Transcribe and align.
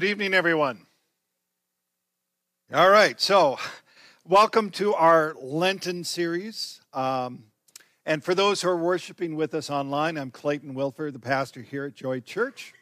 Good 0.00 0.08
evening, 0.08 0.32
everyone. 0.32 0.86
All 2.72 2.88
right, 2.88 3.20
so 3.20 3.58
welcome 4.26 4.70
to 4.70 4.94
our 4.94 5.36
Lenten 5.38 6.04
series. 6.04 6.80
Um, 6.94 7.44
and 8.06 8.24
for 8.24 8.34
those 8.34 8.62
who 8.62 8.70
are 8.70 8.78
worshiping 8.78 9.36
with 9.36 9.52
us 9.52 9.68
online, 9.68 10.16
I'm 10.16 10.30
Clayton 10.30 10.72
Wilford, 10.72 11.12
the 11.12 11.18
pastor 11.18 11.60
here 11.60 11.84
at 11.84 11.96
Joy 11.96 12.20
Church. 12.20 12.72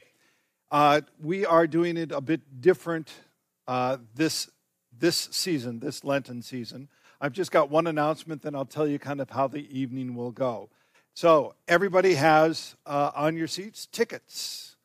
Uh, 0.71 1.01
we 1.21 1.45
are 1.45 1.67
doing 1.67 1.97
it 1.97 2.13
a 2.13 2.21
bit 2.21 2.61
different 2.61 3.13
uh, 3.67 3.97
this, 4.15 4.49
this 4.97 5.29
season, 5.33 5.81
this 5.81 6.05
Lenten 6.05 6.41
season. 6.41 6.89
I've 7.21 7.33
just 7.33 7.51
got 7.51 7.69
one 7.69 7.89
announcement, 7.89 8.43
then 8.43 8.55
I'll 8.55 8.65
tell 8.65 8.87
you 8.87 9.01
kind 9.01 9.21
of 9.21 9.31
how 9.31 9.49
the 9.49 9.67
evening 9.77 10.15
will 10.15 10.31
go. 10.31 10.69
So, 11.15 11.57
everybody 11.67 12.15
has 12.15 12.77
uh, 12.87 13.11
on 13.13 13.37
your 13.37 13.49
seats 13.49 13.87
tickets 13.87 14.77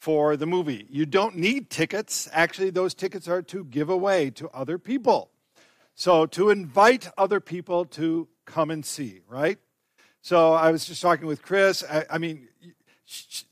for 0.00 0.36
the 0.36 0.46
movie. 0.46 0.86
You 0.88 1.06
don't 1.06 1.36
need 1.36 1.70
tickets. 1.70 2.28
Actually, 2.32 2.70
those 2.70 2.94
tickets 2.94 3.28
are 3.28 3.42
to 3.42 3.64
give 3.64 3.88
away 3.88 4.30
to 4.30 4.48
other 4.48 4.78
people. 4.78 5.30
So, 5.94 6.26
to 6.26 6.50
invite 6.50 7.10
other 7.18 7.40
people 7.40 7.84
to 7.86 8.26
come 8.46 8.70
and 8.70 8.84
see, 8.84 9.20
right? 9.28 9.58
So, 10.22 10.54
I 10.54 10.72
was 10.72 10.86
just 10.86 11.02
talking 11.02 11.26
with 11.26 11.42
Chris. 11.42 11.84
I, 11.88 12.06
I 12.10 12.18
mean, 12.18 12.48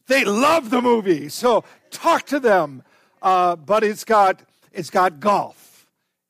they 0.06 0.24
love 0.24 0.70
the 0.70 0.80
movie. 0.80 1.28
So, 1.28 1.64
talk 1.90 2.24
to 2.26 2.40
them. 2.40 2.82
Uh, 3.20 3.56
but 3.56 3.84
it's 3.84 4.04
got, 4.04 4.42
it's 4.72 4.90
got 4.90 5.20
golf 5.20 5.68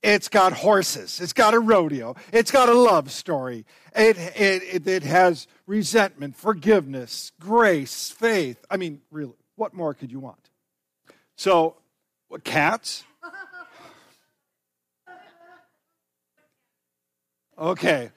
it's 0.02 0.28
got 0.28 0.52
horses. 0.52 1.20
It's 1.20 1.32
got 1.32 1.54
a 1.54 1.58
rodeo. 1.58 2.14
It's 2.32 2.50
got 2.50 2.68
a 2.68 2.74
love 2.74 3.10
story. 3.10 3.66
It, 3.94 4.16
it, 4.36 4.86
it, 4.86 5.02
has 5.02 5.48
resentment, 5.66 6.36
forgiveness, 6.36 7.32
grace, 7.40 8.10
faith. 8.10 8.64
I 8.70 8.76
mean, 8.76 9.00
really, 9.10 9.34
what 9.58 9.74
more 9.74 9.92
could 9.92 10.10
you 10.10 10.20
want? 10.20 10.50
So, 11.36 11.76
what, 12.28 12.44
cats? 12.44 13.04
Okay. 17.58 18.10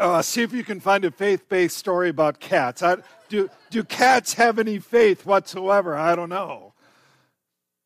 Uh, 0.00 0.20
see 0.20 0.42
if 0.42 0.52
you 0.52 0.64
can 0.64 0.80
find 0.80 1.04
a 1.04 1.10
faith 1.10 1.48
based 1.48 1.76
story 1.76 2.08
about 2.08 2.40
cats. 2.40 2.82
I, 2.82 2.96
do, 3.28 3.48
do 3.70 3.84
cats 3.84 4.34
have 4.34 4.58
any 4.58 4.80
faith 4.80 5.24
whatsoever? 5.24 5.96
I 5.96 6.16
don't 6.16 6.28
know. 6.28 6.72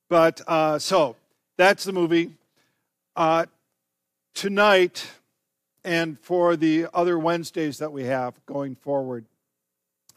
But 0.09 0.41
uh, 0.47 0.79
so 0.79 1.17
that's 1.59 1.85
the 1.85 1.93
movie. 1.93 2.33
Uh, 3.15 3.45
tonight 4.33 5.07
and 5.85 6.19
for 6.21 6.57
the 6.57 6.87
other 6.95 7.19
Wednesdays 7.19 7.79
that 7.79 7.93
we 7.93 8.05
have 8.05 8.35
going 8.47 8.75
forward, 8.75 9.27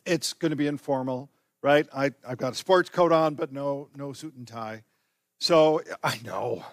it's 0.05 0.31
going 0.33 0.51
to 0.51 0.55
be 0.55 0.67
informal, 0.67 1.29
right? 1.61 1.87
I, 1.93 2.11
I've 2.27 2.37
got 2.37 2.53
a 2.53 2.55
sports 2.55 2.89
coat 2.89 3.11
on, 3.11 3.35
but 3.35 3.51
no, 3.51 3.89
no 3.95 4.13
suit 4.13 4.33
and 4.35 4.47
tie. 4.47 4.83
So 5.39 5.81
I 6.03 6.19
know. 6.23 6.65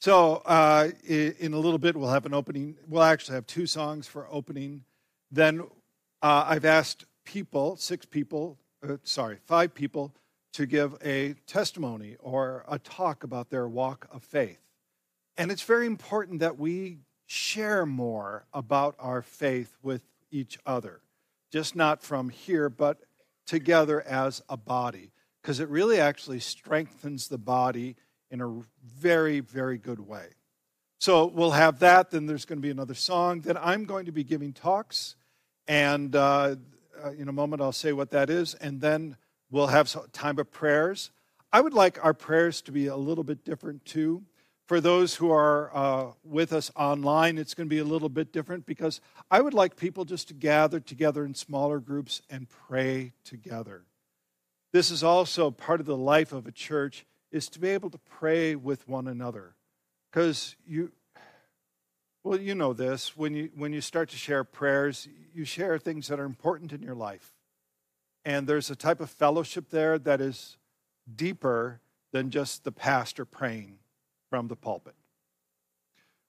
So 0.00 0.42
uh, 0.44 0.90
in 1.06 1.54
a 1.54 1.58
little 1.58 1.78
bit, 1.78 1.96
we'll 1.96 2.10
have 2.10 2.26
an 2.26 2.34
opening. 2.34 2.76
We'll 2.88 3.02
actually 3.02 3.36
have 3.36 3.46
two 3.46 3.66
songs 3.66 4.06
for 4.06 4.26
opening. 4.30 4.84
Then 5.30 5.62
uh, 6.22 6.44
I've 6.46 6.64
asked 6.64 7.06
people, 7.24 7.76
six 7.76 8.04
people, 8.06 8.58
uh, 8.86 8.96
sorry, 9.02 9.38
five 9.46 9.74
people, 9.74 10.12
to 10.52 10.66
give 10.66 10.96
a 11.04 11.34
testimony 11.46 12.16
or 12.20 12.64
a 12.68 12.78
talk 12.78 13.24
about 13.24 13.50
their 13.50 13.66
walk 13.66 14.06
of 14.12 14.22
faith. 14.22 14.60
And 15.36 15.50
it's 15.50 15.62
very 15.62 15.86
important 15.86 16.40
that 16.40 16.58
we 16.58 16.98
share 17.26 17.86
more 17.86 18.44
about 18.52 18.94
our 18.98 19.22
faith 19.22 19.76
with 19.82 20.02
each 20.30 20.58
other, 20.64 21.00
just 21.50 21.74
not 21.74 22.02
from 22.02 22.28
here, 22.28 22.68
but 22.68 23.00
together 23.46 24.02
as 24.02 24.42
a 24.48 24.56
body, 24.56 25.12
because 25.42 25.60
it 25.60 25.68
really 25.68 26.00
actually 26.00 26.40
strengthens 26.40 27.28
the 27.28 27.38
body 27.38 27.96
in 28.30 28.40
a 28.40 28.62
very, 28.84 29.40
very 29.40 29.78
good 29.78 30.00
way. 30.00 30.26
So 30.98 31.26
we'll 31.26 31.50
have 31.50 31.80
that. 31.80 32.10
Then 32.10 32.26
there's 32.26 32.44
going 32.44 32.58
to 32.58 32.62
be 32.62 32.70
another 32.70 32.94
song. 32.94 33.40
Then 33.40 33.56
I'm 33.58 33.84
going 33.84 34.06
to 34.06 34.12
be 34.12 34.24
giving 34.24 34.52
talks. 34.52 35.16
And 35.68 36.16
uh, 36.16 36.56
uh 37.04 37.10
in 37.10 37.28
a 37.28 37.32
moment, 37.32 37.60
I'll 37.60 37.72
say 37.72 37.92
what 37.92 38.10
that 38.12 38.30
is. 38.30 38.54
And 38.54 38.80
then 38.80 39.16
we'll 39.50 39.66
have 39.66 39.94
time 40.12 40.38
of 40.38 40.50
prayers. 40.50 41.10
I 41.52 41.60
would 41.60 41.74
like 41.74 42.04
our 42.04 42.14
prayers 42.14 42.62
to 42.62 42.72
be 42.72 42.86
a 42.86 42.96
little 42.96 43.22
bit 43.22 43.44
different 43.44 43.84
too. 43.84 44.24
For 44.66 44.80
those 44.80 45.16
who 45.16 45.30
are 45.30 45.70
uh, 45.76 46.12
with 46.24 46.52
us 46.52 46.70
online, 46.74 47.36
it's 47.36 47.52
going 47.52 47.68
to 47.68 47.74
be 47.74 47.80
a 47.80 47.84
little 47.84 48.08
bit 48.08 48.32
different 48.32 48.64
because 48.64 49.00
I 49.30 49.42
would 49.42 49.52
like 49.52 49.76
people 49.76 50.06
just 50.06 50.28
to 50.28 50.34
gather 50.34 50.80
together 50.80 51.24
in 51.24 51.34
smaller 51.34 51.80
groups 51.80 52.22
and 52.30 52.48
pray 52.48 53.12
together. 53.24 53.82
This 54.72 54.90
is 54.90 55.04
also 55.04 55.50
part 55.50 55.80
of 55.80 55.86
the 55.86 55.96
life 55.96 56.32
of 56.32 56.46
a 56.46 56.52
church 56.52 57.04
is 57.30 57.48
to 57.50 57.60
be 57.60 57.68
able 57.68 57.90
to 57.90 57.98
pray 57.98 58.54
with 58.54 58.88
one 58.88 59.06
another. 59.06 59.54
Because 60.10 60.56
you 60.66 60.92
well, 62.22 62.40
you 62.40 62.54
know 62.54 62.72
this, 62.72 63.14
when 63.14 63.34
you 63.34 63.50
when 63.54 63.74
you 63.74 63.82
start 63.82 64.08
to 64.08 64.16
share 64.16 64.44
prayers, 64.44 65.06
you 65.34 65.44
share 65.44 65.78
things 65.78 66.08
that 66.08 66.18
are 66.18 66.24
important 66.24 66.72
in 66.72 66.82
your 66.82 66.94
life. 66.94 67.34
And 68.24 68.46
there's 68.46 68.70
a 68.70 68.76
type 68.76 69.00
of 69.00 69.10
fellowship 69.10 69.68
there 69.68 69.98
that 69.98 70.22
is 70.22 70.56
deeper 71.14 71.80
than 72.12 72.30
just 72.30 72.64
the 72.64 72.72
pastor 72.72 73.26
praying 73.26 73.78
from 74.34 74.48
the 74.48 74.56
pulpit. 74.56 74.96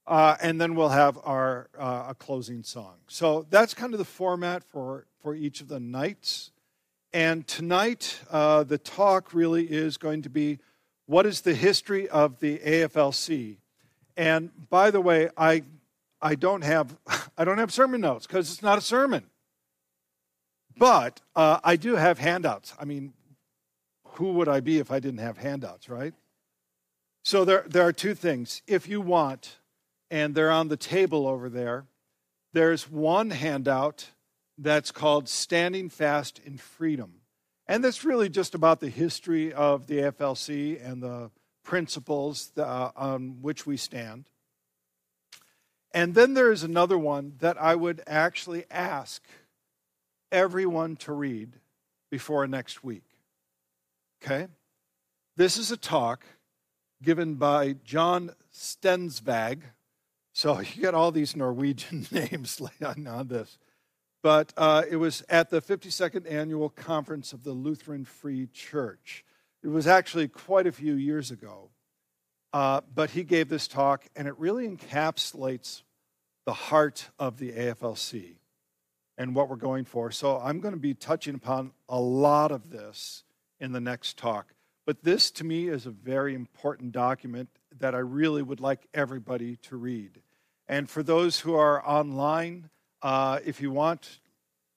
Uh, 0.06 0.36
and 0.40 0.62
then 0.62 0.76
we'll 0.76 0.90
have 0.90 1.18
our 1.24 1.70
uh, 1.76 2.06
a 2.10 2.14
closing 2.14 2.62
song. 2.62 2.98
So 3.08 3.48
that's 3.50 3.74
kind 3.74 3.96
of 3.96 3.98
the 3.98 4.06
format 4.06 4.64
for, 4.64 5.08
for 5.24 5.34
each 5.34 5.60
of 5.60 5.70
the 5.70 5.80
nights. 5.80 6.52
And 7.14 7.48
tonight, 7.48 8.20
uh, 8.30 8.64
the 8.64 8.78
talk 8.78 9.34
really 9.34 9.66
is 9.66 9.98
going 9.98 10.22
to 10.22 10.30
be 10.30 10.60
what 11.08 11.26
is 11.26 11.42
the 11.42 11.56
history 11.56 12.08
of 12.08 12.40
the 12.40 12.60
AFLC? 12.60 13.58
And 14.16 14.52
by 14.70 14.92
the 14.92 15.02
way, 15.02 15.32
I, 15.36 15.64
I, 16.22 16.36
don't, 16.36 16.64
have, 16.64 16.96
I 17.40 17.44
don't 17.44 17.58
have 17.58 17.74
sermon 17.74 18.02
notes 18.02 18.28
because 18.28 18.52
it's 18.52 18.62
not 18.62 18.78
a 18.78 18.82
sermon. 18.82 19.24
But 20.78 21.22
uh, 21.36 21.60
I 21.64 21.76
do 21.76 21.96
have 21.96 22.20
handouts. 22.20 22.76
I 22.80 22.86
mean, 22.86 23.14
who 24.10 24.34
would 24.34 24.48
I 24.48 24.60
be 24.60 24.78
if 24.78 24.92
I 24.92 25.00
didn't 25.00 25.22
have 25.22 25.40
handouts, 25.40 25.90
right? 25.90 26.14
So 27.26 27.44
there, 27.44 27.66
there 27.68 27.82
are 27.82 27.92
two 27.92 28.14
things. 28.14 28.62
If 28.68 28.88
you 28.88 29.02
want, 29.02 29.58
and 30.12 30.36
they're 30.36 30.52
on 30.52 30.68
the 30.68 30.78
table 30.78 31.26
over 31.26 31.50
there, 31.50 31.88
there's 32.54 32.88
one 32.88 33.32
handout 33.32 34.12
that's 34.60 34.92
called 34.92 35.28
Standing 35.28 35.90
Fast 35.90 36.40
in 36.46 36.60
Freedom. 36.60 37.22
And 37.68 37.84
that's 37.84 38.06
really 38.06 38.30
just 38.30 38.54
about 38.54 38.80
the 38.80 38.90
history 38.90 39.52
of 39.52 39.88
the 39.88 40.02
AFLC 40.02 40.80
and 40.88 41.02
the 41.02 41.32
principles 41.64 42.52
uh, 42.60 42.92
on 42.96 43.42
which 43.42 43.66
we 43.66 43.76
stand. 43.76 44.30
And 45.96 46.14
then 46.14 46.36
there 46.36 46.52
is 46.52 46.62
another 46.62 46.98
one 46.98 47.34
that 47.40 47.60
I 47.60 47.74
would 47.74 48.04
actually 48.06 48.66
ask 48.70 49.24
everyone 50.32 50.96
to 50.98 51.12
read 51.12 51.54
before 52.12 52.46
next 52.46 52.84
week. 52.84 53.06
Okay? 54.24 54.48
This 55.36 55.58
is 55.58 55.72
a 55.72 55.78
talk 55.78 56.24
given 57.06 57.36
by 57.36 57.76
John 57.84 58.32
Stensvag. 58.54 59.62
So 60.34 60.60
you 60.76 60.82
get 60.82 60.96
all 60.96 61.12
these 61.12 61.36
Norwegian 61.36 62.08
names 62.12 62.62
on 62.84 63.28
this. 63.28 63.58
But 64.24 64.54
uh, 64.58 64.84
it 64.90 64.96
was 64.96 65.24
at 65.30 65.52
the 65.52 65.62
52nd 65.62 66.30
annual 66.30 66.70
conference 66.70 67.32
of 67.32 67.44
the 67.44 67.52
Lutheran 67.52 68.06
Free 68.06 68.48
Church. 68.48 69.24
It 69.64 69.68
was 69.68 69.86
actually 69.86 70.28
quite 70.28 70.66
a 70.66 70.72
few 70.72 70.96
years 70.96 71.30
ago. 71.30 71.70
Uh, 72.52 72.82
but 72.94 73.12
he 73.12 73.24
gave 73.24 73.50
this 73.50 73.68
talk, 73.68 74.06
and 74.16 74.28
it 74.28 74.40
really 74.40 74.68
encapsulates 74.68 75.84
the 76.46 76.54
heart 76.54 77.10
of 77.20 77.38
the 77.38 77.52
AFLC 77.52 78.38
and 79.18 79.36
what 79.36 79.50
we're 79.50 79.58
going 79.58 79.86
for. 79.86 80.10
So 80.10 80.40
I'm 80.40 80.60
going 80.60 80.74
to 80.74 80.80
be 80.80 80.94
touching 80.94 81.36
upon 81.36 81.72
a 81.90 82.00
lot 82.00 82.52
of 82.52 82.70
this 82.72 83.24
in 83.60 83.74
the 83.74 83.82
next 83.82 84.18
talk. 84.18 84.55
But 84.86 85.04
this, 85.04 85.32
to 85.32 85.44
me, 85.44 85.68
is 85.68 85.86
a 85.86 85.92
very 85.92 86.36
important 86.36 86.92
document 86.92 87.50
that 87.80 87.96
I 87.96 88.00
really 88.00 88.44
would 88.44 88.60
like 88.60 88.88
everybody 88.94 89.56
to 89.64 89.76
read. 89.76 90.22
And 90.68 90.90
for 90.90 91.04
those 91.04 91.40
who 91.40 91.56
are 91.56 91.86
online, 91.88 92.70
uh, 93.02 93.40
if 93.44 93.62
you 93.62 93.72
want, 93.72 94.20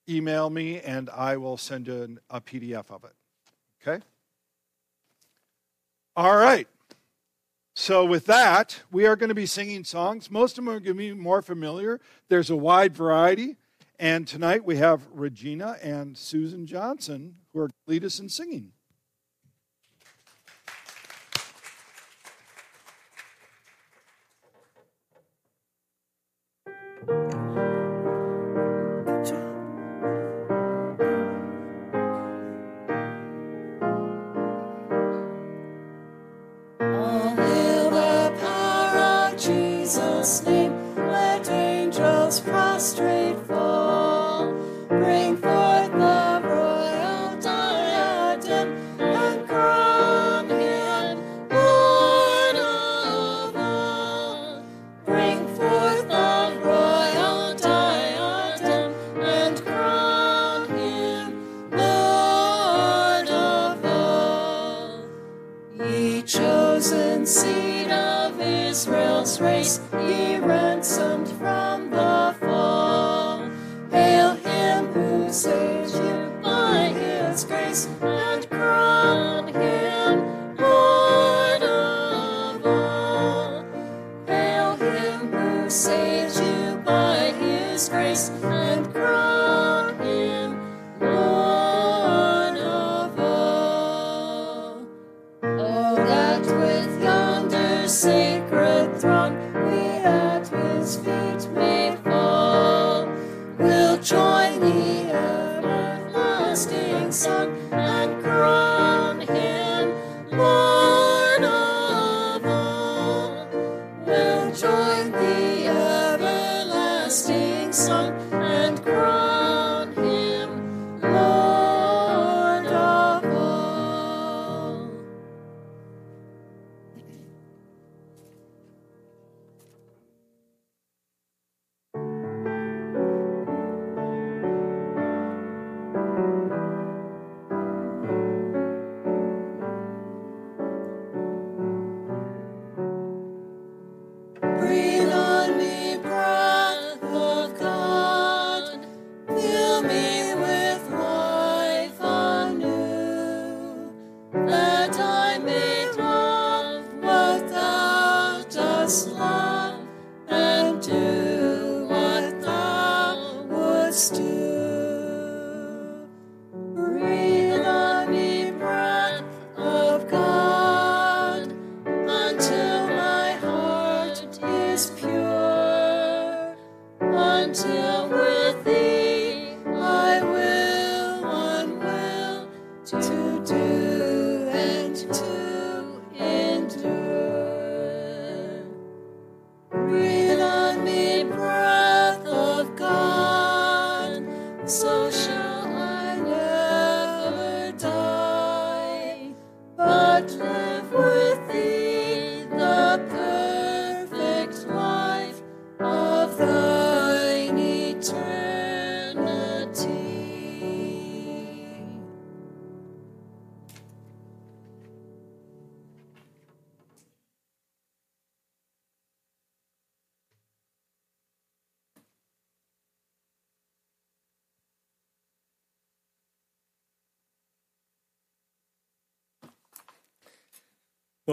email 0.07 0.49
me 0.49 0.79
and 0.79 1.09
I 1.09 1.37
will 1.37 1.57
send 1.57 1.87
you 1.87 2.17
a 2.29 2.41
PDF 2.41 2.89
of 2.91 3.03
it. 3.03 3.13
Okay? 3.81 4.03
All 6.15 6.35
right. 6.35 6.67
So, 7.75 8.03
with 8.03 8.25
that, 8.25 8.81
we 8.91 9.05
are 9.05 9.15
going 9.15 9.29
to 9.29 9.35
be 9.35 9.45
singing 9.45 9.85
songs. 9.85 10.29
Most 10.29 10.57
of 10.57 10.65
them 10.65 10.73
are 10.73 10.79
going 10.79 10.97
to 10.97 11.13
be 11.13 11.13
more 11.13 11.41
familiar. 11.41 12.01
There's 12.27 12.49
a 12.49 12.55
wide 12.55 12.93
variety. 12.93 13.55
And 13.97 14.27
tonight 14.27 14.65
we 14.65 14.77
have 14.77 15.07
Regina 15.13 15.77
and 15.81 16.17
Susan 16.17 16.65
Johnson 16.65 17.35
who 17.53 17.61
are 17.61 17.69
lead 17.87 18.03
us 18.03 18.19
in 18.19 18.27
singing. 18.27 18.71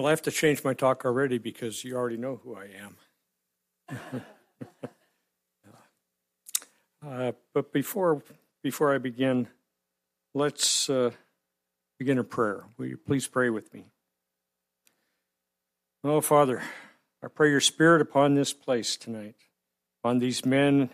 Well, 0.06 0.10
I 0.10 0.12
have 0.12 0.22
to 0.22 0.30
change 0.30 0.62
my 0.62 0.72
talk 0.72 1.04
already 1.04 1.38
because 1.38 1.82
you 1.82 1.96
already 1.96 2.16
know 2.16 2.38
who 2.44 2.54
I 2.54 2.68
am. 3.90 4.22
uh, 7.04 7.32
but 7.52 7.72
before 7.72 8.22
before 8.62 8.94
I 8.94 8.98
begin, 8.98 9.48
let's 10.32 10.88
uh, 10.88 11.10
begin 11.98 12.18
a 12.18 12.22
prayer. 12.22 12.66
Will 12.78 12.86
you 12.86 12.96
please 12.96 13.26
pray 13.26 13.50
with 13.50 13.74
me? 13.74 13.86
Oh, 16.04 16.20
Father, 16.20 16.62
I 17.20 17.26
pray 17.26 17.50
your 17.50 17.58
Spirit 17.58 18.00
upon 18.00 18.36
this 18.36 18.52
place 18.52 18.96
tonight, 18.96 19.34
upon 20.04 20.20
these 20.20 20.46
men 20.46 20.90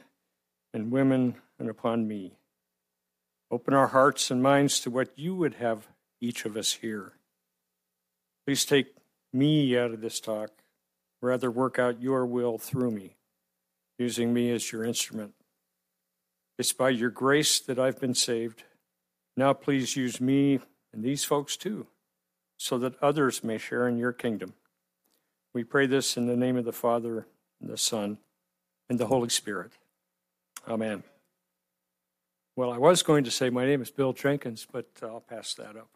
and 0.73 0.91
women, 0.91 1.35
and 1.59 1.69
upon 1.69 2.09
me. 2.09 2.39
Open 3.51 3.75
our 3.75 3.89
hearts 3.89 4.31
and 4.31 4.43
minds 4.43 4.81
to 4.81 4.91
what 4.91 5.11
you 5.19 5.35
would 5.35 5.57
have 5.57 5.87
each 6.19 6.47
of 6.47 6.57
us 6.57 6.73
hear. 6.73 7.13
Please 8.47 8.65
take 8.65 8.87
me 9.33 9.77
out 9.77 9.93
of 9.93 10.01
this 10.01 10.21
talk, 10.21 10.51
rather, 11.21 11.51
work 11.51 11.79
out 11.79 12.03
your 12.03 12.27
will 12.27 12.59
through 12.59 12.91
me, 12.91 13.17
using 13.99 14.33
me 14.33 14.51
as 14.51 14.73
your 14.73 14.85
instrument. 14.85 15.35
It's 16.59 16.73
by 16.73 16.91
your 16.91 17.11
grace 17.11 17.61
that 17.61 17.79
I've 17.79 18.01
been 18.01 18.15
saved. 18.15 18.65
Now, 19.37 19.53
please 19.53 19.97
use 19.97 20.21
me 20.21 20.61
and 20.93 21.03
these 21.03 21.25
folks 21.25 21.57
too, 21.57 21.87
so 22.59 22.79
that 22.79 23.03
others 23.03 23.43
may 23.43 23.59
share 23.59 23.89
in 23.89 23.97
your 23.97 24.13
kingdom. 24.13 24.55
We 25.55 25.65
pray 25.65 25.87
this 25.87 26.17
in 26.17 26.27
the 26.27 26.37
name 26.37 26.57
of 26.57 26.65
the 26.65 26.73
Father, 26.73 27.27
and 27.61 27.71
the 27.71 27.79
Son, 27.79 28.19
and 28.91 28.99
the 28.99 29.07
Holy 29.07 29.29
Spirit. 29.29 29.73
Amen. 30.69 31.03
Well, 32.55 32.71
I 32.71 32.79
was 32.79 33.03
going 33.03 33.25
to 33.25 33.31
say 33.31 33.49
my 33.49 33.65
name 33.65 33.81
is 33.81 33.91
Bill 33.91 34.13
Jenkins, 34.13 34.67
but 34.71 34.87
I'll 35.03 35.21
pass 35.21 35.55
that 35.55 35.77
up. 35.77 35.89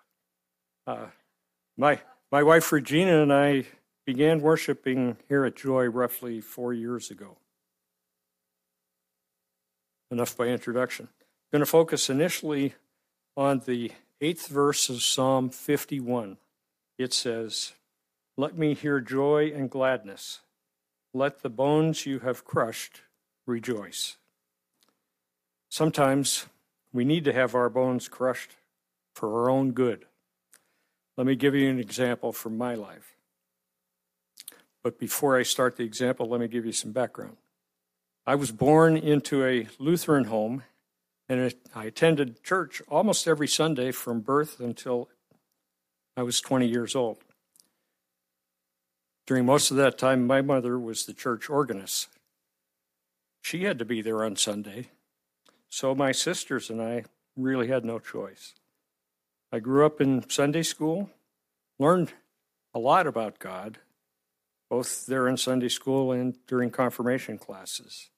Uh, 0.86 1.06
my 1.76 2.00
my 2.30 2.42
wife 2.42 2.72
Regina 2.72 3.22
and 3.22 3.32
I 3.32 3.64
began 4.04 4.40
worshiping 4.40 5.16
here 5.28 5.44
at 5.44 5.56
Joy 5.56 5.86
roughly 5.86 6.40
four 6.40 6.72
years 6.72 7.10
ago. 7.10 7.36
Enough 10.10 10.36
by 10.36 10.46
introduction. 10.46 11.08
I'm 11.20 11.58
going 11.58 11.64
to 11.64 11.70
focus 11.70 12.10
initially 12.10 12.74
on 13.36 13.62
the 13.66 13.92
eighth 14.20 14.48
verse 14.48 14.88
of 14.88 15.02
Psalm 15.02 15.50
51. 15.50 16.38
It 16.98 17.12
says, 17.12 17.72
Let 18.36 18.56
me 18.56 18.74
hear 18.74 19.00
joy 19.00 19.52
and 19.54 19.70
gladness. 19.70 20.40
Let 21.12 21.42
the 21.42 21.50
bones 21.50 22.06
you 22.06 22.20
have 22.20 22.44
crushed 22.44 23.02
rejoice. 23.46 24.16
Sometimes 25.68 26.46
we 26.92 27.04
need 27.04 27.24
to 27.24 27.32
have 27.32 27.54
our 27.54 27.68
bones 27.68 28.08
crushed 28.08 28.52
for 29.14 29.42
our 29.42 29.50
own 29.50 29.72
good. 29.72 30.06
Let 31.16 31.26
me 31.26 31.34
give 31.34 31.54
you 31.54 31.70
an 31.70 31.78
example 31.78 32.32
from 32.32 32.58
my 32.58 32.74
life. 32.74 33.14
But 34.82 34.98
before 34.98 35.38
I 35.38 35.42
start 35.42 35.76
the 35.76 35.84
example, 35.84 36.28
let 36.28 36.40
me 36.40 36.48
give 36.48 36.66
you 36.66 36.72
some 36.72 36.92
background. 36.92 37.36
I 38.26 38.34
was 38.34 38.50
born 38.50 38.96
into 38.96 39.44
a 39.44 39.68
Lutheran 39.78 40.24
home, 40.24 40.62
and 41.28 41.54
I 41.74 41.84
attended 41.86 42.42
church 42.42 42.82
almost 42.88 43.26
every 43.26 43.48
Sunday 43.48 43.92
from 43.92 44.20
birth 44.20 44.60
until 44.60 45.08
I 46.16 46.22
was 46.22 46.40
20 46.40 46.66
years 46.66 46.94
old. 46.94 47.18
During 49.26 49.44
most 49.44 49.70
of 49.70 49.76
that 49.76 49.98
time, 49.98 50.26
my 50.26 50.40
mother 50.40 50.78
was 50.78 51.04
the 51.04 51.12
church 51.12 51.50
organist. 51.50 52.08
She 53.42 53.64
had 53.64 53.78
to 53.78 53.84
be 53.84 54.02
there 54.02 54.24
on 54.24 54.36
Sunday, 54.36 54.90
so 55.68 55.94
my 55.94 56.12
sisters 56.12 56.70
and 56.70 56.80
I 56.80 57.04
really 57.36 57.68
had 57.68 57.84
no 57.84 57.98
choice. 57.98 58.54
I 59.52 59.58
grew 59.60 59.86
up 59.86 60.00
in 60.00 60.28
Sunday 60.28 60.62
school, 60.62 61.10
learned 61.78 62.12
a 62.74 62.78
lot 62.78 63.06
about 63.06 63.38
God, 63.38 63.78
both 64.68 65.06
there 65.06 65.28
in 65.28 65.36
Sunday 65.36 65.68
school 65.68 66.12
and 66.12 66.36
during 66.46 66.70
confirmation 66.70 67.38
classes. 67.38 68.10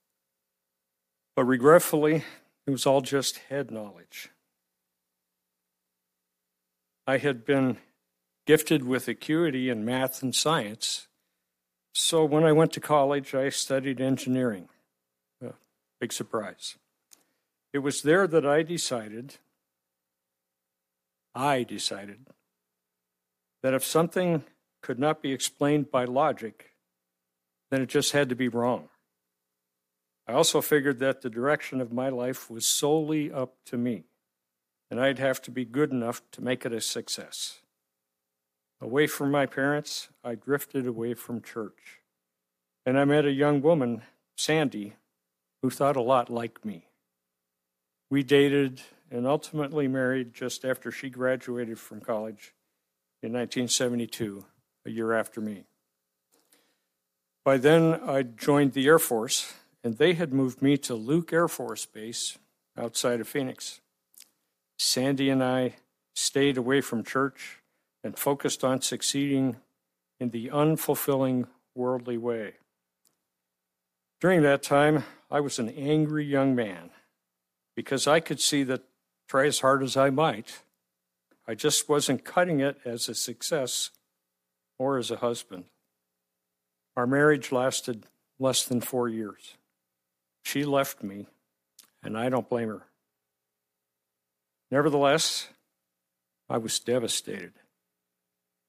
But 1.37 1.45
regretfully, 1.45 2.25
it 2.67 2.71
was 2.71 2.87
all 2.87 3.01
just 3.01 3.39
head 3.49 3.71
knowledge. 3.71 4.31
I 7.07 7.19
had 7.19 7.45
been 7.45 7.79
gifted 8.47 8.85
with 8.85 9.09
acuity 9.09 9.69
in 9.69 9.85
math 9.85 10.23
and 10.23 10.35
science, 10.35 11.07
So 11.93 12.25
when 12.25 12.45
I 12.45 12.53
went 12.53 12.73
to 12.75 12.81
college, 12.81 13.35
I 13.35 13.49
studied 13.49 14.01
engineering. 14.01 14.69
Uh, 15.45 15.53
big 16.01 16.13
surprise. 16.13 16.77
It 17.73 17.79
was 17.79 18.03
there 18.03 18.27
that 18.29 18.47
I 18.47 18.63
decided, 18.63 19.39
I 21.35 21.63
decided, 21.63 22.27
that 23.63 23.75
if 23.75 23.85
something 23.85 24.45
could 24.83 24.99
not 24.99 25.23
be 25.23 25.33
explained 25.33 25.91
by 25.91 26.05
logic, 26.05 26.73
then 27.71 27.83
it 27.83 27.89
just 27.89 28.13
had 28.13 28.29
to 28.29 28.37
be 28.37 28.49
wrong. 28.49 28.89
I 30.27 30.33
also 30.33 30.61
figured 30.61 30.99
that 30.99 31.23
the 31.23 31.31
direction 31.31 31.81
of 31.81 31.93
my 31.93 32.09
life 32.09 32.51
was 32.51 32.67
solely 32.67 33.33
up 33.33 33.55
to 33.67 33.77
me, 33.77 34.05
and 34.91 35.01
I'd 35.01 35.19
have 35.19 35.41
to 35.43 35.51
be 35.51 35.65
good 35.65 35.91
enough 35.91 36.23
to 36.33 36.43
make 36.43 36.67
it 36.67 36.73
a 36.73 36.81
success. 36.81 37.61
Away 38.81 39.07
from 39.07 39.31
my 39.31 39.47
parents, 39.47 40.09
I 40.23 40.35
drifted 40.35 40.87
away 40.87 41.15
from 41.15 41.43
church. 41.43 42.01
And 42.87 42.99
I 42.99 43.05
met 43.05 43.25
a 43.25 43.33
young 43.33 43.61
woman, 43.61 44.03
Sandy, 44.37 44.95
who 45.63 45.71
thought 45.71 45.97
a 45.97 46.03
lot 46.03 46.31
like 46.31 46.65
me. 46.65 46.87
We 48.11 48.23
dated 48.23 48.81
and 49.11 49.27
ultimately 49.27 49.89
married 49.89 50.35
just 50.35 50.65
after 50.65 50.91
she 50.91 51.11
graduated 51.11 51.79
from 51.79 52.01
college 52.01 52.55
in 53.23 53.33
1972, 53.33 54.45
a 54.87 54.91
year 54.91 55.13
after 55.13 55.41
me. 55.41 55.65
By 57.45 57.57
then, 57.57 57.95
I'd 57.95 58.37
joined 58.37 58.73
the 58.73 58.87
Air 58.87 58.99
Force, 58.99 59.55
and 59.83 59.97
they 59.97 60.15
had 60.15 60.33
moved 60.33 60.61
me 60.61 60.77
to 60.79 60.95
Luke 60.95 61.33
Air 61.33 61.49
Force 61.49 61.87
Base 61.87 62.39
outside 62.77 63.21
of 63.21 63.29
Phoenix. 63.29 63.81
Sandy 64.79 65.31
and 65.31 65.43
I 65.43 65.77
stayed 66.15 66.57
away 66.57 66.81
from 66.81 67.03
church 67.03 67.61
and 68.05 68.19
focused 68.19 68.63
on 68.65 68.81
succeeding 68.81 69.57
in 70.21 70.31
the 70.31 70.49
unfulfilling 70.49 71.47
worldly 71.75 72.19
way. 72.19 72.55
During 74.21 74.43
that 74.43 74.63
time, 74.63 75.05
I 75.31 75.41
was 75.41 75.59
an 75.59 75.69
angry 75.71 76.25
young 76.25 76.55
man 76.55 76.91
because 77.77 78.07
I 78.07 78.21
could 78.21 78.41
see 78.41 78.65
that, 78.65 78.83
try 79.29 79.47
as 79.47 79.61
hard 79.61 79.83
as 79.83 79.97
I 79.97 80.11
might, 80.11 80.63
I 81.47 81.55
just 81.55 81.89
wasn't 81.89 82.25
cutting 82.25 82.61
it 82.61 82.79
as 82.85 83.09
a 83.09 83.15
success 83.15 83.91
or 84.79 84.99
as 84.99 85.11
a 85.11 85.17
husband. 85.17 85.65
Our 86.97 87.07
marriage 87.07 87.53
lasted 87.53 88.07
less 88.39 88.65
than 88.65 88.81
four 88.81 89.09
years. 89.09 89.55
She 90.43 90.65
left 90.65 91.03
me, 91.03 91.27
and 92.03 92.17
I 92.17 92.29
don't 92.29 92.49
blame 92.49 92.69
her. 92.69 92.87
Nevertheless, 94.71 95.49
I 96.49 96.59
was 96.59 96.79
devastated. 96.81 97.53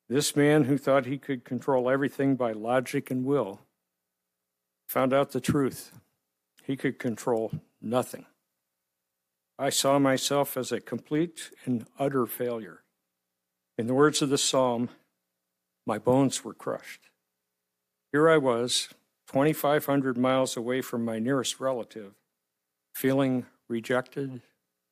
This 0.10 0.36
man 0.36 0.66
who 0.66 0.78
thought 0.78 1.06
he 1.06 1.18
could 1.18 1.46
control 1.46 1.90
everything 1.90 2.36
by 2.36 2.52
logic 2.52 3.12
and 3.12 3.26
will 3.26 3.62
found 4.88 5.14
out 5.14 5.32
the 5.32 5.42
truth. 5.42 5.92
He 6.64 6.76
could 6.76 6.98
control 6.98 7.52
nothing. 7.82 8.26
I 9.62 9.70
saw 9.70 10.00
myself 10.00 10.56
as 10.56 10.72
a 10.72 10.80
complete 10.80 11.52
and 11.66 11.86
utter 12.00 12.26
failure. 12.26 12.84
In 13.78 13.88
the 13.88 13.94
words 13.94 14.22
of 14.22 14.30
the 14.30 14.38
psalm, 14.38 14.88
my 15.86 15.98
bones 15.98 16.46
were 16.46 16.54
crushed. 16.54 17.10
Here 18.14 18.30
I 18.30 18.38
was, 18.38 18.88
2,500 19.28 20.18
miles 20.18 20.56
away 20.56 20.80
from 20.80 21.04
my 21.04 21.20
nearest 21.20 21.60
relative, 21.60 22.14
feeling 22.96 23.48
rejected 23.68 24.42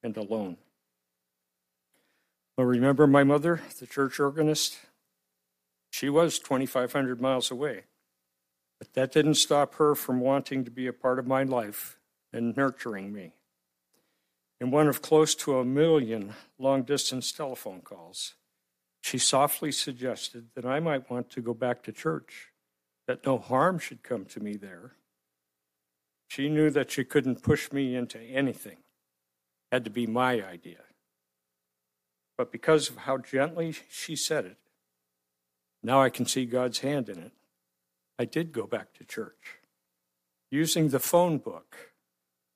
and 0.03 0.17
alone. 0.17 0.57
Well, 2.57 2.67
remember 2.67 3.07
my 3.07 3.23
mother, 3.23 3.61
the 3.79 3.87
church 3.87 4.19
organist? 4.19 4.79
She 5.91 6.09
was 6.09 6.39
2,500 6.39 7.21
miles 7.21 7.49
away. 7.49 7.85
But 8.79 8.93
that 8.95 9.13
didn't 9.13 9.35
stop 9.35 9.75
her 9.75 9.95
from 9.95 10.19
wanting 10.19 10.65
to 10.65 10.71
be 10.71 10.87
a 10.87 10.93
part 10.93 11.19
of 11.19 11.25
my 11.25 11.43
life 11.43 11.97
and 12.33 12.55
nurturing 12.57 13.13
me. 13.13 13.31
In 14.59 14.71
one 14.71 14.87
of 14.87 15.01
close 15.01 15.35
to 15.35 15.59
a 15.59 15.65
million 15.65 16.33
long 16.57 16.83
distance 16.83 17.31
telephone 17.31 17.81
calls, 17.81 18.33
she 19.01 19.17
softly 19.17 19.71
suggested 19.71 20.47
that 20.55 20.65
I 20.65 20.79
might 20.79 21.09
want 21.09 21.29
to 21.31 21.41
go 21.41 21.53
back 21.53 21.83
to 21.83 21.91
church, 21.91 22.51
that 23.07 23.25
no 23.25 23.37
harm 23.37 23.77
should 23.79 24.03
come 24.03 24.25
to 24.25 24.39
me 24.39 24.55
there. 24.55 24.93
She 26.27 26.49
knew 26.49 26.69
that 26.71 26.91
she 26.91 27.03
couldn't 27.03 27.43
push 27.43 27.71
me 27.71 27.95
into 27.95 28.19
anything, 28.19 28.77
it 29.71 29.75
had 29.75 29.85
to 29.85 29.91
be 29.91 30.07
my 30.07 30.43
idea. 30.43 30.81
But 32.37 32.51
because 32.51 32.89
of 32.89 32.97
how 32.97 33.17
gently 33.17 33.75
she 33.89 34.15
said 34.15 34.45
it, 34.45 34.57
now 35.83 36.01
I 36.01 36.09
can 36.09 36.25
see 36.25 36.45
God's 36.45 36.79
hand 36.79 37.09
in 37.09 37.19
it. 37.19 37.31
I 38.19 38.25
did 38.25 38.51
go 38.51 38.65
back 38.65 38.93
to 38.95 39.05
church. 39.05 39.59
Using 40.49 40.89
the 40.89 40.99
phone 40.99 41.37
book, 41.37 41.86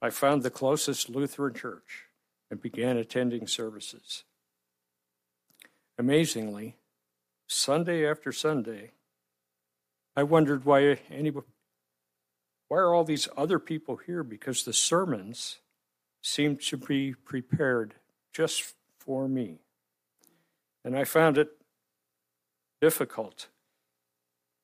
I 0.02 0.10
found 0.10 0.42
the 0.42 0.50
closest 0.50 1.10
Lutheran 1.10 1.54
church 1.54 2.06
and 2.50 2.62
began 2.62 2.98
attending 2.98 3.46
services. 3.46 4.24
Amazingly, 5.98 6.78
Sunday 7.48 8.10
after 8.10 8.32
Sunday, 8.32 8.92
I 10.16 10.24
wondered 10.24 10.66
why 10.66 11.00
anybody, 11.12 11.46
why 12.68 12.78
are 12.78 12.94
all 12.94 13.04
these 13.04 13.28
other 13.38 13.60
people 13.60 13.98
here? 13.98 14.24
Because 14.24 14.64
the 14.64 14.74
sermons 14.74 15.60
seemed 16.22 16.62
to 16.62 16.78
be 16.78 17.14
prepared 17.14 17.96
just 18.34 18.74
for 19.00 19.28
me. 19.28 19.60
And 20.84 20.98
I 20.98 21.04
found 21.04 21.38
it 21.38 21.50
difficult 22.82 23.48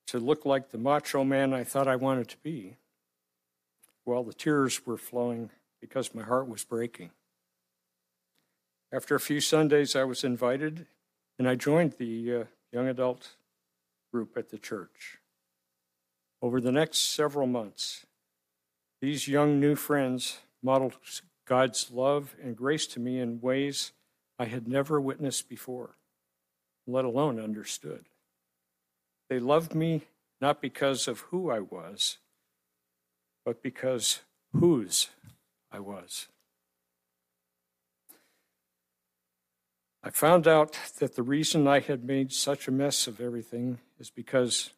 to 0.08 0.18
look 0.18 0.44
like 0.44 0.70
the 0.70 0.78
macho 0.78 1.22
man 1.22 1.52
I 1.52 1.64
thought 1.64 1.86
I 1.86 1.96
wanted 1.96 2.28
to 2.28 2.36
be 2.38 2.76
while 4.08 4.24
the 4.24 4.32
tears 4.32 4.86
were 4.86 4.96
flowing 4.96 5.50
because 5.82 6.14
my 6.14 6.22
heart 6.22 6.48
was 6.48 6.64
breaking. 6.64 7.10
After 8.90 9.14
a 9.14 9.20
few 9.20 9.38
Sundays, 9.38 9.94
I 9.94 10.04
was 10.04 10.24
invited 10.24 10.86
and 11.38 11.46
I 11.46 11.56
joined 11.56 11.92
the 11.98 12.34
uh, 12.34 12.44
young 12.72 12.88
adult 12.88 13.36
group 14.10 14.38
at 14.38 14.48
the 14.48 14.56
church. 14.56 15.18
Over 16.40 16.58
the 16.58 16.72
next 16.72 17.14
several 17.14 17.46
months, 17.46 18.06
these 19.02 19.28
young 19.28 19.60
new 19.60 19.74
friends 19.74 20.38
modeled 20.62 20.96
God's 21.46 21.90
love 21.90 22.34
and 22.42 22.56
grace 22.56 22.86
to 22.88 23.00
me 23.00 23.20
in 23.20 23.42
ways 23.42 23.92
I 24.38 24.46
had 24.46 24.66
never 24.66 24.98
witnessed 24.98 25.50
before, 25.50 25.96
let 26.86 27.04
alone 27.04 27.38
understood. 27.38 28.06
They 29.28 29.38
loved 29.38 29.74
me 29.74 30.04
not 30.40 30.62
because 30.62 31.08
of 31.08 31.20
who 31.20 31.50
I 31.50 31.60
was, 31.60 32.16
but 33.48 33.62
because 33.62 34.20
whose 34.52 35.08
I 35.72 35.80
was. 35.80 36.26
I 40.02 40.10
found 40.10 40.46
out 40.46 40.76
that 40.98 41.16
the 41.16 41.22
reason 41.22 41.66
I 41.66 41.80
had 41.80 42.04
made 42.04 42.30
such 42.30 42.68
a 42.68 42.70
mess 42.70 43.06
of 43.06 43.22
everything 43.22 43.78
is 43.98 44.10
because 44.10 44.74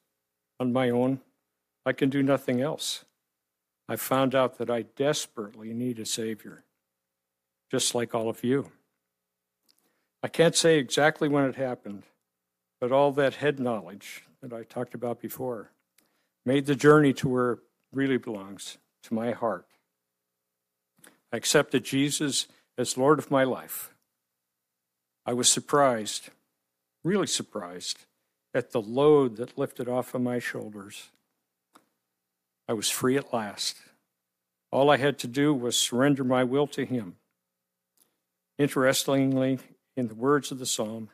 on 0.61 0.73
my 0.73 0.89
own, 0.89 1.19
I 1.85 1.93
can 1.93 2.11
do 2.11 2.23
nothing 2.23 2.61
else. 2.61 3.05
I 3.89 3.97
found 3.97 4.37
out 4.37 4.59
that 4.59 4.71
I 4.71 4.83
desperately 4.83 5.73
need 5.73 5.99
a 5.99 6.07
Savior, 6.07 6.63
just 7.73 7.93
like 7.97 8.15
all 8.15 8.29
of 8.29 8.45
you. 8.45 8.71
I 10.23 10.29
can't 10.29 10.55
say 10.55 10.79
exactly 10.79 11.29
when 11.29 11.45
it 11.47 11.57
happened, 11.57 12.05
but 12.81 12.93
all 12.93 13.11
that 13.11 13.35
head 13.35 13.59
knowledge 13.59 14.23
that 14.41 14.53
I 14.53 14.63
talked 14.63 14.95
about 14.95 15.21
before 15.21 15.73
made 16.47 16.67
the 16.67 16.77
journey 16.77 17.13
to 17.15 17.29
where 17.29 17.59
really 17.93 18.19
belongs, 18.19 18.79
to 19.05 19.15
my 19.15 19.33
heart. 19.33 19.67
I 21.33 21.37
accepted 21.37 21.85
Jesus 21.85 22.47
as 22.77 22.97
Lord 22.97 23.19
of 23.19 23.31
my 23.31 23.45
life. 23.45 23.95
I 25.25 25.33
was 25.33 25.51
surprised, 25.51 26.31
really 27.05 27.27
surprised, 27.27 28.07
at 28.53 28.73
the 28.73 28.81
load 28.81 29.37
that 29.37 29.59
lifted 29.59 29.89
off 29.89 30.15
of 30.15 30.23
my 30.23 30.39
shoulders. 30.39 31.11
I 32.69 32.73
was 32.73 32.91
free 32.91 33.17
at 33.17 33.33
last. 33.33 33.77
All 34.73 34.91
I 34.91 34.97
had 34.97 35.19
to 35.21 35.27
do 35.27 35.53
was 35.53 35.77
surrender 35.77 36.25
my 36.25 36.45
will 36.45 36.67
to 36.69 36.85
Him. 36.85 37.17
Interestingly, 38.59 39.59
in 39.97 40.09
the 40.09 40.15
words 40.15 40.51
of 40.51 40.59
the 40.59 40.67
psalm, 40.67 41.11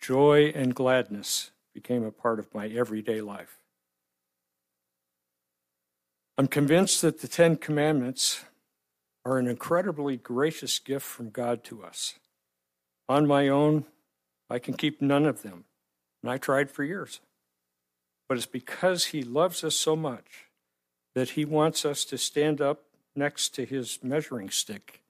joy 0.00 0.52
and 0.54 0.74
gladness 0.74 1.50
became 1.72 2.04
a 2.04 2.10
part 2.12 2.38
of 2.38 2.54
my 2.54 2.68
everyday 2.68 3.20
life. 3.20 3.63
I'm 6.36 6.48
convinced 6.48 7.00
that 7.02 7.20
the 7.20 7.28
Ten 7.28 7.56
Commandments 7.56 8.44
are 9.24 9.38
an 9.38 9.46
incredibly 9.46 10.16
gracious 10.16 10.80
gift 10.80 11.06
from 11.06 11.30
God 11.30 11.62
to 11.64 11.84
us. 11.84 12.14
On 13.08 13.24
my 13.24 13.48
own, 13.48 13.84
I 14.50 14.58
can 14.58 14.74
keep 14.74 15.00
none 15.00 15.26
of 15.26 15.42
them, 15.42 15.64
and 16.22 16.32
I 16.32 16.38
tried 16.38 16.72
for 16.72 16.82
years. 16.82 17.20
But 18.28 18.36
it's 18.36 18.46
because 18.46 19.06
He 19.06 19.22
loves 19.22 19.62
us 19.62 19.76
so 19.76 19.94
much 19.94 20.46
that 21.14 21.30
He 21.30 21.44
wants 21.44 21.84
us 21.84 22.04
to 22.06 22.18
stand 22.18 22.60
up 22.60 22.82
next 23.14 23.54
to 23.54 23.64
His 23.64 24.00
measuring 24.02 24.50
stick 24.50 25.02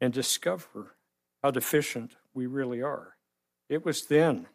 and 0.00 0.12
discover 0.12 0.96
how 1.40 1.52
deficient 1.52 2.16
we 2.34 2.46
really 2.46 2.82
are. 2.82 3.14
It 3.68 3.84
was 3.84 4.06
then 4.06 4.46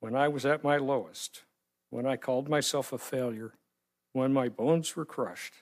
when 0.00 0.16
I 0.16 0.28
was 0.28 0.46
at 0.46 0.64
my 0.64 0.78
lowest, 0.78 1.42
when 1.90 2.06
I 2.06 2.16
called 2.16 2.48
myself 2.48 2.94
a 2.94 2.98
failure, 2.98 3.52
when 4.12 4.32
my 4.32 4.48
bones 4.48 4.96
were 4.96 5.04
crushed 5.04 5.54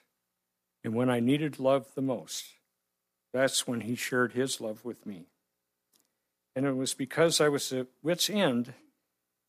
and 0.83 0.93
when 0.93 1.09
I 1.09 1.19
needed 1.19 1.59
love 1.59 1.87
the 1.95 2.01
most. 2.01 2.45
That's 3.33 3.67
when 3.67 3.81
he 3.81 3.95
shared 3.95 4.33
his 4.33 4.59
love 4.59 4.83
with 4.83 5.05
me. 5.05 5.25
And 6.55 6.65
it 6.65 6.75
was 6.75 6.93
because 6.93 7.39
I 7.39 7.49
was 7.49 7.71
at 7.71 7.87
wit's 8.01 8.29
end 8.29 8.73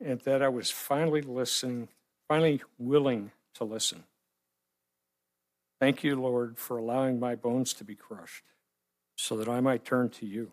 and 0.05 0.21
that 0.21 0.43
I 0.43 0.49
was 0.49 0.71
finally 0.71 1.23
listening, 1.23 1.89
finally 2.29 2.63
willing 2.79 3.33
to 3.55 3.65
listen. 3.65 4.05
Thank 5.81 6.05
you, 6.05 6.21
Lord, 6.21 6.59
for 6.59 6.77
allowing 6.77 7.19
my 7.19 7.35
bones 7.35 7.73
to 7.75 7.85
be 7.85 7.95
crushed 7.95 8.45
so 9.17 9.37
that 9.39 9.49
I 9.49 9.61
might 9.61 9.85
turn 9.85 10.11
to 10.11 10.27
you. 10.27 10.53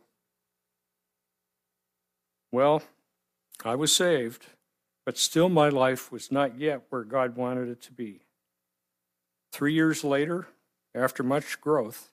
Well, 2.52 2.82
I 3.66 3.76
was 3.76 3.94
saved, 3.94 4.46
but 5.06 5.18
still 5.18 5.50
my 5.50 5.68
life 5.68 6.12
was 6.12 6.32
not 6.32 6.58
yet 6.58 6.84
where 6.90 7.04
God 7.04 7.36
wanted 7.36 7.68
it 7.68 7.82
to 7.84 7.92
be. 7.92 8.22
Three 9.58 9.74
years 9.74 10.04
later, 10.04 10.46
after 10.94 11.24
much 11.24 11.60
growth, 11.62 12.12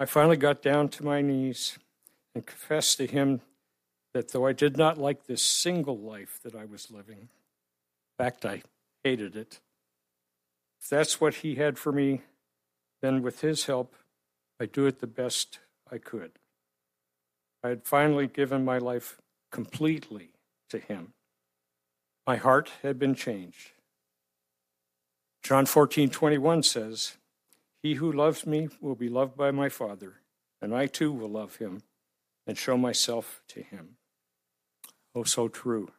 I 0.00 0.06
finally 0.06 0.38
got 0.38 0.62
down 0.62 0.88
to 0.88 1.04
my 1.04 1.20
knees 1.20 1.78
and 2.34 2.46
confessed 2.46 2.96
to 2.96 3.06
Him 3.06 3.42
that 4.14 4.32
though 4.32 4.46
I 4.46 4.54
did 4.54 4.78
not 4.78 4.96
like 4.96 5.26
this 5.26 5.42
single 5.42 5.98
life 5.98 6.40
that 6.44 6.54
I 6.54 6.64
was 6.64 6.90
living, 6.90 7.18
in 7.18 7.28
fact, 8.16 8.46
I 8.46 8.62
hated 9.04 9.36
it, 9.36 9.60
if 10.80 10.88
that's 10.88 11.20
what 11.20 11.34
He 11.34 11.56
had 11.56 11.78
for 11.78 11.92
me, 11.92 12.22
then 13.02 13.20
with 13.20 13.42
His 13.42 13.66
help, 13.66 13.94
I 14.58 14.64
do 14.64 14.86
it 14.86 15.00
the 15.00 15.06
best 15.06 15.58
I 15.92 15.98
could. 15.98 16.38
I 17.62 17.68
had 17.68 17.84
finally 17.84 18.28
given 18.28 18.64
my 18.64 18.78
life 18.78 19.20
completely 19.52 20.30
to 20.70 20.78
Him. 20.78 21.12
My 22.26 22.36
heart 22.36 22.70
had 22.80 22.98
been 22.98 23.14
changed. 23.14 23.72
John 25.46 25.64
14, 25.64 26.10
21 26.10 26.64
says, 26.64 27.18
He 27.80 27.94
who 27.94 28.10
loves 28.10 28.46
me 28.46 28.68
will 28.80 28.96
be 28.96 29.08
loved 29.08 29.36
by 29.36 29.52
my 29.52 29.68
Father, 29.68 30.14
and 30.60 30.74
I 30.74 30.88
too 30.88 31.12
will 31.12 31.28
love 31.28 31.58
him 31.58 31.82
and 32.48 32.58
show 32.58 32.76
myself 32.76 33.42
to 33.50 33.62
him. 33.62 33.90
Oh, 35.14 35.22
so 35.22 35.46
true. 35.46 35.92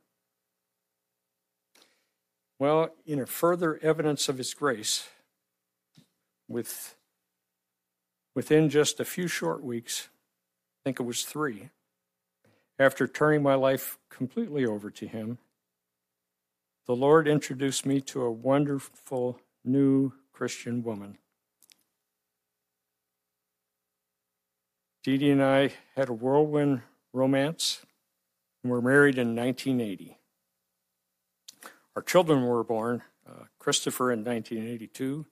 Well, 2.60 2.90
in 3.06 3.22
a 3.22 3.26
further 3.26 3.80
evidence 3.82 4.28
of 4.28 4.38
his 4.38 4.54
grace, 4.54 5.08
with, 6.50 6.98
within 8.36 8.70
just 8.70 9.00
a 9.00 9.06
few 9.06 9.30
short 9.30 9.64
weeks, 9.64 10.10
I 10.82 10.84
think 10.84 11.00
it 11.00 11.04
was 11.04 11.24
three, 11.24 11.70
after 12.78 13.08
turning 13.08 13.44
my 13.44 13.56
life 13.56 13.98
completely 14.10 14.66
over 14.66 14.92
to 14.92 15.08
him, 15.08 15.38
the 16.88 16.96
Lord 16.96 17.28
introduced 17.28 17.86
me 17.86 18.00
to 18.02 18.22
a 18.22 18.32
wonderful 18.32 19.42
new 19.66 20.14
Christian 20.32 20.84
woman. 20.84 21.18
Dee 25.04 25.18
Dee 25.18 25.32
and 25.32 25.44
I 25.44 25.74
had 25.96 26.08
a 26.08 26.14
whirlwind 26.14 26.82
romance 27.12 27.86
and 28.64 28.72
were 28.72 28.82
married 28.82 29.18
in 29.18 29.36
1980. 29.36 30.18
Our 31.96 32.02
children 32.02 32.44
were 32.46 32.64
born 32.64 33.04
uh, 33.28 33.46
Christopher 33.60 34.12
in 34.12 34.20
1982, 34.20 35.26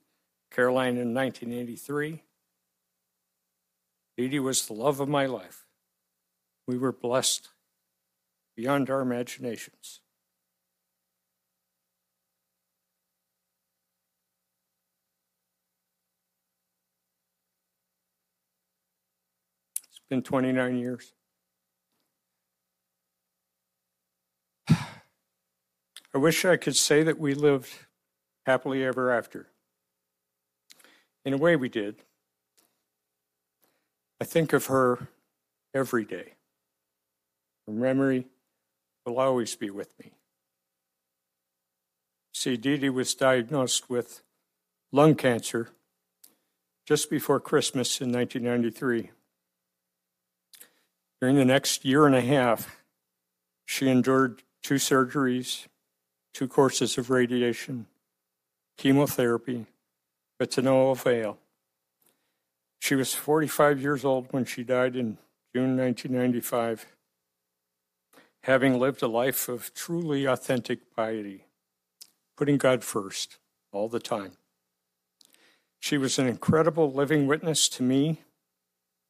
Caroline 0.52 0.98
in 0.98 1.13
1983. 1.13 2.24
Dee 4.18 4.28
Dee 4.28 4.39
was 4.39 4.65
the 4.65 4.74
love 4.74 5.00
of 5.00 5.08
my 5.08 5.26
life. 5.26 5.65
We 6.68 6.78
were 6.78 6.91
blessed 6.91 7.50
beyond 8.58 8.89
our 8.89 9.02
imaginations. 9.02 10.02
It's 20.06 20.10
been 20.12 20.22
29 20.22 20.78
years. 20.78 21.14
I 24.70 24.76
wish 26.14 26.45
I 26.45 26.58
could 26.58 26.76
say 26.76 27.01
that 27.01 27.18
we 27.18 27.34
lived 27.34 27.72
happily 28.45 28.84
ever 28.84 29.12
after. 29.12 29.47
In 31.26 31.34
a 31.34 31.38
way, 31.38 31.56
we 31.56 31.70
did. 31.70 31.95
I 34.22 34.26
think 34.26 34.53
of 34.53 34.68
her 34.68 35.08
every 35.74 36.06
day. 36.06 36.34
Her 37.66 37.74
memory 37.74 38.28
will 39.08 39.18
always 39.18 39.56
be 39.56 39.72
with 39.72 39.91
me. 39.99 40.12
See, 42.32 42.58
Dee 42.58 42.78
Dee 42.78 42.89
was 42.89 43.16
diagnosed 43.16 43.89
with 43.89 44.22
lung 44.91 45.16
cancer 45.16 45.70
just 46.86 47.10
before 47.10 47.39
Christmas 47.39 47.99
in 47.99 48.12
1993. 48.12 49.10
During 51.22 51.38
the 51.38 51.45
next 51.45 51.86
year 51.86 52.05
and 52.05 52.16
a 52.16 52.22
half, 52.22 52.82
she 53.66 53.89
endured 53.89 54.43
two 54.61 54.76
surgeries, 54.76 55.68
two 56.34 56.47
courses 56.47 56.97
of 56.97 57.09
radiation, 57.09 57.88
chemotherapy, 58.78 59.66
but 60.38 60.51
to 60.51 60.61
no 60.61 60.89
avail. 60.89 61.38
She 62.80 62.95
was 62.95 63.13
45 63.13 63.82
years 63.82 64.05
old 64.05 64.28
when 64.32 64.45
she 64.45 64.63
died 64.63 64.95
in 64.95 65.18
June 65.55 65.78
1995, 65.78 66.86
having 68.43 68.78
lived 68.78 69.01
a 69.01 69.07
life 69.07 69.47
of 69.47 69.74
truly 69.74 70.26
authentic 70.26 70.93
piety, 70.95 71.45
putting 72.36 72.57
God 72.57 72.84
first 72.84 73.38
all 73.72 73.88
the 73.88 73.99
time. 73.99 74.34
She 75.80 75.97
was 75.97 76.20
an 76.20 76.28
incredible 76.28 76.91
living 76.91 77.26
witness 77.26 77.70
to 77.70 77.84
me 77.84 78.22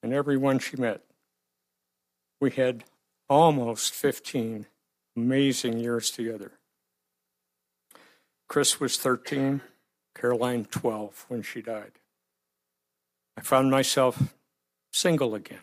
and 0.03 0.13
everyone 0.13 0.59
she 0.59 0.77
met. 0.77 1.01
We 2.39 2.51
had 2.51 2.83
almost 3.29 3.93
15 3.93 4.65
amazing 5.15 5.79
years 5.79 6.11
together. 6.11 6.51
Chris 8.47 8.79
was 8.79 8.97
13, 8.97 9.61
Caroline 10.13 10.65
12 10.65 11.25
when 11.29 11.41
she 11.41 11.61
died. 11.61 11.93
I 13.37 13.41
found 13.41 13.71
myself 13.71 14.35
single 14.91 15.35
again, 15.35 15.59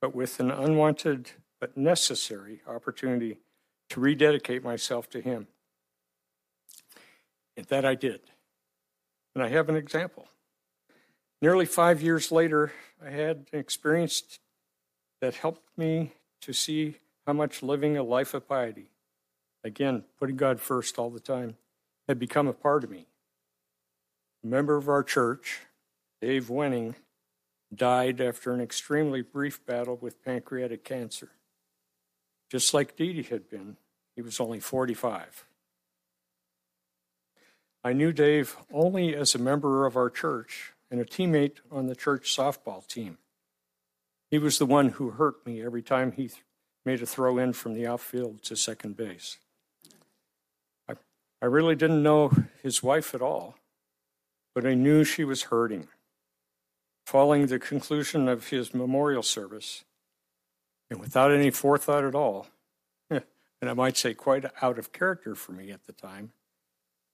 but 0.00 0.14
with 0.14 0.40
an 0.40 0.50
unwanted 0.50 1.30
but 1.60 1.76
necessary 1.76 2.60
opportunity 2.66 3.38
to 3.90 4.00
rededicate 4.00 4.62
myself 4.62 5.08
to 5.10 5.20
Him. 5.20 5.46
And 7.56 7.66
that 7.66 7.84
I 7.84 7.94
did. 7.94 8.20
And 9.34 9.42
I 9.42 9.48
have 9.48 9.68
an 9.68 9.76
example. 9.76 10.28
Nearly 11.40 11.66
five 11.66 12.02
years 12.02 12.32
later, 12.32 12.72
I 13.04 13.10
had 13.10 13.46
experienced 13.52 14.40
that 15.20 15.36
helped 15.36 15.66
me 15.76 16.12
to 16.42 16.52
see 16.52 16.96
how 17.26 17.32
much 17.32 17.62
living 17.62 17.96
a 17.96 18.02
life 18.02 18.34
of 18.34 18.48
piety, 18.48 18.90
again, 19.64 20.04
putting 20.18 20.36
God 20.36 20.60
first 20.60 20.98
all 20.98 21.10
the 21.10 21.20
time, 21.20 21.56
had 22.08 22.18
become 22.18 22.46
a 22.46 22.52
part 22.52 22.84
of 22.84 22.90
me. 22.90 23.06
A 24.44 24.46
member 24.46 24.76
of 24.76 24.88
our 24.88 25.02
church, 25.02 25.60
Dave 26.20 26.46
Wenning, 26.46 26.94
died 27.74 28.20
after 28.20 28.52
an 28.52 28.60
extremely 28.60 29.22
brief 29.22 29.64
battle 29.66 29.98
with 30.00 30.24
pancreatic 30.24 30.84
cancer. 30.84 31.30
Just 32.50 32.72
like 32.72 32.96
Dee 32.96 33.12
Dee 33.12 33.22
had 33.22 33.48
been, 33.48 33.76
he 34.14 34.22
was 34.22 34.38
only 34.38 34.60
45. 34.60 35.44
I 37.82 37.92
knew 37.92 38.12
Dave 38.12 38.56
only 38.72 39.14
as 39.14 39.34
a 39.34 39.38
member 39.38 39.86
of 39.86 39.96
our 39.96 40.10
church 40.10 40.72
and 40.90 41.00
a 41.00 41.04
teammate 41.04 41.58
on 41.70 41.86
the 41.86 41.96
church 41.96 42.34
softball 42.34 42.86
team. 42.86 43.18
He 44.30 44.38
was 44.38 44.58
the 44.58 44.66
one 44.66 44.90
who 44.90 45.10
hurt 45.10 45.46
me 45.46 45.62
every 45.62 45.82
time 45.82 46.12
he 46.12 46.30
made 46.84 47.02
a 47.02 47.06
throw 47.06 47.38
in 47.38 47.52
from 47.52 47.74
the 47.74 47.86
outfield 47.86 48.42
to 48.44 48.56
second 48.56 48.96
base. 48.96 49.38
I, 50.88 50.94
I 51.40 51.46
really 51.46 51.76
didn't 51.76 52.02
know 52.02 52.32
his 52.62 52.82
wife 52.82 53.14
at 53.14 53.22
all, 53.22 53.56
but 54.54 54.66
I 54.66 54.74
knew 54.74 55.04
she 55.04 55.24
was 55.24 55.44
hurting. 55.44 55.88
Following 57.06 57.46
the 57.46 57.60
conclusion 57.60 58.28
of 58.28 58.48
his 58.48 58.74
memorial 58.74 59.22
service, 59.22 59.84
and 60.90 60.98
without 61.00 61.32
any 61.32 61.50
forethought 61.50 62.04
at 62.04 62.16
all, 62.16 62.48
and 63.10 63.22
I 63.62 63.74
might 63.74 63.96
say 63.96 64.12
quite 64.12 64.44
out 64.60 64.78
of 64.78 64.92
character 64.92 65.36
for 65.36 65.52
me 65.52 65.70
at 65.70 65.84
the 65.84 65.92
time, 65.92 66.32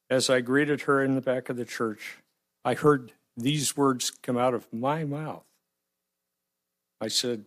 as 0.08 0.30
I 0.30 0.40
greeted 0.40 0.82
her 0.82 1.02
in 1.02 1.14
the 1.14 1.20
back 1.20 1.48
of 1.48 1.56
the 1.56 1.64
church, 1.64 2.18
I 2.64 2.74
heard 2.74 3.12
these 3.36 3.76
words 3.76 4.10
come 4.10 4.38
out 4.38 4.54
of 4.54 4.70
my 4.72 5.04
mouth. 5.04 5.44
I 7.02 7.08
said, 7.08 7.46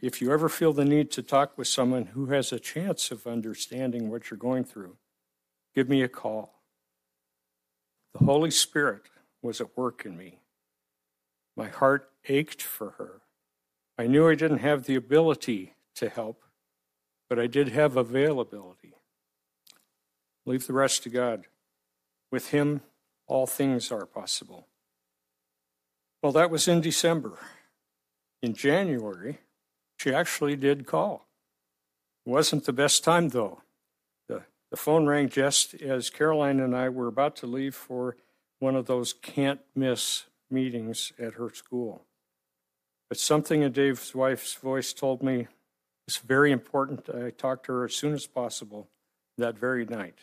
if 0.00 0.22
you 0.22 0.32
ever 0.32 0.48
feel 0.48 0.72
the 0.72 0.86
need 0.86 1.10
to 1.10 1.22
talk 1.22 1.58
with 1.58 1.68
someone 1.68 2.06
who 2.06 2.26
has 2.26 2.50
a 2.50 2.58
chance 2.58 3.10
of 3.10 3.26
understanding 3.26 4.08
what 4.08 4.30
you're 4.30 4.38
going 4.38 4.64
through, 4.64 4.96
give 5.74 5.86
me 5.86 6.00
a 6.00 6.08
call. 6.08 6.62
The 8.14 8.24
Holy 8.24 8.50
Spirit 8.50 9.02
was 9.42 9.60
at 9.60 9.76
work 9.76 10.06
in 10.06 10.16
me. 10.16 10.38
My 11.58 11.68
heart 11.68 12.08
ached 12.26 12.62
for 12.62 12.92
her. 12.92 13.20
I 13.98 14.06
knew 14.06 14.26
I 14.26 14.34
didn't 14.34 14.60
have 14.60 14.84
the 14.84 14.94
ability 14.94 15.74
to 15.96 16.08
help, 16.08 16.42
but 17.28 17.38
I 17.38 17.48
did 17.48 17.68
have 17.68 17.98
availability. 17.98 18.94
Leave 20.46 20.66
the 20.66 20.72
rest 20.72 21.02
to 21.02 21.10
God. 21.10 21.44
With 22.32 22.48
him, 22.48 22.80
all 23.26 23.46
things 23.46 23.92
are 23.92 24.06
possible. 24.06 24.68
Well, 26.22 26.32
that 26.32 26.50
was 26.50 26.66
in 26.66 26.80
December. 26.80 27.38
In 28.42 28.54
January, 28.54 29.38
she 29.98 30.14
actually 30.14 30.56
did 30.56 30.86
call. 30.86 31.26
It 32.26 32.30
wasn't 32.30 32.64
the 32.64 32.72
best 32.72 33.04
time, 33.04 33.28
though. 33.28 33.62
The, 34.28 34.42
the 34.70 34.76
phone 34.76 35.06
rang 35.06 35.28
just 35.28 35.74
as 35.74 36.10
Caroline 36.10 36.60
and 36.60 36.74
I 36.74 36.88
were 36.88 37.08
about 37.08 37.36
to 37.36 37.46
leave 37.46 37.74
for 37.74 38.16
one 38.58 38.76
of 38.76 38.86
those 38.86 39.12
can't 39.12 39.60
miss 39.74 40.24
meetings 40.50 41.12
at 41.18 41.34
her 41.34 41.50
school. 41.52 42.04
But 43.08 43.18
something 43.18 43.62
in 43.62 43.72
Dave's 43.72 44.14
wife's 44.14 44.54
voice 44.54 44.92
told 44.92 45.22
me 45.22 45.48
it's 46.06 46.18
very 46.18 46.52
important 46.52 47.08
I 47.08 47.30
talk 47.30 47.62
to 47.64 47.72
her 47.72 47.84
as 47.84 47.94
soon 47.94 48.14
as 48.14 48.26
possible 48.26 48.88
that 49.38 49.58
very 49.58 49.84
night. 49.84 50.20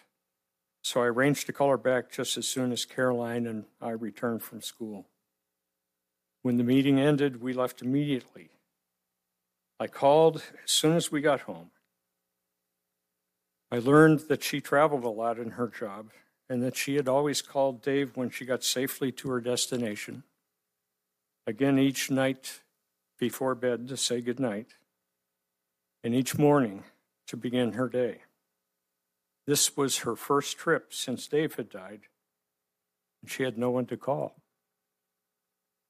So 0.84 1.01
I 1.01 1.07
arranged 1.07 1.47
to 1.47 1.53
call 1.53 1.70
her 1.70 1.78
back 1.78 2.11
just 2.11 2.38
as 2.38 2.47
soon 2.47 2.72
as 2.72 2.86
Caroline 2.86 3.45
and 3.45 3.65
I 3.82 3.89
returned 3.89 4.41
from 4.41 4.61
school. 4.61 5.05
When 6.41 6.57
the 6.57 6.63
meeting 6.63 6.99
ended, 6.99 7.41
we 7.41 7.53
left 7.53 7.81
immediately. 7.81 8.49
I 9.79 9.88
called 9.88 10.38
as 10.63 10.71
soon 10.71 10.95
as 10.95 11.11
we 11.11 11.21
got 11.21 11.41
home. 11.41 11.71
I 13.71 13.79
learned 13.79 14.21
that 14.29 14.43
she 14.43 14.61
traveled 14.61 15.03
a 15.03 15.09
lot 15.09 15.39
in 15.39 15.51
her 15.51 15.67
job 15.67 16.11
and 16.49 16.63
that 16.63 16.77
she 16.77 16.95
had 16.95 17.07
always 17.07 17.41
called 17.41 17.81
Dave 17.81 18.15
when 18.15 18.29
she 18.29 18.45
got 18.45 18.63
safely 18.63 19.11
to 19.11 19.29
her 19.29 19.41
destination. 19.41 20.23
Again, 21.45 21.77
each 21.77 22.09
night 22.09 22.61
before 23.19 23.55
bed 23.55 23.88
to 23.89 23.97
say 23.97 24.21
goodnight, 24.21 24.75
and 26.03 26.13
each 26.15 26.38
morning 26.38 26.83
to 27.27 27.35
begin 27.35 27.73
her 27.73 27.89
day. 27.89 28.21
This 29.45 29.75
was 29.75 29.99
her 29.99 30.15
first 30.15 30.57
trip 30.57 30.93
since 30.93 31.27
Dave 31.27 31.55
had 31.55 31.69
died, 31.69 32.01
and 33.21 33.29
she 33.29 33.43
had 33.43 33.57
no 33.57 33.69
one 33.71 33.85
to 33.88 33.97
call 33.97 34.35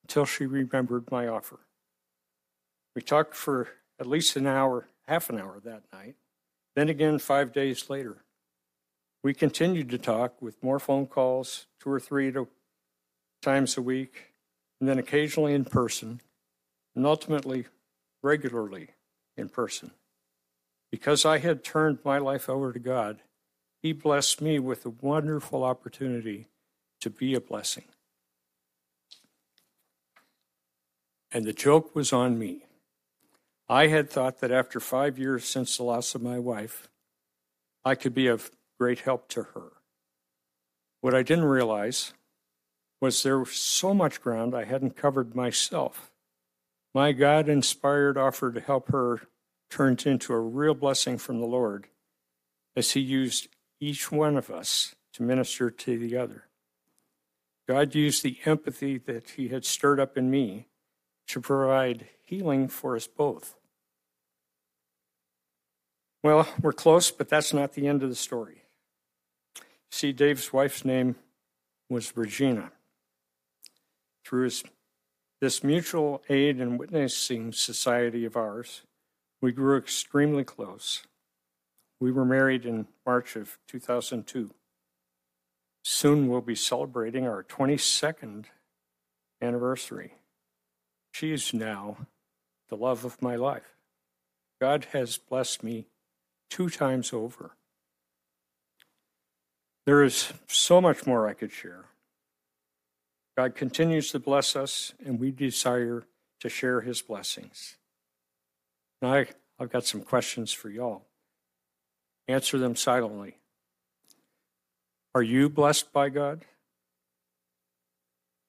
until 0.07 0.23
she 0.23 0.45
remembered 0.45 1.11
my 1.11 1.27
offer. 1.27 1.59
We 2.95 3.01
talked 3.01 3.35
for 3.35 3.67
at 3.99 4.07
least 4.07 4.37
an 4.37 4.47
hour, 4.47 4.87
half 5.05 5.29
an 5.29 5.37
hour 5.37 5.59
that 5.65 5.83
night, 5.91 6.15
then 6.77 6.87
again 6.87 7.19
five 7.19 7.51
days 7.51 7.89
later. 7.89 8.23
We 9.21 9.33
continued 9.33 9.89
to 9.89 9.97
talk 9.97 10.41
with 10.41 10.63
more 10.63 10.79
phone 10.79 11.07
calls, 11.07 11.65
two 11.81 11.91
or 11.91 11.99
three 11.99 12.33
times 13.41 13.75
a 13.75 13.81
week, 13.81 14.33
and 14.79 14.87
then 14.87 14.97
occasionally 14.97 15.53
in 15.53 15.65
person, 15.65 16.21
and 16.95 17.05
ultimately 17.05 17.65
regularly 18.23 18.91
in 19.35 19.49
person. 19.49 19.91
Because 20.89 21.25
I 21.25 21.39
had 21.39 21.65
turned 21.65 21.99
my 22.05 22.17
life 22.17 22.47
over 22.47 22.71
to 22.71 22.79
God, 22.79 23.23
He 23.81 23.91
blessed 23.91 24.41
me 24.41 24.57
with 24.57 24.85
a 24.85 24.89
wonderful 25.01 25.65
opportunity 25.65 26.47
to 27.01 27.09
be 27.09 27.33
a 27.33 27.41
blessing. 27.41 27.83
And 31.31 31.45
the 31.45 31.53
joke 31.53 31.95
was 31.95 32.13
on 32.13 32.39
me. 32.39 32.63
I 33.69 33.87
had 33.87 34.09
thought 34.09 34.39
that 34.39 34.51
after 34.51 34.79
five 34.79 35.19
years 35.19 35.43
since 35.43 35.75
the 35.75 35.83
loss 35.83 36.15
of 36.15 36.21
my 36.21 36.39
wife, 36.39 36.87
I 37.83 37.95
could 37.95 38.13
be 38.13 38.27
of 38.27 38.51
great 38.79 38.99
help 38.99 39.27
to 39.29 39.43
her. 39.43 39.73
What 41.01 41.13
I 41.13 41.23
didn't 41.23 41.45
realize 41.45 42.13
was 43.01 43.21
there 43.21 43.39
was 43.39 43.51
so 43.51 43.93
much 43.93 44.21
ground 44.21 44.55
I 44.55 44.63
hadn't 44.63 44.95
covered 44.95 45.35
myself. 45.35 46.11
My 46.93 47.11
God 47.11 47.49
inspired 47.49 48.17
offer 48.17 48.51
to 48.51 48.59
help 48.59 48.89
her 48.89 49.27
turned 49.69 50.05
into 50.05 50.33
a 50.33 50.39
real 50.39 50.73
blessing 50.73 51.17
from 51.17 51.39
the 51.39 51.45
Lord 51.45 51.87
as 52.75 52.91
He 52.91 53.01
used 53.01 53.49
each 53.79 54.11
one 54.11 54.37
of 54.37 54.49
us 54.49 54.95
to 55.13 55.23
minister 55.23 55.69
to 55.69 55.97
the 55.97 56.17
other. 56.17 56.45
God 57.67 57.93
used 57.93 58.23
the 58.23 58.37
empathy 58.45 58.97
that 58.99 59.31
He 59.31 59.49
had 59.49 59.65
stirred 59.65 59.99
up 59.99 60.17
in 60.17 60.31
me 60.31 60.66
to 61.27 61.41
provide 61.41 62.07
healing 62.23 62.67
for 62.67 62.95
us 62.95 63.07
both. 63.07 63.55
Well, 66.23 66.47
we're 66.61 66.73
close, 66.73 67.11
but 67.11 67.29
that's 67.29 67.53
not 67.53 67.73
the 67.73 67.87
end 67.87 68.03
of 68.03 68.09
the 68.09 68.15
story. 68.15 68.63
See, 69.91 70.11
Dave's 70.11 70.51
wife's 70.51 70.83
name 70.83 71.15
was 71.89 72.15
Regina. 72.17 72.71
Through 74.25 74.43
his, 74.45 74.63
this 75.39 75.63
mutual 75.63 76.21
aid 76.27 76.59
and 76.59 76.77
witnessing 76.77 77.53
society 77.53 78.25
of 78.25 78.35
ours, 78.35 78.81
we 79.41 79.51
grew 79.51 79.77
extremely 79.77 80.43
close. 80.43 81.03
We 81.99 82.11
were 82.11 82.25
married 82.25 82.65
in 82.65 82.87
March 83.05 83.35
of 83.35 83.57
2002. 83.67 84.51
Soon 85.83 86.27
we'll 86.27 86.41
be 86.41 86.55
celebrating 86.55 87.25
our 87.25 87.43
22nd 87.43 88.45
anniversary. 89.41 90.15
She 91.17 91.33
is 91.33 91.51
now 91.51 91.97
the 92.69 92.77
love 92.77 93.03
of 93.03 93.23
my 93.23 93.35
life. 93.35 93.75
God 94.61 94.85
has 94.93 95.17
blessed 95.17 95.63
me 95.63 95.87
two 96.51 96.69
times 96.69 97.11
over. 97.11 97.53
There 99.87 100.03
is 100.03 100.31
so 100.45 100.79
much 100.79 101.07
more 101.07 101.27
I 101.27 101.33
could 101.33 101.51
share. 101.51 101.85
God 103.35 103.55
continues 103.55 104.11
to 104.11 104.19
bless 104.19 104.55
us, 104.55 104.93
and 105.03 105.19
we 105.19 105.31
desire 105.31 106.03
to 106.39 106.49
share 106.49 106.81
his 106.81 107.01
blessings. 107.01 107.77
Now, 109.01 109.13
I, 109.15 109.25
I've 109.59 109.71
got 109.71 109.85
some 109.85 110.01
questions 110.01 110.53
for 110.53 110.69
y'all. 110.69 111.07
Answer 112.27 112.59
them 112.59 112.75
silently. 112.75 113.39
Are 115.15 115.23
you 115.23 115.49
blessed 115.49 115.91
by 115.91 116.09
God? 116.09 116.45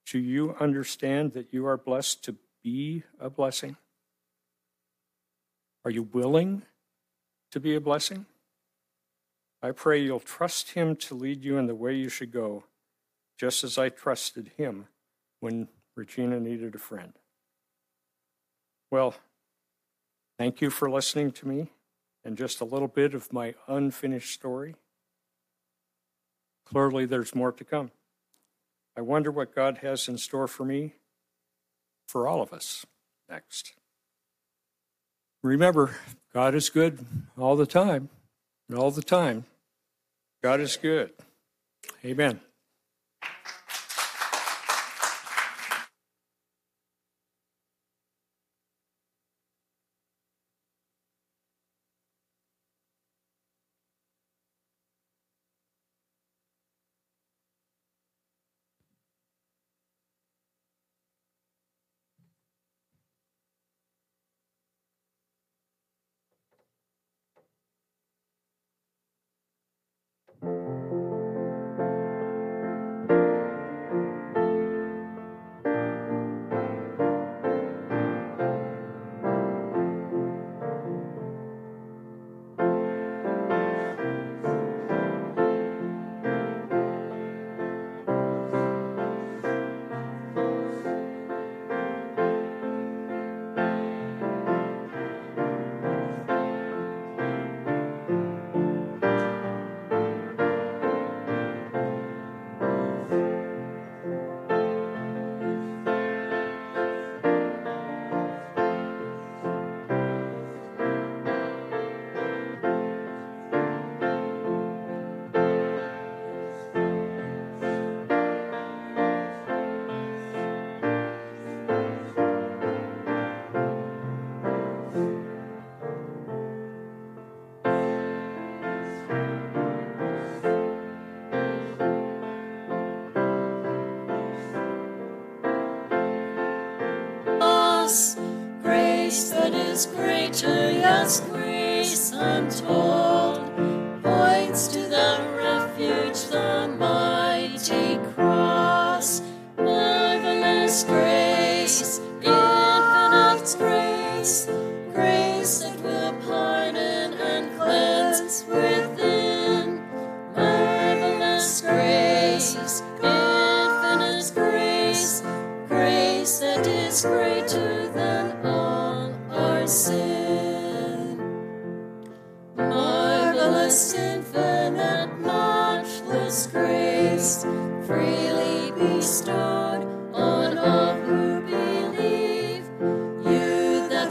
Do 0.05 0.19
you 0.19 0.55
understand 0.59 1.33
that 1.33 1.51
you 1.51 1.65
are 1.65 1.75
blessed 1.75 2.23
to 2.25 2.35
be 2.63 3.03
a 3.19 3.29
blessing? 3.29 3.77
Are 5.85 5.91
you 5.91 6.03
willing 6.03 6.63
to 7.51 7.59
be 7.59 7.75
a 7.75 7.81
blessing? 7.81 8.25
I 9.61 9.71
pray 9.71 10.01
you'll 10.01 10.19
trust 10.19 10.71
Him 10.71 10.95
to 10.97 11.15
lead 11.15 11.43
you 11.43 11.57
in 11.57 11.67
the 11.67 11.75
way 11.75 11.95
you 11.95 12.09
should 12.09 12.31
go, 12.31 12.63
just 13.37 13.63
as 13.63 13.77
I 13.77 13.89
trusted 13.89 14.51
Him 14.57 14.87
when 15.39 15.67
Regina 15.95 16.39
needed 16.39 16.75
a 16.75 16.79
friend. 16.79 17.13
Well, 18.91 19.15
Thank 20.39 20.61
you 20.61 20.69
for 20.69 20.89
listening 20.89 21.31
to 21.33 21.47
me 21.49 21.67
and 22.23 22.37
just 22.37 22.61
a 22.61 22.65
little 22.65 22.87
bit 22.87 23.13
of 23.13 23.33
my 23.33 23.55
unfinished 23.67 24.33
story. 24.33 24.73
Clearly, 26.65 27.05
there's 27.05 27.35
more 27.35 27.51
to 27.51 27.65
come. 27.65 27.91
I 28.95 29.01
wonder 29.01 29.31
what 29.31 29.53
God 29.53 29.79
has 29.79 30.07
in 30.07 30.17
store 30.17 30.47
for 30.47 30.63
me, 30.63 30.93
for 32.09 32.27
all 32.27 32.41
of 32.41 32.51
us, 32.51 32.87
next. 33.29 33.73
Remember, 35.43 35.95
God 36.33 36.55
is 36.55 36.69
good 36.69 37.05
all 37.37 37.55
the 37.55 37.67
time, 37.67 38.09
all 38.75 38.89
the 38.89 39.03
time. 39.03 39.45
God 40.43 40.59
is 40.59 40.75
good. 40.75 41.11
Amen. 42.03 42.41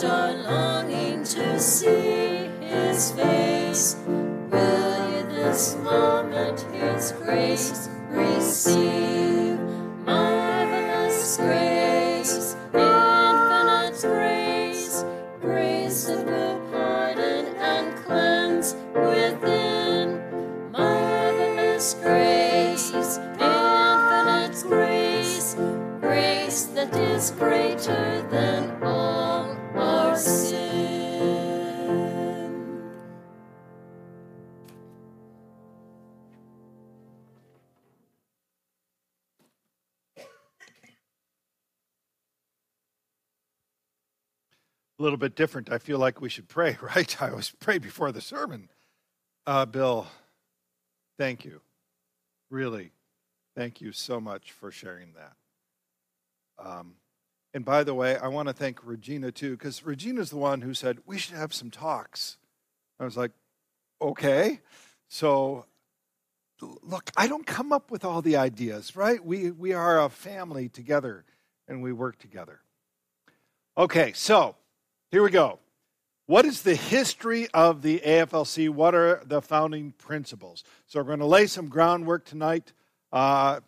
Are 0.09 0.35
longing 0.35 1.23
to 1.23 1.61
see 1.61 2.49
His 2.61 3.13
face, 3.13 3.97
will 4.07 5.11
you 5.11 5.29
this 5.29 5.77
moment 5.77 6.61
His 6.73 7.13
grace 7.13 7.89
receive? 8.11 9.28
A 44.99 45.03
little 45.03 45.19
bit 45.19 45.37
different. 45.37 45.71
I 45.71 45.79
feel 45.79 45.99
like 45.99 46.21
we 46.21 46.29
should 46.29 46.49
pray, 46.49 46.77
right? 46.83 47.23
I 47.23 47.31
always 47.31 47.51
pray 47.51 47.79
before 47.79 48.13
the 48.13 48.21
sermon. 48.21 48.69
Uh, 49.47 49.65
Bill, 49.65 50.07
thank 51.19 51.45
you. 51.45 51.61
Really, 52.51 52.93
thank 53.57 53.81
you 53.81 53.93
so 53.93 54.21
much 54.21 54.53
for 54.53 54.71
sharing 54.71 55.13
that. 55.15 55.33
Um, 56.59 56.95
and 57.55 57.65
by 57.65 57.85
the 57.85 57.95
way, 57.95 58.17
I 58.17 58.29
want 58.29 58.49
to 58.49 58.55
thank 58.55 58.85
Regina 58.85 59.33
too, 59.33 59.53
because 59.53 59.85
Regina's 59.85 60.31
the 60.31 60.37
one 60.37 60.61
who 60.61 60.75
said 60.75 60.99
we 61.07 61.19
should 61.19 61.37
have 61.37 61.55
some 61.55 61.71
talks. 61.71 62.37
I 63.01 63.05
was 63.05 63.17
like, 63.17 63.33
okay. 64.01 64.61
So, 65.09 65.65
look, 66.61 67.11
I 67.17 67.27
don't 67.27 67.47
come 67.47 67.73
up 67.73 67.91
with 67.91 68.05
all 68.05 68.21
the 68.21 68.37
ideas, 68.37 68.97
right? 68.97 69.25
We 69.25 69.51
we 69.51 69.73
are 69.73 70.03
a 70.03 70.09
family 70.09 70.69
together, 70.69 71.25
and 71.67 71.83
we 71.83 71.93
work 71.93 72.19
together. 72.19 72.61
Okay, 73.77 74.13
so 74.13 74.57
here 75.11 75.23
we 75.23 75.31
go. 75.31 75.59
What 76.27 76.45
is 76.45 76.63
the 76.63 76.75
history 76.75 77.49
of 77.55 77.83
the 77.83 78.01
AFLC? 78.01 78.69
What 78.69 78.95
are 78.95 79.23
the 79.25 79.41
founding 79.41 79.93
principles? 79.93 80.63
So, 80.87 81.01
we're 81.01 81.05
going 81.05 81.19
to 81.21 81.27
lay 81.27 81.47
some 81.47 81.69
groundwork 81.69 82.27
tonight. 82.27 82.73
Uh, 83.13 83.61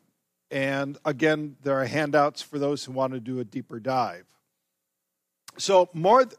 and 0.50 0.98
again, 1.04 1.56
there 1.62 1.80
are 1.80 1.86
handouts 1.86 2.42
for 2.42 2.58
those 2.58 2.84
who 2.84 2.92
want 2.92 3.14
to 3.14 3.20
do 3.20 3.38
a 3.38 3.44
deeper 3.44 3.80
dive. 3.80 4.26
So, 5.56 5.88
more, 5.92 6.24
th- 6.24 6.36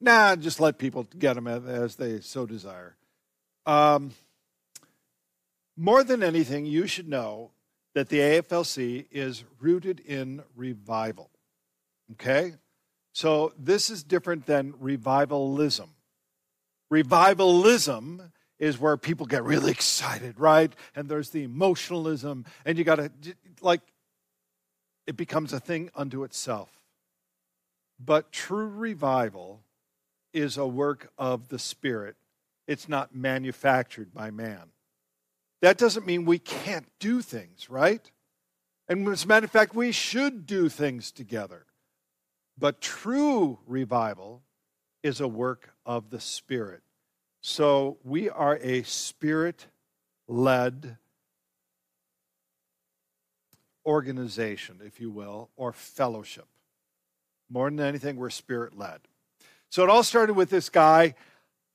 nah, 0.00 0.36
just 0.36 0.60
let 0.60 0.78
people 0.78 1.06
get 1.18 1.34
them 1.34 1.46
as 1.46 1.96
they 1.96 2.20
so 2.20 2.46
desire. 2.46 2.96
Um, 3.66 4.12
more 5.76 6.02
than 6.02 6.22
anything, 6.22 6.66
you 6.66 6.86
should 6.86 7.08
know 7.08 7.50
that 7.94 8.08
the 8.08 8.18
AFLC 8.18 9.06
is 9.10 9.44
rooted 9.60 10.00
in 10.00 10.42
revival. 10.56 11.30
Okay? 12.12 12.54
So 13.12 13.52
this 13.58 13.90
is 13.90 14.04
different 14.04 14.46
than 14.46 14.74
revivalism. 14.78 15.88
Revivalism 16.90 18.32
is 18.58 18.78
where 18.78 18.96
people 18.96 19.26
get 19.26 19.44
really 19.44 19.70
excited, 19.70 20.38
right? 20.38 20.72
And 20.96 21.08
there's 21.08 21.30
the 21.30 21.44
emotionalism, 21.44 22.44
and 22.64 22.78
you 22.78 22.84
got 22.84 22.96
to, 22.96 23.10
like, 23.60 23.80
it 25.06 25.16
becomes 25.16 25.52
a 25.52 25.60
thing 25.60 25.90
unto 25.94 26.24
itself. 26.24 26.70
But 27.98 28.32
true 28.32 28.68
revival 28.68 29.62
is 30.32 30.56
a 30.56 30.66
work 30.66 31.10
of 31.18 31.48
the 31.48 31.58
Spirit, 31.58 32.16
it's 32.66 32.88
not 32.88 33.14
manufactured 33.14 34.12
by 34.12 34.30
man. 34.30 34.70
That 35.62 35.78
doesn't 35.78 36.06
mean 36.06 36.24
we 36.24 36.38
can't 36.38 36.86
do 37.00 37.22
things, 37.22 37.68
right? 37.70 38.08
And 38.88 39.08
as 39.08 39.24
a 39.24 39.26
matter 39.26 39.44
of 39.44 39.50
fact, 39.50 39.74
we 39.74 39.90
should 39.90 40.46
do 40.46 40.68
things 40.68 41.10
together. 41.10 41.64
But 42.58 42.80
true 42.80 43.58
revival 43.66 44.42
is 45.02 45.20
a 45.20 45.28
work 45.28 45.70
of 45.86 46.10
the 46.10 46.20
Spirit. 46.20 46.82
So 47.40 47.98
we 48.02 48.28
are 48.28 48.58
a 48.60 48.82
spirit 48.82 49.66
led 50.26 50.98
organization, 53.86 54.80
if 54.84 55.00
you 55.00 55.10
will, 55.10 55.50
or 55.56 55.72
fellowship. 55.72 56.46
More 57.48 57.70
than 57.70 57.80
anything, 57.80 58.16
we're 58.16 58.30
spirit 58.30 58.76
led. 58.76 59.00
So 59.70 59.82
it 59.84 59.90
all 59.90 60.02
started 60.02 60.34
with 60.34 60.50
this 60.50 60.68
guy, 60.68 61.14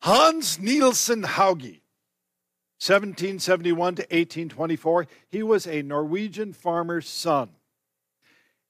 Hans 0.01 0.59
Nielsen 0.59 1.23
Hauge. 1.23 1.79
1771 2.79 3.95
to 3.95 4.01
1824. 4.01 5.07
He 5.29 5.41
was 5.41 5.65
a 5.65 5.81
Norwegian 5.81 6.51
farmer's 6.51 7.07
son. 7.07 7.49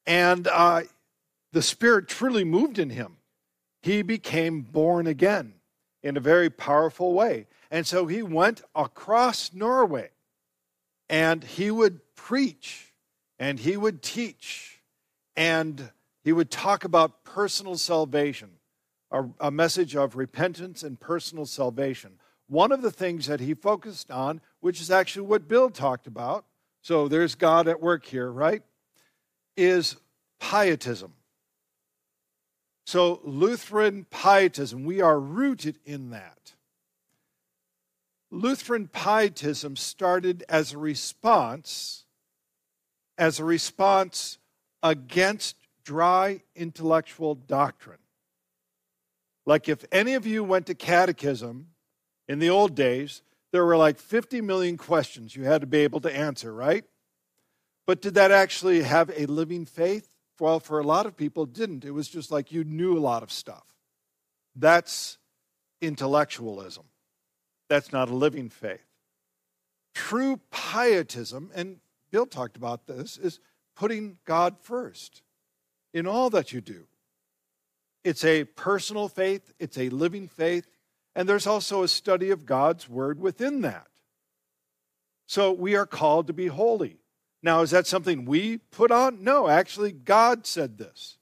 And 0.06 0.48
uh, 0.48 0.84
the 1.54 1.62
Spirit 1.62 2.08
truly 2.08 2.44
moved 2.44 2.80
in 2.80 2.90
him. 2.90 3.18
He 3.82 4.02
became 4.02 4.62
born 4.62 5.08
again 5.08 5.54
in 6.02 6.18
a 6.18 6.20
very 6.20 6.50
powerful 6.50 7.14
way. 7.14 7.48
And 7.72 7.88
so 7.88 8.08
he 8.08 8.22
went 8.24 8.62
across 8.76 9.54
Norway 9.54 10.10
and 11.10 11.44
he 11.44 11.72
would 11.72 12.02
preach 12.16 12.94
and 13.40 13.60
he 13.60 13.78
would 13.78 14.02
teach 14.02 14.82
and 15.36 15.92
he 16.24 16.34
would 16.34 16.50
talk 16.50 16.84
about 16.84 17.24
personal 17.24 17.78
salvation, 17.78 18.50
a, 19.12 19.26
a 19.40 19.52
message 19.52 19.96
of 19.96 20.16
repentance 20.16 20.82
and 20.82 21.00
personal 21.00 21.46
salvation. 21.46 22.14
One 22.48 22.72
of 22.72 22.82
the 22.82 22.92
things 22.92 23.28
that 23.28 23.40
he 23.40 23.54
focused 23.54 24.10
on, 24.10 24.42
which 24.60 24.82
is 24.82 24.90
actually 24.90 25.28
what 25.28 25.48
Bill 25.48 25.70
talked 25.70 26.08
about, 26.08 26.46
so 26.82 27.08
there's 27.08 27.36
God 27.36 27.68
at 27.68 27.82
work 27.82 28.06
here, 28.06 28.32
right? 28.32 28.64
Is 29.56 29.98
pietism. 30.40 31.14
So, 32.86 33.22
Lutheran 33.24 34.06
pietism, 34.10 34.84
we 34.84 35.02
are 35.02 35.20
rooted 35.20 35.80
in 35.86 36.10
that. 36.10 36.54
Lutheran 38.30 38.88
pietism 38.88 39.76
started 39.76 40.44
as 40.50 40.74
a 40.74 40.78
response, 40.78 42.06
as 43.18 43.40
a 43.40 43.46
response 43.46 44.40
against 44.82 45.56
dry 45.84 46.42
intellectual 46.56 47.36
doctrine. 47.36 48.00
Like 49.46 49.70
if 49.70 49.86
any 49.92 50.14
of 50.14 50.26
you 50.26 50.44
went 50.44 50.66
to 50.68 50.76
catechism 50.76 51.68
in 52.28 52.40
the 52.40 52.50
old 52.50 52.76
days, 52.76 53.22
there 53.52 53.66
were 53.66 53.78
like 53.78 54.00
50 54.00 54.42
million 54.42 54.78
questions 54.78 55.36
you 55.36 55.44
had 55.44 55.62
to 55.62 55.68
be 55.68 55.80
able 55.80 56.02
to 56.02 56.16
answer, 56.16 56.54
right? 56.54 56.86
But 57.86 58.02
did 58.02 58.16
that 58.16 58.32
actually 58.32 58.82
have 58.84 59.12
a 59.16 59.26
living 59.26 59.66
faith? 59.66 60.10
Well, 60.40 60.60
for 60.60 60.80
a 60.80 60.84
lot 60.84 61.06
of 61.06 61.16
people, 61.16 61.44
it 61.44 61.54
didn't. 61.54 61.86
It 61.86 61.92
was 61.92 62.08
just 62.08 62.32
like 62.32 62.52
you 62.52 62.64
knew 62.64 62.98
a 62.98 63.00
lot 63.00 63.24
of 63.24 63.32
stuff. 63.32 63.66
That's 64.56 65.18
intellectualism. 65.82 66.86
That's 67.70 67.92
not 67.92 68.10
a 68.10 68.16
living 68.16 68.50
faith. 68.50 68.86
True 69.94 70.40
pietism, 70.52 71.52
and 71.54 71.78
Bill 72.12 72.26
talked 72.26 72.58
about 72.58 72.88
this, 72.88 73.18
is 73.18 73.40
putting 73.76 74.18
God 74.26 74.58
first 74.60 75.22
in 75.94 76.08
all 76.08 76.30
that 76.32 76.52
you 76.52 76.62
do. 76.62 76.88
It's 78.04 78.26
a 78.26 78.44
personal 78.44 79.08
faith, 79.08 79.54
it's 79.60 79.78
a 79.78 79.90
living 79.90 80.28
faith, 80.28 80.68
and 81.16 81.30
there's 81.30 81.48
also 81.48 81.84
a 81.84 81.88
study 81.88 82.32
of 82.32 82.46
God's 82.46 82.90
word 82.90 83.20
within 83.20 83.62
that. 83.62 83.88
So 85.26 85.52
we 85.52 85.76
are 85.76 85.86
called 85.86 86.28
to 86.28 86.34
be 86.34 86.48
holy. 86.48 86.98
Now, 87.44 87.62
is 87.62 87.72
that 87.72 87.86
something 87.86 88.24
we 88.24 88.58
put 88.58 88.90
on? 88.90 89.22
No, 89.22 89.50
actually, 89.50 89.92
God 89.92 90.48
said 90.48 90.78
this. 90.78 91.18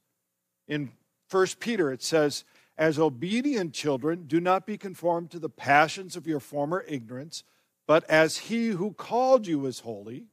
In 0.68 0.92
1 1.32 1.48
Peter, 1.60 1.92
it 1.92 2.04
says, 2.04 2.44
as 2.78 3.00
obedient 3.00 3.74
children, 3.74 4.26
do 4.28 4.40
not 4.40 4.66
be 4.66 4.78
conformed 4.78 5.32
to 5.32 5.40
the 5.40 5.50
passions 5.50 6.16
of 6.16 6.28
your 6.28 6.40
former 6.40 6.86
ignorance, 6.88 7.44
but 7.88 8.08
as 8.10 8.38
he 8.38 8.70
who 8.70 8.94
called 8.94 9.48
you 9.48 9.66
is 9.66 9.80
holy, 9.82 10.26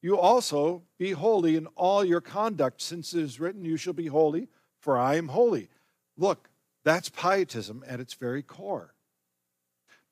you 0.00 0.18
also 0.18 0.82
be 0.98 1.12
holy 1.12 1.56
in 1.56 1.66
all 1.76 2.04
your 2.04 2.20
conduct, 2.20 2.80
since 2.80 3.12
it 3.12 3.22
is 3.22 3.38
written, 3.38 3.64
You 3.64 3.76
shall 3.76 3.92
be 3.92 4.06
holy, 4.06 4.48
for 4.80 4.96
I 4.96 5.16
am 5.16 5.28
holy. 5.28 5.68
Look, 6.16 6.48
that's 6.84 7.08
pietism 7.10 7.84
at 7.86 8.00
its 8.00 8.14
very 8.14 8.42
core. 8.42 8.94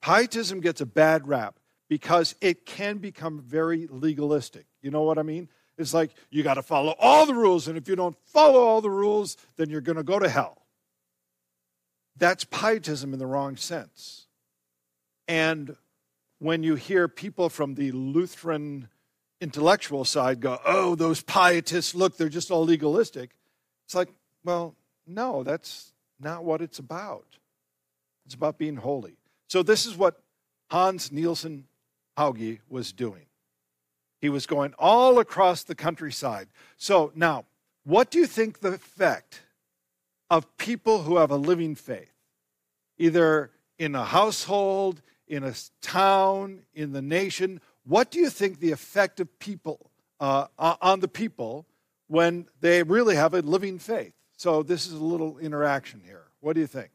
Pietism 0.03 0.61
gets 0.61 0.81
a 0.81 0.87
bad 0.87 1.27
rap 1.27 1.59
because 1.89 2.35
it 2.41 2.67
can 2.67 2.99
become 2.99 3.41
very 3.41 3.87
legalistic. 3.91 4.67
You 4.83 4.91
know 4.91 5.03
what 5.03 5.19
I 5.19 5.23
mean? 5.23 5.49
It's 5.77 5.95
like 5.95 6.11
you 6.31 6.43
got 6.43 6.55
to 6.55 6.63
follow 6.63 6.95
all 6.99 7.27
the 7.27 7.35
rules, 7.35 7.69
and 7.69 7.79
if 7.79 7.89
you 7.89 7.97
don't 7.97 8.17
follow 8.25 8.61
all 8.61 8.81
the 8.81 8.91
rules, 8.91 9.37
then 9.57 9.71
you're 9.71 9.81
going 9.81 9.97
to 9.97 10.03
go 10.03 10.19
to 10.19 10.29
hell. 10.29 10.63
That's 12.17 12.45
pietism 12.45 13.13
in 13.13 13.19
the 13.19 13.27
wrong 13.27 13.57
sense. 13.57 14.27
And 15.29 15.77
when 16.41 16.63
you 16.63 16.75
hear 16.75 17.07
people 17.07 17.49
from 17.49 17.75
the 17.75 17.93
Lutheran 17.93 18.89
intellectual 19.41 20.05
side 20.05 20.41
go, 20.41 20.59
oh, 20.65 20.97
those 20.97 21.23
pietists, 21.23 21.95
look, 21.95 22.17
they're 22.17 22.29
just 22.29 22.51
all 22.51 22.65
legalistic, 22.65 23.31
it's 23.87 23.95
like, 23.95 24.09
well, 24.45 24.75
no, 25.07 25.43
that's 25.43 25.93
not 26.21 26.45
what 26.45 26.61
it's 26.61 26.79
about. 26.79 27.39
It's 28.27 28.35
about 28.35 28.59
being 28.59 28.77
holy. 28.77 29.17
So, 29.49 29.63
this 29.63 29.87
is 29.87 29.97
what 29.97 30.21
Hans 30.71 31.11
Nielsen 31.11 31.65
Hauge 32.19 32.59
was 32.69 32.93
doing. 32.93 33.28
He 34.21 34.29
was 34.29 34.47
going 34.47 34.75
all 34.79 35.19
across 35.19 35.63
the 35.63 35.75
countryside. 35.75 36.49
So, 36.77 37.13
now, 37.15 37.45
what 37.85 38.11
do 38.11 38.19
you 38.19 38.27
think 38.27 38.61
the 38.61 38.75
effect 38.75 39.43
of 40.31 40.57
people 40.59 41.03
who 41.03 41.17
have 41.17 41.31
a 41.31 41.37
living 41.37 41.75
faith, 41.75 42.13
either 42.99 43.51
in 43.79 43.95
a 43.95 44.05
household, 44.05 45.01
in 45.27 45.45
a 45.45 45.55
town, 45.81 46.63
in 46.75 46.93
the 46.93 47.03
nation, 47.03 47.61
what 47.85 48.11
do 48.11 48.19
you 48.19 48.29
think 48.29 48.61
the 48.61 48.73
effect 48.73 49.21
of 49.21 49.39
people 49.39 49.91
uh, 50.21 50.47
on 50.59 51.01
the 51.01 51.09
people 51.09 51.67
when 52.09 52.47
they 52.61 52.83
really 52.83 53.15
have 53.15 53.35
a 53.35 53.41
living 53.41 53.79
faith? 53.79 54.13
So, 54.37 54.63
this 54.63 54.87
is 54.87 54.95
a 54.95 55.05
little 55.05 55.39
interaction 55.39 56.03
here. 56.05 56.25
What 56.41 56.55
do 56.55 56.61
you 56.61 56.67
think? 56.67 56.91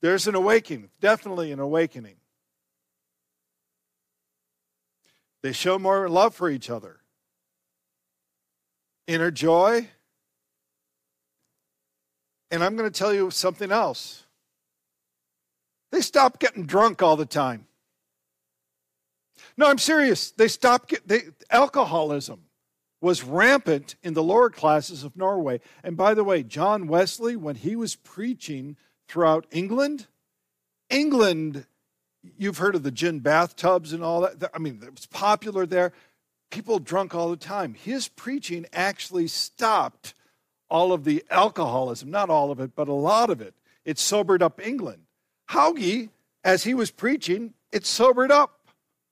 There's 0.00 0.26
an 0.26 0.34
awakening, 0.34 0.90
definitely 1.00 1.50
an 1.50 1.60
awakening. 1.60 2.16
They 5.44 5.52
show 5.52 5.78
more 5.78 6.08
love 6.08 6.34
for 6.34 6.48
each 6.48 6.70
other. 6.70 7.00
Inner 9.06 9.30
joy. 9.30 9.90
And 12.50 12.64
I'm 12.64 12.76
going 12.76 12.90
to 12.90 12.98
tell 12.98 13.12
you 13.12 13.30
something 13.30 13.70
else. 13.70 14.22
They 15.92 16.00
stop 16.00 16.38
getting 16.38 16.64
drunk 16.64 17.02
all 17.02 17.16
the 17.16 17.26
time. 17.26 17.66
No, 19.58 19.66
I'm 19.66 19.76
serious. 19.76 20.30
They 20.30 20.48
stopped 20.48 20.88
get, 20.88 21.06
they, 21.06 21.24
alcoholism 21.50 22.44
was 23.02 23.22
rampant 23.22 23.96
in 24.02 24.14
the 24.14 24.22
lower 24.22 24.48
classes 24.48 25.04
of 25.04 25.14
Norway. 25.14 25.60
And 25.82 25.94
by 25.94 26.14
the 26.14 26.24
way, 26.24 26.42
John 26.42 26.86
Wesley, 26.86 27.36
when 27.36 27.56
he 27.56 27.76
was 27.76 27.96
preaching 27.96 28.78
throughout 29.08 29.44
England. 29.50 30.06
England, 30.88 31.66
you've 32.38 32.58
heard 32.58 32.74
of 32.74 32.82
the 32.82 32.90
gin 32.90 33.20
bathtubs 33.20 33.92
and 33.92 34.02
all 34.02 34.22
that. 34.22 34.50
I 34.54 34.58
mean, 34.58 34.80
it 34.82 34.94
was 34.94 35.06
popular 35.06 35.66
there. 35.66 35.92
People 36.50 36.78
drunk 36.78 37.14
all 37.14 37.30
the 37.30 37.36
time. 37.36 37.74
His 37.74 38.08
preaching 38.08 38.66
actually 38.72 39.28
stopped 39.28 40.14
all 40.68 40.92
of 40.92 41.04
the 41.04 41.24
alcoholism, 41.30 42.10
not 42.10 42.30
all 42.30 42.50
of 42.50 42.60
it, 42.60 42.74
but 42.74 42.88
a 42.88 42.92
lot 42.92 43.30
of 43.30 43.40
it. 43.40 43.54
It 43.84 43.98
sobered 43.98 44.42
up 44.42 44.64
England. 44.64 45.02
Hauge, 45.50 46.10
as 46.42 46.64
he 46.64 46.74
was 46.74 46.90
preaching, 46.90 47.54
it 47.72 47.84
sobered 47.84 48.30
up 48.30 48.60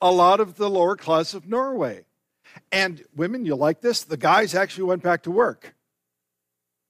a 0.01 0.11
lot 0.11 0.41
of 0.41 0.57
the 0.57 0.71
lower 0.71 0.97
class 0.97 1.35
of 1.35 1.47
Norway. 1.49 2.05
And 2.71 3.05
women, 3.15 3.45
you 3.45 3.55
like 3.55 3.81
this? 3.81 4.03
The 4.03 4.17
guys 4.17 4.55
actually 4.55 4.85
went 4.85 5.03
back 5.03 5.23
to 5.25 5.31
work. 5.31 5.75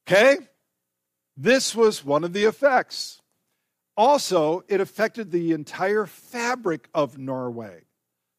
Okay? 0.07 0.39
This 1.37 1.75
was 1.75 2.05
one 2.05 2.25
of 2.25 2.33
the 2.33 2.45
effects. 2.45 3.22
Also, 3.97 4.65
it 4.69 4.81
affected 4.81 5.31
the 5.31 5.53
entire 5.53 6.07
fabric 6.07 6.89
of 6.95 7.19
Norway. 7.19 7.83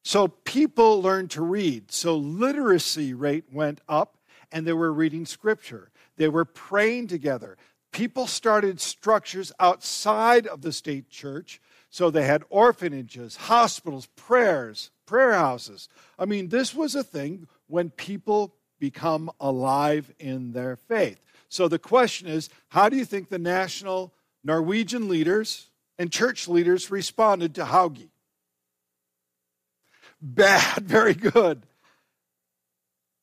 So 0.04 0.28
people 0.28 1.02
learned 1.02 1.32
to 1.32 1.42
read. 1.42 1.92
So 1.92 2.18
literacy 2.18 3.14
rate 3.14 3.46
went 3.52 3.82
up 3.88 4.18
and 4.52 4.68
they 4.68 4.74
were 4.74 4.92
reading 4.92 5.26
scripture. 5.26 5.92
They 6.18 6.28
were 6.28 6.46
praying 6.46 7.08
together. 7.08 7.58
People 7.92 8.28
started 8.28 8.82
structures 8.82 9.52
outside 9.60 10.48
of 10.48 10.62
the 10.62 10.72
state 10.72 11.10
church. 11.10 11.62
So 11.90 12.10
they 12.10 12.26
had 12.26 12.44
orphanages, 12.50 13.36
hospitals, 13.36 14.08
prayers, 14.16 14.90
prayer 15.06 15.34
houses. 15.34 15.88
I 16.18 16.26
mean, 16.26 16.50
this 16.50 16.74
was 16.74 16.96
a 16.96 17.04
thing 17.04 17.48
when 17.68 17.92
people 17.92 18.56
become 18.80 19.32
alive 19.40 20.12
in 20.20 20.52
their 20.52 20.76
faith. 20.76 21.24
So 21.50 21.68
the 21.68 21.80
question 21.80 22.28
is 22.28 22.50
how 22.70 22.90
do 22.90 22.98
you 22.98 23.06
think 23.06 23.30
the 23.30 23.40
national 23.40 24.12
Norwegian 24.44 25.08
leaders 25.08 25.70
and 25.98 26.12
church 26.12 26.48
leaders 26.48 26.92
responded 26.92 27.56
to 27.56 27.66
Hauge? 27.66 28.10
Bad, 30.22 30.84
very 30.88 31.14
good. 31.14 31.66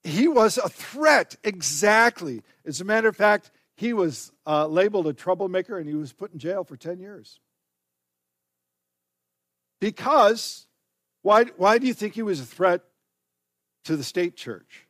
He 0.03 0.29
was 0.29 0.57
a 0.59 0.69
threat, 0.69 1.37
exactly. 1.45 2.43
As 2.65 2.81
a 2.81 2.85
matter 2.85 3.09
of 3.09 3.17
fact, 3.17 3.51
he 3.77 3.93
was 3.93 4.33
uh, 4.47 4.67
labeled 4.67 5.07
a 5.07 5.13
troublemaker 5.13 5.79
and 5.79 5.89
he 5.89 5.95
was 5.95 6.13
put 6.13 6.33
in 6.33 6.39
jail 6.39 6.65
for 6.65 6.77
10 6.77 7.01
years. 7.01 7.39
Because, 9.81 10.67
why, 11.23 11.45
why 11.57 11.79
do 11.79 11.87
you 11.87 11.95
think 11.95 12.15
he 12.15 12.23
was 12.23 12.41
a 12.41 12.47
threat 12.47 12.83
to 13.85 13.97
the 13.97 14.05
state 14.05 14.37
church? 14.37 14.87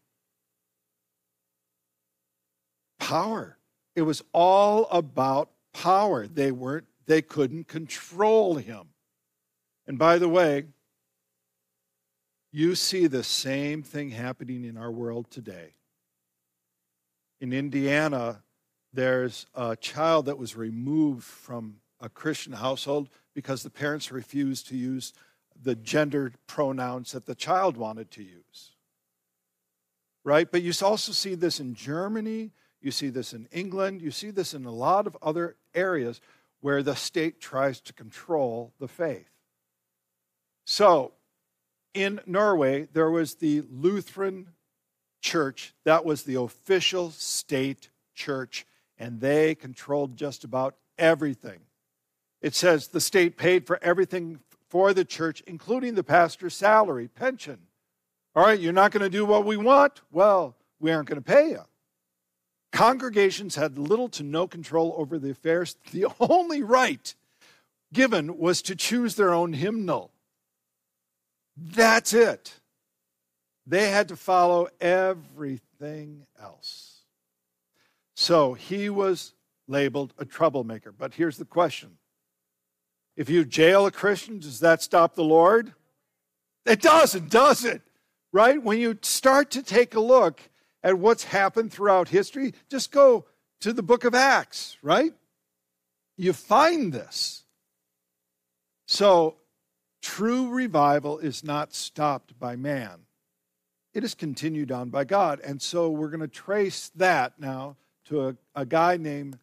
power. 3.10 3.58
It 3.96 4.02
was 4.02 4.22
all 4.32 4.86
about 4.92 5.50
power. 5.72 6.26
They 6.26 6.52
weren't 6.52 6.86
they 7.06 7.22
couldn't 7.22 7.66
control 7.66 8.54
him. 8.54 8.90
And 9.86 9.98
by 9.98 10.18
the 10.18 10.28
way, 10.28 10.66
you 12.52 12.76
see 12.76 13.08
the 13.08 13.24
same 13.24 13.82
thing 13.82 14.10
happening 14.10 14.64
in 14.64 14.76
our 14.76 14.92
world 14.92 15.28
today. 15.28 15.74
In 17.40 17.52
Indiana, 17.52 18.42
there's 18.92 19.46
a 19.54 19.74
child 19.74 20.26
that 20.26 20.38
was 20.38 20.54
removed 20.54 21.24
from 21.24 21.76
a 22.00 22.08
Christian 22.08 22.52
household 22.52 23.08
because 23.34 23.62
the 23.62 23.70
parents 23.70 24.12
refused 24.12 24.68
to 24.68 24.76
use 24.76 25.12
the 25.60 25.74
gender 25.74 26.32
pronouns 26.46 27.12
that 27.12 27.26
the 27.26 27.34
child 27.34 27.76
wanted 27.76 28.10
to 28.12 28.22
use. 28.22 28.72
Right? 30.22 30.50
But 30.50 30.62
you 30.62 30.72
also 30.82 31.12
see 31.12 31.34
this 31.34 31.60
in 31.60 31.74
Germany 31.74 32.52
you 32.80 32.90
see 32.90 33.08
this 33.08 33.32
in 33.32 33.48
England. 33.52 34.02
You 34.02 34.10
see 34.10 34.30
this 34.30 34.54
in 34.54 34.64
a 34.64 34.72
lot 34.72 35.06
of 35.06 35.16
other 35.22 35.56
areas 35.74 36.20
where 36.60 36.82
the 36.82 36.94
state 36.94 37.40
tries 37.40 37.80
to 37.80 37.92
control 37.92 38.72
the 38.78 38.88
faith. 38.88 39.30
So, 40.64 41.12
in 41.94 42.20
Norway, 42.26 42.88
there 42.92 43.10
was 43.10 43.36
the 43.36 43.62
Lutheran 43.70 44.48
church. 45.20 45.74
That 45.84 46.04
was 46.04 46.22
the 46.22 46.36
official 46.36 47.10
state 47.10 47.90
church, 48.14 48.66
and 48.98 49.20
they 49.20 49.54
controlled 49.54 50.16
just 50.16 50.44
about 50.44 50.76
everything. 50.98 51.60
It 52.40 52.54
says 52.54 52.88
the 52.88 53.00
state 53.00 53.36
paid 53.36 53.66
for 53.66 53.78
everything 53.82 54.40
for 54.68 54.94
the 54.94 55.04
church, 55.04 55.42
including 55.46 55.94
the 55.94 56.04
pastor's 56.04 56.54
salary, 56.54 57.08
pension. 57.08 57.58
All 58.36 58.44
right, 58.44 58.58
you're 58.58 58.72
not 58.72 58.92
going 58.92 59.02
to 59.02 59.10
do 59.10 59.26
what 59.26 59.44
we 59.44 59.56
want? 59.56 60.00
Well, 60.12 60.54
we 60.78 60.92
aren't 60.92 61.08
going 61.08 61.20
to 61.20 61.28
pay 61.28 61.50
you. 61.50 61.64
Congregations 62.72 63.56
had 63.56 63.78
little 63.78 64.08
to 64.10 64.22
no 64.22 64.46
control 64.46 64.94
over 64.96 65.18
the 65.18 65.30
affairs. 65.30 65.76
The 65.92 66.06
only 66.20 66.62
right 66.62 67.14
given 67.92 68.38
was 68.38 68.62
to 68.62 68.76
choose 68.76 69.16
their 69.16 69.34
own 69.34 69.52
hymnal. 69.52 70.12
That's 71.56 72.12
it. 72.12 72.60
They 73.66 73.90
had 73.90 74.08
to 74.08 74.16
follow 74.16 74.68
everything 74.80 76.26
else. 76.40 77.02
So 78.14 78.54
he 78.54 78.88
was 78.88 79.34
labeled 79.66 80.14
a 80.18 80.24
troublemaker. 80.24 80.92
But 80.92 81.14
here's 81.14 81.38
the 81.38 81.44
question 81.44 81.98
if 83.16 83.28
you 83.28 83.44
jail 83.44 83.86
a 83.86 83.90
Christian, 83.90 84.38
does 84.38 84.60
that 84.60 84.82
stop 84.82 85.14
the 85.14 85.24
Lord? 85.24 85.74
It 86.66 86.80
doesn't, 86.80 87.30
does 87.30 87.64
it? 87.64 87.82
Right? 88.32 88.62
When 88.62 88.78
you 88.78 88.98
start 89.02 89.50
to 89.52 89.62
take 89.62 89.94
a 89.94 90.00
look 90.00 90.40
at 90.82 90.98
what's 90.98 91.24
happened 91.24 91.72
throughout 91.72 92.08
history, 92.08 92.54
just 92.68 92.90
go 92.90 93.26
to 93.60 93.72
the 93.72 93.82
book 93.82 94.04
of 94.04 94.14
Acts, 94.14 94.76
right? 94.82 95.12
You 96.16 96.32
find 96.32 96.92
this. 96.92 97.44
So, 98.86 99.36
true 100.02 100.48
revival 100.48 101.18
is 101.18 101.44
not 101.44 101.74
stopped 101.74 102.38
by 102.38 102.56
man, 102.56 103.06
it 103.94 104.04
is 104.04 104.14
continued 104.14 104.72
on 104.72 104.90
by 104.90 105.04
God. 105.04 105.40
And 105.40 105.60
so, 105.60 105.90
we're 105.90 106.08
going 106.08 106.20
to 106.20 106.28
trace 106.28 106.90
that 106.96 107.38
now 107.38 107.76
to 108.06 108.28
a, 108.28 108.36
a 108.54 108.66
guy 108.66 108.96
named 108.96 109.38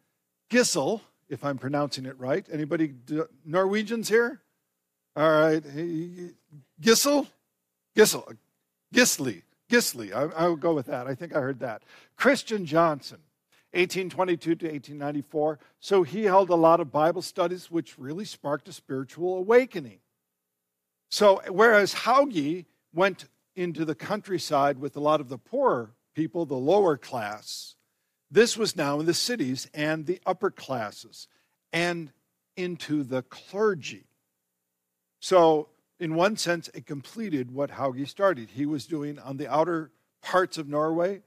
Gissel, 0.49 1.01
if 1.29 1.43
I'm 1.43 1.57
pronouncing 1.57 2.05
it 2.05 2.17
right. 2.19 2.45
Anybody 2.51 2.93
Norwegians 3.45 4.09
here? 4.09 4.41
All 5.15 5.31
right, 5.31 5.63
Gissel, 6.79 7.27
Gissel, 7.95 8.29
uh, 8.29 8.33
Gisle, 8.93 9.41
Gisle. 9.69 10.13
I, 10.13 10.45
I 10.45 10.55
go 10.55 10.73
with 10.73 10.87
that. 10.87 11.07
I 11.07 11.15
think 11.15 11.35
I 11.35 11.39
heard 11.39 11.59
that. 11.59 11.83
Christian 12.15 12.65
Johnson, 12.65 13.19
1822 13.71 14.55
to 14.55 14.65
1894. 14.65 15.59
So 15.79 16.03
he 16.03 16.23
held 16.23 16.49
a 16.49 16.55
lot 16.55 16.79
of 16.79 16.91
Bible 16.91 17.21
studies, 17.21 17.69
which 17.69 17.99
really 17.99 18.25
sparked 18.25 18.67
a 18.67 18.73
spiritual 18.73 19.37
awakening. 19.37 19.99
So 21.09 21.41
whereas 21.49 21.93
Hauge 21.93 22.65
went 22.93 23.25
into 23.55 23.85
the 23.85 23.95
countryside 23.95 24.79
with 24.79 24.95
a 24.95 24.99
lot 24.99 25.19
of 25.19 25.29
the 25.29 25.37
poorer 25.37 25.93
people, 26.15 26.45
the 26.45 26.55
lower 26.55 26.97
class, 26.97 27.75
this 28.29 28.57
was 28.57 28.75
now 28.75 28.99
in 28.99 29.05
the 29.05 29.13
cities 29.13 29.69
and 29.73 30.05
the 30.05 30.19
upper 30.25 30.51
classes 30.51 31.27
and 31.71 32.11
into 32.55 33.03
the 33.03 33.21
clergy. 33.23 34.05
So, 35.19 35.69
in 35.99 36.15
one 36.15 36.37
sense, 36.37 36.69
it 36.73 36.85
completed 36.85 37.51
what 37.51 37.71
Hauge 37.71 38.07
started. 38.07 38.49
He 38.51 38.65
was 38.65 38.85
doing 38.85 39.19
on 39.19 39.37
the 39.37 39.51
outer 39.51 39.91
parts 40.21 40.57
of 40.57 40.67
Norway 40.67 41.21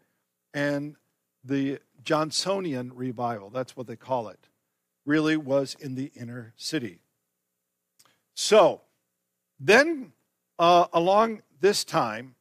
and 0.54 0.96
the 1.44 1.80
Johnsonian 2.02 2.92
revival, 2.94 3.50
that's 3.50 3.76
what 3.76 3.86
they 3.86 3.96
call 3.96 4.28
it, 4.28 4.48
really 5.04 5.36
was 5.36 5.76
in 5.80 5.94
the 5.94 6.10
inner 6.14 6.52
city. 6.56 7.00
So, 8.34 8.82
then 9.58 10.12
uh, 10.58 10.86
along 10.92 11.42
this 11.60 11.84
time 11.84 12.34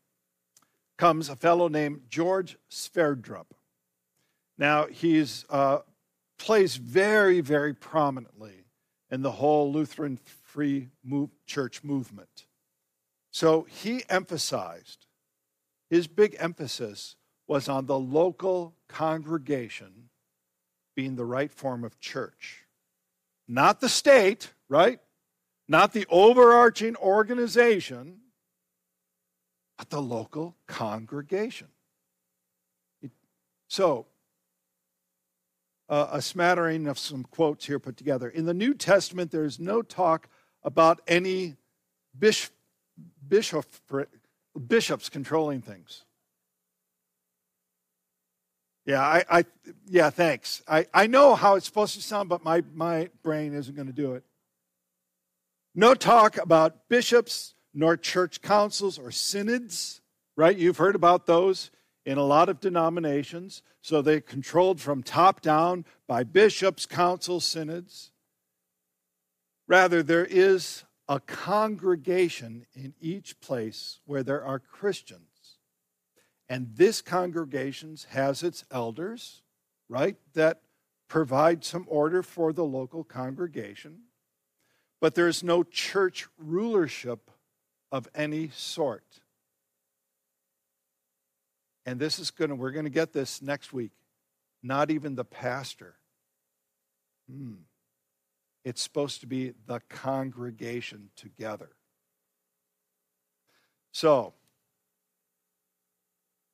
comes 0.97 1.29
a 1.29 1.35
fellow 1.35 1.67
named 1.67 2.01
George 2.09 2.57
Sverdrup. 2.69 3.45
Now, 4.57 4.87
he's 4.87 5.45
uh, 5.49 5.79
plays 6.37 6.75
very, 6.75 7.41
very 7.41 7.73
prominently 7.73 8.65
in 9.09 9.21
the 9.21 9.31
whole 9.31 9.71
Lutheran 9.71 10.19
Free 10.49 10.89
move, 11.03 11.29
Church 11.45 11.83
movement. 11.83 12.47
So 13.29 13.67
he 13.69 14.03
emphasized, 14.09 15.05
his 15.91 16.07
big 16.07 16.35
emphasis 16.39 17.15
was 17.47 17.69
on 17.69 17.85
the 17.85 17.99
local 17.99 18.73
congregation 18.87 20.09
being 20.95 21.15
the 21.15 21.25
right 21.25 21.53
form 21.53 21.83
of 21.83 21.99
church. 21.99 22.65
Not 23.47 23.79
the 23.79 23.89
state, 23.89 24.51
right? 24.67 24.99
Not 25.67 25.93
the 25.93 26.07
overarching 26.09 26.95
organization, 26.95 28.17
but 29.77 29.91
the 29.91 30.01
local 30.01 30.55
congregation. 30.65 31.67
So, 33.67 34.07
uh, 35.89 36.07
a 36.11 36.21
smattering 36.21 36.87
of 36.87 36.97
some 36.97 37.23
quotes 37.23 37.65
here 37.65 37.79
put 37.79 37.97
together. 37.97 38.29
In 38.29 38.45
the 38.45 38.53
New 38.53 38.73
Testament, 38.73 39.31
there 39.31 39.45
is 39.45 39.59
no 39.59 39.81
talk 39.81 40.27
about 40.63 41.01
any 41.07 41.55
bishop, 42.17 42.51
bishop, 43.27 43.65
bishops 44.67 45.09
controlling 45.09 45.61
things. 45.61 46.03
Yeah, 48.85 49.01
I, 49.01 49.23
I, 49.29 49.45
yeah, 49.87 50.09
thanks. 50.09 50.63
I, 50.67 50.87
I 50.93 51.05
know 51.07 51.35
how 51.35 51.55
it's 51.55 51.65
supposed 51.67 51.93
to 51.95 52.01
sound, 52.01 52.27
but 52.27 52.43
my, 52.43 52.63
my 52.73 53.09
brain 53.21 53.53
isn't 53.53 53.75
going 53.75 53.87
to 53.87 53.93
do 53.93 54.13
it. 54.13 54.23
No 55.75 55.93
talk 55.93 56.37
about 56.37 56.89
bishops, 56.89 57.53
nor 57.73 57.95
church 57.95 58.41
councils 58.41 58.97
or 58.97 59.11
synods, 59.11 60.01
right? 60.35 60.57
You've 60.57 60.77
heard 60.77 60.95
about 60.95 61.27
those 61.27 61.69
in 62.03 62.17
a 62.17 62.23
lot 62.23 62.49
of 62.49 62.59
denominations. 62.59 63.61
So 63.81 64.01
they're 64.01 64.21
controlled 64.21 64.81
from 64.81 65.03
top 65.03 65.41
down 65.41 65.85
by 66.07 66.23
bishops, 66.23 66.85
councils, 66.87 67.45
synods. 67.45 68.11
Rather, 69.69 70.01
there 70.01 70.25
is 70.25 70.83
a 71.07 71.19
congregation 71.19 72.65
in 72.73 72.95
each 72.99 73.39
place 73.39 73.99
where 74.05 74.23
there 74.23 74.43
are 74.43 74.57
Christians. 74.57 75.57
And 76.49 76.71
this 76.75 77.03
congregation 77.03 77.95
has 78.09 78.41
its 78.41 78.65
elders, 78.71 79.43
right, 79.87 80.17
that 80.33 80.61
provide 81.07 81.63
some 81.63 81.85
order 81.87 82.23
for 82.23 82.51
the 82.51 82.65
local 82.65 83.03
congregation. 83.03 83.99
But 84.99 85.13
there's 85.13 85.43
no 85.43 85.61
church 85.61 86.27
rulership 86.39 87.29
of 87.91 88.07
any 88.15 88.49
sort. 88.49 89.19
And 91.85 91.99
this 91.99 92.17
is 92.17 92.31
going 92.31 92.49
to, 92.49 92.55
we're 92.55 92.71
going 92.71 92.85
to 92.85 92.91
get 92.91 93.13
this 93.13 93.39
next 93.39 93.71
week. 93.71 93.91
Not 94.63 94.89
even 94.89 95.13
the 95.13 95.25
pastor. 95.25 95.93
Hmm. 97.31 97.53
It's 98.69 98.83
supposed 98.83 99.21
to 99.21 99.25
be 99.25 99.53
the 99.65 99.79
congregation 99.89 101.09
together. 101.15 101.71
So, 103.91 104.35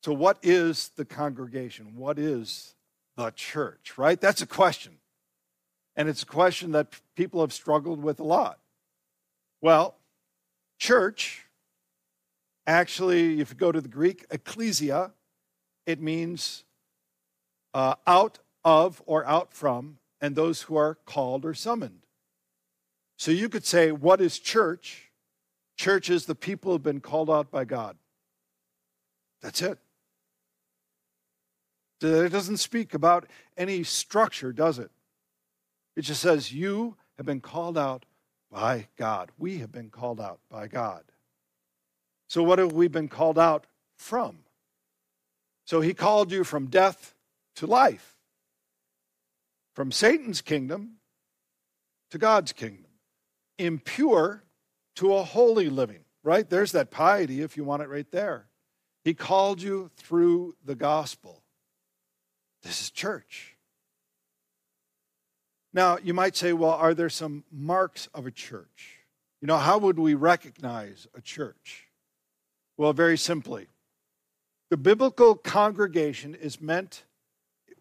so 0.01 0.13
what 0.13 0.37
is 0.41 0.91
the 0.95 1.03
congregation? 1.03 1.97
What 1.97 2.17
is 2.17 2.73
the 3.17 3.31
church, 3.31 3.97
right? 3.97 4.21
That's 4.21 4.41
a 4.41 4.47
question. 4.47 4.93
And 5.97 6.07
it's 6.07 6.23
a 6.23 6.25
question 6.25 6.71
that 6.71 6.87
people 7.17 7.41
have 7.41 7.51
struggled 7.51 8.01
with 8.01 8.21
a 8.21 8.23
lot. 8.23 8.59
Well, 9.59 9.97
church, 10.79 11.47
actually, 12.65 13.41
if 13.41 13.49
you 13.49 13.57
go 13.57 13.73
to 13.73 13.81
the 13.81 13.89
Greek, 13.89 14.25
ecclesia, 14.31 15.11
it 15.85 16.01
means 16.01 16.63
uh, 17.73 17.95
out 18.07 18.39
of 18.63 19.03
or 19.05 19.25
out 19.25 19.51
from, 19.51 19.97
and 20.21 20.33
those 20.33 20.61
who 20.61 20.77
are 20.77 20.95
called 21.05 21.43
or 21.43 21.53
summoned. 21.53 22.04
So 23.17 23.31
you 23.31 23.49
could 23.49 23.65
say, 23.65 23.91
what 23.91 24.21
is 24.21 24.39
church? 24.39 25.11
Church 25.77 26.09
is 26.09 26.25
the 26.25 26.35
people 26.35 26.71
who 26.71 26.75
have 26.75 26.83
been 26.83 27.01
called 27.01 27.29
out 27.29 27.51
by 27.51 27.65
God. 27.65 27.97
That's 29.41 29.61
it. 29.61 29.79
It 32.01 32.31
doesn't 32.31 32.57
speak 32.57 32.93
about 32.93 33.25
any 33.57 33.83
structure, 33.83 34.51
does 34.51 34.79
it? 34.79 34.91
It 35.95 36.01
just 36.01 36.21
says, 36.21 36.53
You 36.53 36.97
have 37.17 37.25
been 37.25 37.41
called 37.41 37.77
out 37.77 38.05
by 38.51 38.87
God. 38.97 39.31
We 39.37 39.59
have 39.59 39.71
been 39.71 39.89
called 39.89 40.19
out 40.19 40.39
by 40.49 40.67
God. 40.67 41.03
So, 42.27 42.43
what 42.43 42.59
have 42.59 42.73
we 42.73 42.87
been 42.87 43.07
called 43.07 43.39
out 43.39 43.65
from? 43.95 44.39
So, 45.63 45.81
He 45.81 45.93
called 45.93 46.31
you 46.31 46.43
from 46.43 46.67
death 46.67 47.15
to 47.55 47.65
life, 47.65 48.17
from 49.73 49.91
Satan's 49.91 50.41
kingdom 50.41 50.97
to 52.11 52.17
God's 52.17 52.51
kingdom, 52.51 52.84
impure 53.57 54.43
to 54.95 55.13
a 55.13 55.23
holy 55.23 55.69
living, 55.69 56.05
right? 56.23 56.49
There's 56.49 56.71
that 56.73 56.91
piety 56.91 57.41
if 57.41 57.57
you 57.57 57.63
want 57.63 57.81
it 57.81 57.89
right 57.89 58.09
there. 58.11 58.47
He 59.03 59.13
called 59.13 59.61
you 59.61 59.91
through 59.97 60.55
the 60.63 60.75
gospel. 60.75 61.43
This 62.63 62.81
is 62.81 62.89
church. 62.89 63.55
Now, 65.73 65.97
you 66.01 66.13
might 66.13 66.35
say, 66.35 66.53
well, 66.53 66.71
are 66.71 66.93
there 66.93 67.09
some 67.09 67.43
marks 67.51 68.07
of 68.13 68.25
a 68.25 68.31
church? 68.31 68.99
You 69.41 69.47
know, 69.47 69.57
how 69.57 69.77
would 69.77 69.99
we 69.99 70.13
recognize 70.13 71.07
a 71.13 71.21
church? 71.21 71.87
Well, 72.77 72.93
very 72.93 73.17
simply, 73.17 73.67
the 74.69 74.77
biblical 74.77 75.35
congregation 75.35 76.33
is 76.33 76.59
meant, 76.59 77.03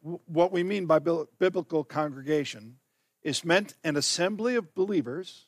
what 0.03 0.53
we 0.53 0.63
mean 0.63 0.87
by 0.87 0.99
biblical 0.99 1.85
congregation 1.85 2.77
is 3.23 3.45
meant 3.45 3.75
an 3.83 3.97
assembly 3.97 4.57
of 4.57 4.75
believers 4.75 5.47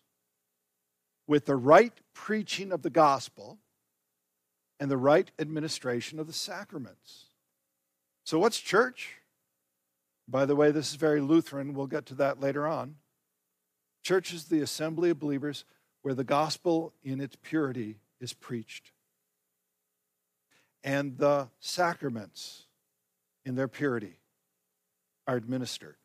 with 1.26 1.46
the 1.46 1.56
right 1.56 1.92
preaching 2.14 2.72
of 2.72 2.82
the 2.82 2.90
gospel 2.90 3.58
and 4.78 4.90
the 4.90 4.96
right 4.96 5.30
administration 5.38 6.18
of 6.18 6.26
the 6.26 6.32
sacraments. 6.32 7.26
So, 8.24 8.38
what's 8.38 8.60
church? 8.60 9.16
By 10.28 10.44
the 10.44 10.56
way, 10.56 10.70
this 10.70 10.90
is 10.90 10.96
very 10.96 11.20
Lutheran. 11.20 11.74
We'll 11.74 11.86
get 11.86 12.06
to 12.06 12.14
that 12.16 12.40
later 12.40 12.66
on. 12.66 12.96
Church 14.02 14.32
is 14.32 14.44
the 14.46 14.60
assembly 14.60 15.10
of 15.10 15.20
believers 15.20 15.64
where 16.02 16.14
the 16.14 16.24
gospel 16.24 16.92
in 17.02 17.20
its 17.20 17.36
purity 17.42 17.98
is 18.20 18.32
preached. 18.32 18.92
And 20.82 21.18
the 21.18 21.48
sacraments 21.60 22.66
in 23.44 23.54
their 23.54 23.68
purity 23.68 24.18
are 25.26 25.36
administered. 25.36 25.96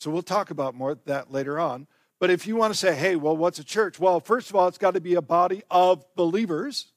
So 0.00 0.10
we'll 0.10 0.22
talk 0.22 0.50
about 0.50 0.74
more 0.74 0.96
that 1.06 1.32
later 1.32 1.58
on. 1.58 1.88
But 2.20 2.30
if 2.30 2.46
you 2.46 2.56
want 2.56 2.72
to 2.72 2.78
say, 2.78 2.94
hey, 2.94 3.16
well, 3.16 3.36
what's 3.36 3.58
a 3.58 3.64
church? 3.64 3.98
Well, 4.00 4.20
first 4.20 4.50
of 4.50 4.56
all, 4.56 4.68
it's 4.68 4.78
got 4.78 4.94
to 4.94 5.00
be 5.00 5.14
a 5.14 5.22
body 5.22 5.62
of 5.70 6.04
believers. 6.14 6.92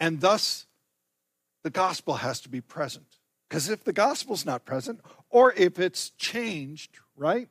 And 0.00 0.20
thus, 0.20 0.66
the 1.62 1.70
gospel 1.70 2.14
has 2.14 2.40
to 2.40 2.48
be 2.48 2.60
present. 2.60 3.06
Because 3.48 3.68
if 3.68 3.84
the 3.84 3.92
gospel's 3.92 4.46
not 4.46 4.64
present, 4.64 5.00
or 5.28 5.52
if 5.52 5.78
it's 5.78 6.10
changed, 6.10 6.98
right? 7.16 7.48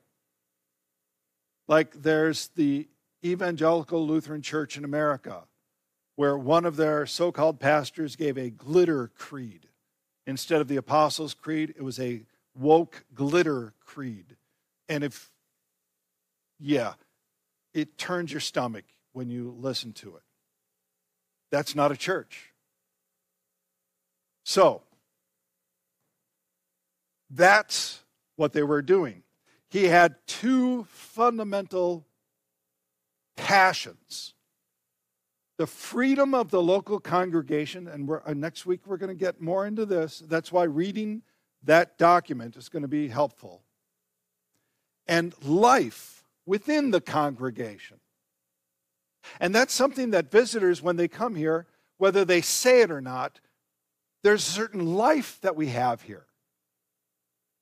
Like 1.67 2.01
there's 2.01 2.47
the 2.55 2.87
Evangelical 3.23 4.05
Lutheran 4.05 4.41
Church 4.41 4.77
in 4.77 4.83
America, 4.83 5.43
where 6.15 6.37
one 6.37 6.65
of 6.65 6.75
their 6.75 7.05
so 7.05 7.31
called 7.31 7.59
pastors 7.59 8.15
gave 8.15 8.37
a 8.37 8.49
glitter 8.49 9.11
creed 9.15 9.67
Instead 10.27 10.61
of 10.61 10.67
the 10.67 10.77
Apostles' 10.77 11.33
Creed, 11.33 11.73
it 11.75 11.81
was 11.81 11.99
a 11.99 12.21
woke 12.55 13.05
glitter 13.13 13.73
creed. 13.83 14.37
And 14.87 15.03
if, 15.03 15.30
yeah, 16.61 16.93
it 17.73 17.97
turns 17.97 18.31
your 18.31 18.39
stomach 18.39 18.85
when 19.13 19.29
you 19.29 19.55
listen 19.57 19.93
to 19.93 20.15
it. 20.15 20.23
That's 21.51 21.75
not 21.75 21.91
a 21.91 21.97
church. 21.97 22.53
So, 24.43 24.81
that's 27.29 28.03
what 28.35 28.53
they 28.53 28.63
were 28.63 28.81
doing. 28.81 29.23
He 29.69 29.85
had 29.85 30.15
two 30.27 30.85
fundamental 30.89 32.05
passions 33.35 34.33
the 35.57 35.67
freedom 35.67 36.33
of 36.33 36.49
the 36.49 36.59
local 36.59 36.99
congregation, 36.99 37.87
and 37.87 38.09
uh, 38.09 38.33
next 38.33 38.65
week 38.65 38.81
we're 38.87 38.97
going 38.97 39.09
to 39.09 39.13
get 39.13 39.39
more 39.39 39.67
into 39.67 39.85
this. 39.85 40.23
That's 40.25 40.51
why 40.51 40.63
reading 40.63 41.21
that 41.61 41.99
document 41.99 42.55
is 42.55 42.67
going 42.67 42.81
to 42.81 42.87
be 42.87 43.09
helpful. 43.09 43.61
And 45.07 45.35
life 45.43 46.20
within 46.45 46.91
the 46.91 47.01
congregation. 47.01 47.99
And 49.39 49.53
that's 49.53 49.73
something 49.73 50.11
that 50.11 50.31
visitors, 50.31 50.81
when 50.81 50.95
they 50.95 51.07
come 51.07 51.35
here, 51.35 51.67
whether 51.97 52.25
they 52.25 52.41
say 52.41 52.81
it 52.81 52.91
or 52.91 53.01
not, 53.01 53.39
there's 54.23 54.47
a 54.47 54.51
certain 54.51 54.95
life 54.95 55.39
that 55.41 55.55
we 55.55 55.67
have 55.67 56.01
here. 56.01 56.25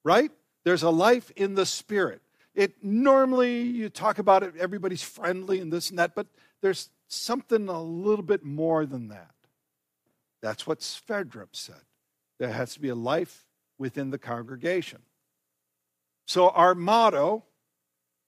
Right? 0.04 0.32
There's 0.64 0.84
a 0.84 0.90
life 0.90 1.32
in 1.36 1.56
the 1.56 1.66
spirit. 1.66 2.22
It 2.56 2.84
normally 2.84 3.62
you 3.62 3.90
talk 3.90 4.20
about 4.20 4.44
it, 4.44 4.56
everybody's 4.58 5.04
friendly 5.04 5.60
and 5.60 5.72
this 5.72 5.90
and 5.90 6.00
that, 6.00 6.16
but 6.16 6.28
there's 6.62 6.90
something 7.08 7.68
a 7.70 7.82
little 7.82 8.24
bit 8.24 8.44
more 8.44 8.86
than 8.86 9.10
that. 9.10 9.32
That's 10.42 10.66
what 10.66 10.80
Sverdrup 10.80 11.50
said. 11.54 11.82
There 12.40 12.52
has 12.52 12.74
to 12.74 12.80
be 12.80 12.90
a 12.90 12.96
life 12.96 13.46
within 13.78 14.10
the 14.10 14.18
congregation. 14.18 15.00
So, 16.28 16.50
our 16.50 16.76
motto, 16.76 17.44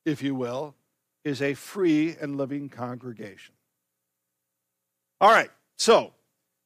if 0.06 0.22
you 0.22 0.36
will, 0.36 0.76
is 1.24 1.42
a 1.42 1.54
free 1.54 2.16
and 2.20 2.38
living 2.38 2.70
congregation. 2.70 3.54
All 5.20 5.30
right, 5.30 5.52
so 5.78 6.14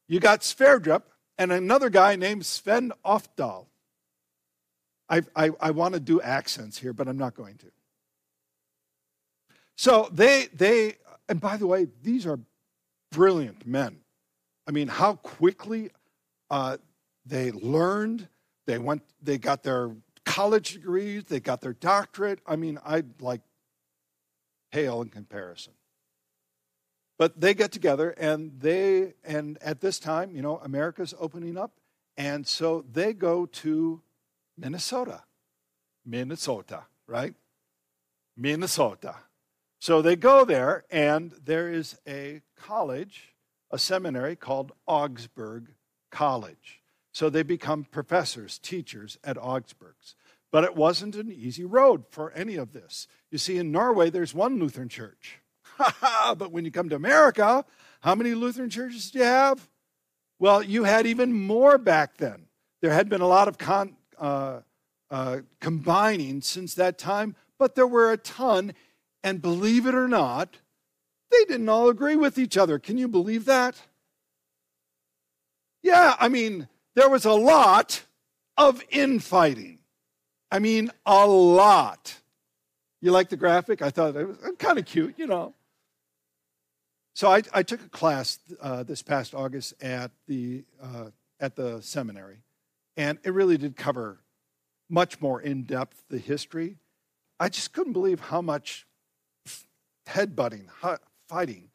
you 0.08 0.20
got 0.20 0.40
Sverdrup 0.40 1.02
and 1.38 1.52
another 1.52 1.90
guy 1.90 2.16
named 2.16 2.46
Sven 2.46 2.92
Oftedal. 3.04 3.66
I, 5.08 5.22
I, 5.36 5.50
I 5.60 5.70
want 5.70 5.94
to 5.94 6.00
do 6.00 6.20
accents 6.20 6.78
here, 6.78 6.92
but 6.92 7.06
I'm 7.06 7.18
not 7.18 7.34
going 7.34 7.56
to. 7.58 7.66
So 9.76 10.08
they, 10.10 10.48
they 10.54 10.96
and 11.28 11.40
by 11.40 11.56
the 11.56 11.66
way, 11.66 11.88
these 12.02 12.26
are 12.26 12.38
brilliant 13.12 13.66
men. 13.66 13.98
I 14.66 14.70
mean, 14.70 14.88
how 14.88 15.14
quickly 15.14 15.90
uh, 16.50 16.78
they 17.24 17.52
learned. 17.52 18.28
They 18.66 18.78
went. 18.78 19.02
They 19.22 19.38
got 19.38 19.62
their 19.62 19.90
college 20.26 20.74
degrees. 20.74 21.24
They 21.24 21.40
got 21.40 21.62
their 21.62 21.72
doctorate. 21.72 22.40
I 22.46 22.56
mean, 22.56 22.78
I'd 22.84 23.22
like 23.22 23.40
pale 24.70 25.00
in 25.00 25.08
comparison. 25.08 25.72
But 27.18 27.40
they 27.40 27.54
get 27.54 27.72
together, 27.72 28.10
and 28.10 28.60
they 28.60 29.14
and 29.24 29.56
at 29.62 29.80
this 29.80 29.98
time, 29.98 30.32
you 30.32 30.42
know, 30.42 30.58
America's 30.58 31.14
opening 31.18 31.56
up, 31.56 31.72
and 32.18 32.46
so 32.46 32.84
they 32.92 33.14
go 33.14 33.46
to 33.46 34.02
Minnesota, 34.58 35.22
Minnesota, 36.04 36.82
right? 37.06 37.34
Minnesota. 38.36 39.16
So 39.78 40.02
they 40.02 40.16
go 40.16 40.44
there, 40.44 40.84
and 40.90 41.32
there 41.42 41.72
is 41.72 41.96
a 42.06 42.42
college, 42.54 43.34
a 43.70 43.78
seminary 43.78 44.36
called 44.36 44.72
Augsburg 44.86 45.68
College. 46.10 46.82
So 47.16 47.30
they 47.30 47.42
become 47.42 47.84
professors, 47.84 48.58
teachers 48.58 49.16
at 49.24 49.38
Augsburg's. 49.38 50.16
But 50.52 50.64
it 50.64 50.76
wasn't 50.76 51.16
an 51.16 51.32
easy 51.32 51.64
road 51.64 52.04
for 52.10 52.30
any 52.32 52.56
of 52.56 52.74
this. 52.74 53.08
You 53.30 53.38
see, 53.38 53.56
in 53.56 53.72
Norway, 53.72 54.10
there's 54.10 54.34
one 54.34 54.58
Lutheran 54.58 54.90
church. 54.90 55.38
but 56.36 56.52
when 56.52 56.66
you 56.66 56.70
come 56.70 56.90
to 56.90 56.94
America, 56.94 57.64
how 58.02 58.14
many 58.14 58.34
Lutheran 58.34 58.68
churches 58.68 59.10
do 59.10 59.20
you 59.20 59.24
have? 59.24 59.66
Well, 60.38 60.62
you 60.62 60.84
had 60.84 61.06
even 61.06 61.32
more 61.32 61.78
back 61.78 62.18
then. 62.18 62.48
There 62.82 62.92
had 62.92 63.08
been 63.08 63.22
a 63.22 63.26
lot 63.26 63.48
of 63.48 63.56
con, 63.56 63.96
uh, 64.18 64.60
uh, 65.10 65.38
combining 65.58 66.42
since 66.42 66.74
that 66.74 66.98
time, 66.98 67.34
but 67.58 67.76
there 67.76 67.86
were 67.86 68.12
a 68.12 68.18
ton, 68.18 68.74
and 69.24 69.40
believe 69.40 69.86
it 69.86 69.94
or 69.94 70.06
not, 70.06 70.58
they 71.30 71.46
didn't 71.46 71.70
all 71.70 71.88
agree 71.88 72.16
with 72.16 72.36
each 72.36 72.58
other. 72.58 72.78
Can 72.78 72.98
you 72.98 73.08
believe 73.08 73.46
that? 73.46 73.74
Yeah, 75.82 76.14
I 76.20 76.28
mean, 76.28 76.68
there 76.96 77.08
was 77.08 77.24
a 77.24 77.32
lot 77.32 78.02
of 78.56 78.82
infighting. 78.90 79.78
I 80.50 80.58
mean, 80.58 80.90
a 81.04 81.26
lot. 81.26 82.16
You 83.00 83.12
like 83.12 83.28
the 83.28 83.36
graphic? 83.36 83.82
I 83.82 83.90
thought 83.90 84.16
it 84.16 84.26
was 84.26 84.38
kind 84.58 84.78
of 84.78 84.86
cute, 84.86 85.18
you 85.18 85.26
know. 85.26 85.54
So 87.14 87.30
I, 87.30 87.42
I 87.52 87.62
took 87.62 87.82
a 87.82 87.88
class 87.88 88.38
uh, 88.60 88.82
this 88.82 89.02
past 89.02 89.34
August 89.34 89.74
at 89.82 90.10
the 90.26 90.64
uh, 90.82 91.10
at 91.38 91.54
the 91.54 91.80
seminary, 91.82 92.38
and 92.96 93.18
it 93.22 93.32
really 93.32 93.58
did 93.58 93.76
cover 93.76 94.18
much 94.88 95.20
more 95.20 95.40
in 95.40 95.64
depth 95.64 96.02
the 96.08 96.18
history. 96.18 96.76
I 97.38 97.48
just 97.50 97.72
couldn't 97.72 97.92
believe 97.92 98.20
how 98.20 98.40
much 98.40 98.86
headbutting, 100.08 100.66
fighting. 101.28 101.68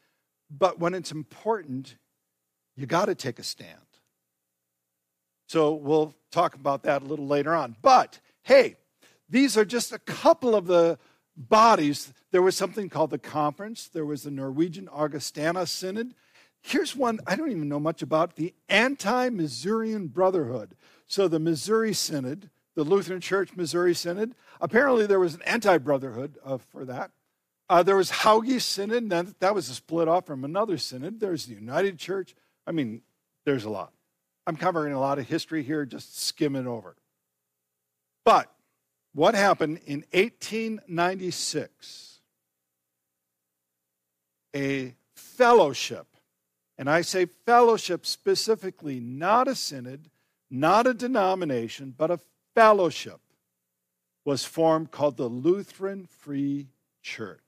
But 0.49 0.79
when 0.79 0.93
it's 0.93 1.11
important, 1.11 1.95
you 2.75 2.85
got 2.85 3.05
to 3.05 3.15
take 3.15 3.37
a 3.37 3.43
stand. 3.43 3.90
So 5.51 5.73
we'll 5.73 6.15
talk 6.31 6.55
about 6.55 6.83
that 6.83 7.01
a 7.01 7.05
little 7.05 7.27
later 7.27 7.53
on. 7.53 7.75
But 7.81 8.21
hey, 8.43 8.77
these 9.27 9.57
are 9.57 9.65
just 9.65 9.91
a 9.91 9.99
couple 9.99 10.55
of 10.55 10.65
the 10.65 10.97
bodies. 11.35 12.13
There 12.31 12.41
was 12.41 12.55
something 12.55 12.87
called 12.87 13.09
the 13.09 13.17
conference, 13.17 13.89
there 13.89 14.05
was 14.05 14.23
the 14.23 14.31
Norwegian 14.31 14.87
Augustana 14.87 15.67
Synod. 15.67 16.15
Here's 16.61 16.95
one 16.95 17.19
I 17.27 17.35
don't 17.35 17.51
even 17.51 17.67
know 17.67 17.81
much 17.81 18.01
about 18.01 18.37
the 18.37 18.53
Anti 18.69 19.27
Missourian 19.27 20.07
Brotherhood. 20.07 20.73
So 21.05 21.27
the 21.27 21.37
Missouri 21.37 21.91
Synod, 21.91 22.49
the 22.75 22.85
Lutheran 22.85 23.19
Church 23.19 23.53
Missouri 23.53 23.93
Synod, 23.93 24.35
apparently 24.61 25.05
there 25.05 25.19
was 25.19 25.33
an 25.33 25.41
anti 25.41 25.77
brotherhood 25.79 26.37
uh, 26.45 26.59
for 26.59 26.85
that. 26.85 27.11
Uh, 27.69 27.83
there 27.83 27.97
was 27.97 28.09
Hauge 28.09 28.61
Synod, 28.61 29.09
that, 29.09 29.41
that 29.41 29.53
was 29.53 29.67
a 29.67 29.73
split 29.73 30.07
off 30.07 30.25
from 30.25 30.45
another 30.45 30.77
synod. 30.77 31.19
There's 31.19 31.47
the 31.47 31.55
United 31.55 31.99
Church. 31.99 32.35
I 32.65 32.71
mean, 32.71 33.01
there's 33.43 33.65
a 33.65 33.69
lot. 33.69 33.91
I'm 34.47 34.55
covering 34.55 34.93
a 34.93 34.99
lot 34.99 35.19
of 35.19 35.27
history 35.27 35.63
here, 35.63 35.85
just 35.85 36.21
skimming 36.21 36.67
over. 36.67 36.95
But 38.25 38.51
what 39.13 39.35
happened 39.35 39.79
in 39.85 40.03
1896? 40.11 42.19
A 44.55 44.95
fellowship, 45.15 46.07
and 46.77 46.89
I 46.89 47.01
say 47.01 47.27
fellowship 47.45 48.05
specifically, 48.05 48.99
not 48.99 49.47
a 49.47 49.55
synod, 49.55 50.09
not 50.49 50.87
a 50.87 50.93
denomination, 50.93 51.93
but 51.97 52.11
a 52.11 52.19
fellowship, 52.53 53.21
was 54.25 54.43
formed 54.43 54.91
called 54.91 55.17
the 55.17 55.27
Lutheran 55.27 56.05
Free 56.05 56.67
Church 57.01 57.41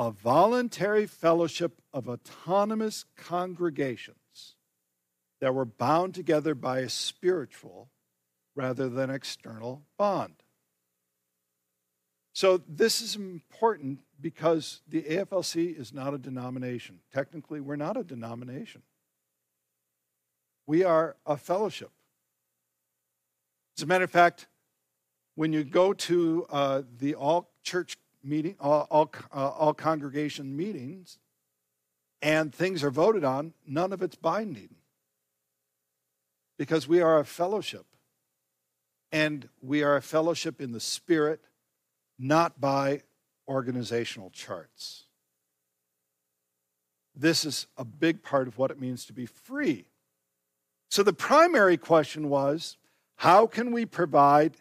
a 0.00 0.10
voluntary 0.10 1.04
fellowship 1.04 1.82
of 1.92 2.08
autonomous 2.08 3.04
congregations 3.16 4.16
that 5.40 5.54
were 5.54 5.64
bound 5.64 6.14
together 6.14 6.54
by 6.54 6.80
a 6.80 6.88
spiritual 6.88 7.88
rather 8.54 8.88
than 8.88 9.10
external 9.10 9.82
bond. 9.96 10.34
So, 12.32 12.58
this 12.68 13.00
is 13.00 13.16
important 13.16 14.00
because 14.20 14.80
the 14.86 15.02
AFLC 15.02 15.78
is 15.78 15.92
not 15.92 16.14
a 16.14 16.18
denomination. 16.18 17.00
Technically, 17.12 17.60
we're 17.60 17.76
not 17.76 17.96
a 17.96 18.04
denomination, 18.04 18.82
we 20.66 20.84
are 20.84 21.16
a 21.26 21.36
fellowship. 21.36 21.90
As 23.76 23.82
a 23.82 23.86
matter 23.86 24.04
of 24.04 24.10
fact, 24.10 24.46
when 25.34 25.52
you 25.52 25.64
go 25.64 25.92
to 25.92 26.46
uh, 26.50 26.82
the 26.98 27.14
all 27.14 27.50
church 27.62 27.96
meeting, 28.22 28.56
all, 28.60 28.86
all, 28.90 29.10
uh, 29.34 29.48
all 29.48 29.72
congregation 29.72 30.56
meetings, 30.56 31.18
and 32.22 32.54
things 32.54 32.84
are 32.84 32.90
voted 32.90 33.24
on, 33.24 33.54
none 33.66 33.92
of 33.92 34.02
it's 34.02 34.16
binding. 34.16 34.76
Because 36.60 36.86
we 36.86 37.00
are 37.00 37.18
a 37.18 37.24
fellowship. 37.24 37.86
And 39.10 39.48
we 39.62 39.82
are 39.82 39.96
a 39.96 40.02
fellowship 40.02 40.60
in 40.60 40.72
the 40.72 40.78
spirit, 40.78 41.40
not 42.18 42.60
by 42.60 43.00
organizational 43.48 44.28
charts. 44.28 45.04
This 47.16 47.46
is 47.46 47.66
a 47.78 47.84
big 47.86 48.22
part 48.22 48.46
of 48.46 48.58
what 48.58 48.70
it 48.70 48.78
means 48.78 49.06
to 49.06 49.14
be 49.14 49.24
free. 49.24 49.86
So 50.90 51.02
the 51.02 51.14
primary 51.14 51.78
question 51.78 52.28
was 52.28 52.76
how 53.16 53.46
can 53.46 53.72
we 53.72 53.86
provide 53.86 54.58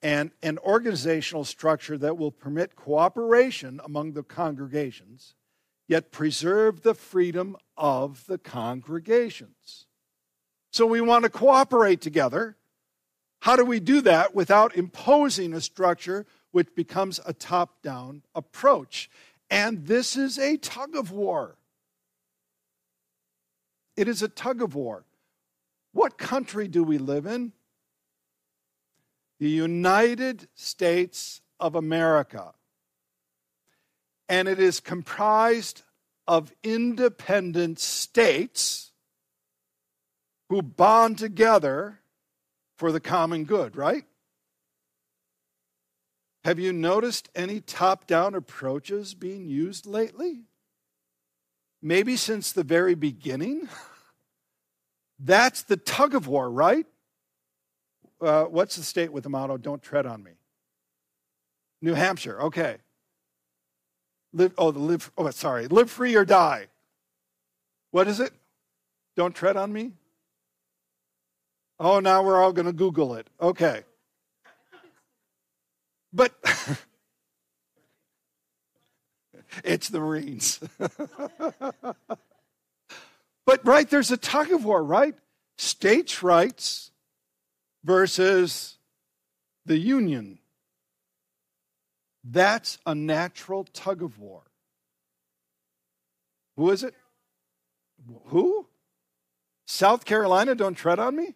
and 0.00 0.30
an 0.44 0.58
organizational 0.58 1.44
structure 1.44 1.98
that 1.98 2.16
will 2.16 2.30
permit 2.30 2.76
cooperation 2.76 3.80
among 3.84 4.12
the 4.12 4.22
congregations, 4.22 5.34
yet 5.88 6.12
preserve 6.12 6.82
the 6.82 6.94
freedom 6.94 7.56
of 7.76 8.26
the 8.28 8.38
congregations. 8.38 9.86
So 10.72 10.86
we 10.86 11.02
want 11.02 11.24
to 11.24 11.30
cooperate 11.30 12.00
together. 12.00 12.56
How 13.40 13.56
do 13.56 13.64
we 13.64 13.78
do 13.78 14.00
that 14.00 14.34
without 14.34 14.74
imposing 14.74 15.52
a 15.52 15.60
structure 15.60 16.24
which 16.50 16.74
becomes 16.74 17.20
a 17.26 17.34
top 17.34 17.82
down 17.82 18.22
approach? 18.34 19.10
And 19.50 19.86
this 19.86 20.16
is 20.16 20.38
a 20.38 20.56
tug 20.56 20.96
of 20.96 21.12
war. 21.12 21.58
It 23.98 24.08
is 24.08 24.22
a 24.22 24.28
tug 24.28 24.62
of 24.62 24.74
war. 24.74 25.04
What 25.92 26.16
country 26.16 26.68
do 26.68 26.82
we 26.82 26.96
live 26.96 27.26
in? 27.26 27.52
The 29.40 29.50
United 29.50 30.48
States 30.54 31.42
of 31.60 31.74
America. 31.74 32.54
And 34.26 34.48
it 34.48 34.58
is 34.58 34.80
comprised 34.80 35.82
of 36.26 36.50
independent 36.62 37.78
states 37.78 38.91
who 40.52 40.60
bond 40.60 41.16
together 41.16 41.98
for 42.76 42.92
the 42.92 43.00
common 43.00 43.44
good, 43.44 43.74
right? 43.74 44.04
Have 46.44 46.58
you 46.58 46.74
noticed 46.74 47.30
any 47.34 47.58
top 47.58 48.06
down 48.06 48.34
approaches 48.34 49.14
being 49.14 49.48
used 49.48 49.86
lately? 49.86 50.42
Maybe 51.80 52.16
since 52.16 52.52
the 52.52 52.64
very 52.64 52.94
beginning? 52.94 53.66
That's 55.18 55.62
the 55.62 55.78
tug 55.78 56.14
of 56.14 56.26
war, 56.26 56.50
right? 56.50 56.84
Uh, 58.20 58.44
what's 58.44 58.76
the 58.76 58.82
state 58.82 59.10
with 59.10 59.24
the 59.24 59.30
motto, 59.30 59.56
don't 59.56 59.82
tread 59.82 60.04
on 60.04 60.22
me? 60.22 60.32
New 61.80 61.94
Hampshire, 61.94 62.38
okay. 62.42 62.76
Live, 64.34 64.52
oh, 64.58 64.70
the 64.70 64.80
live, 64.80 65.10
oh, 65.16 65.30
sorry, 65.30 65.66
live 65.68 65.90
free 65.90 66.14
or 66.14 66.26
die. 66.26 66.66
What 67.90 68.06
is 68.06 68.20
it? 68.20 68.34
Don't 69.16 69.34
tread 69.34 69.56
on 69.56 69.72
me? 69.72 69.92
Oh, 71.78 72.00
now 72.00 72.22
we're 72.22 72.40
all 72.40 72.52
going 72.52 72.66
to 72.66 72.72
Google 72.72 73.14
it. 73.14 73.28
Okay. 73.40 73.82
But 76.12 76.32
it's 79.64 79.88
the 79.88 80.00
Marines. 80.00 80.60
but, 83.46 83.64
right, 83.64 83.88
there's 83.88 84.10
a 84.10 84.16
tug 84.16 84.52
of 84.52 84.64
war, 84.64 84.82
right? 84.82 85.14
States' 85.56 86.22
rights 86.22 86.90
versus 87.84 88.78
the 89.64 89.78
Union. 89.78 90.38
That's 92.24 92.78
a 92.86 92.94
natural 92.94 93.64
tug 93.64 94.02
of 94.02 94.18
war. 94.18 94.42
Who 96.56 96.70
is 96.70 96.84
it? 96.84 96.94
Who? 98.26 98.66
South 99.66 100.04
Carolina, 100.04 100.54
don't 100.54 100.74
tread 100.74 100.98
on 100.98 101.16
me? 101.16 101.34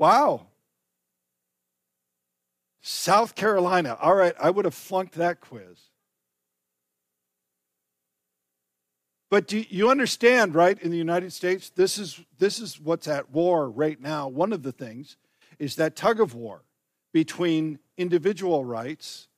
Wow. 0.00 0.46
South 2.80 3.34
Carolina. 3.34 3.98
All 4.00 4.14
right, 4.14 4.34
I 4.40 4.48
would 4.48 4.64
have 4.64 4.72
flunked 4.72 5.16
that 5.16 5.42
quiz. 5.42 5.78
But 9.30 9.52
you 9.52 9.90
understand, 9.90 10.54
right, 10.54 10.80
in 10.80 10.90
the 10.90 10.96
United 10.96 11.34
States, 11.34 11.68
this 11.68 11.98
is, 11.98 12.18
this 12.38 12.60
is 12.60 12.80
what's 12.80 13.08
at 13.08 13.30
war 13.30 13.68
right 13.68 14.00
now. 14.00 14.26
One 14.26 14.54
of 14.54 14.62
the 14.62 14.72
things 14.72 15.18
is 15.58 15.76
that 15.76 15.96
tug 15.96 16.18
of 16.18 16.34
war 16.34 16.62
between 17.12 17.78
individual 17.98 18.64
rights 18.64 19.28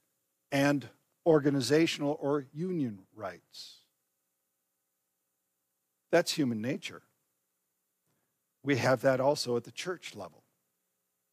and 0.53 0.89
organizational 1.27 2.17
or 2.21 2.47
union 2.55 3.01
rights. 3.17 3.79
That's 6.13 6.31
human 6.31 6.63
nature. 6.63 7.03
We 8.63 8.77
have 8.77 9.01
that 9.01 9.19
also 9.19 9.57
at 9.57 9.65
the 9.65 9.73
church 9.73 10.15
level. 10.15 10.41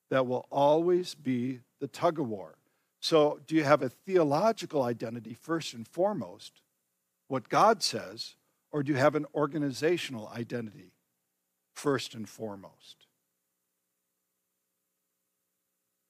That 0.09 0.27
will 0.27 0.47
always 0.51 1.15
be 1.15 1.61
the 1.79 1.87
tug 1.87 2.19
of 2.19 2.27
war. 2.27 2.55
So, 2.99 3.39
do 3.47 3.55
you 3.55 3.63
have 3.63 3.81
a 3.81 3.89
theological 3.89 4.83
identity 4.83 5.33
first 5.33 5.73
and 5.73 5.87
foremost, 5.87 6.61
what 7.27 7.47
God 7.47 7.81
says, 7.81 8.35
or 8.71 8.83
do 8.83 8.91
you 8.91 8.97
have 8.97 9.15
an 9.15 9.25
organizational 9.33 10.27
identity 10.35 10.91
first 11.73 12.13
and 12.13 12.27
foremost? 12.27 13.07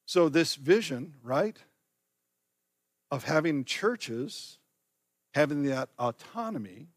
So, 0.06 0.28
this 0.28 0.56
vision, 0.56 1.14
right, 1.22 1.58
of 3.10 3.24
having 3.24 3.64
churches 3.64 4.58
having 5.34 5.64
that 5.64 5.88
autonomy, 5.98 6.88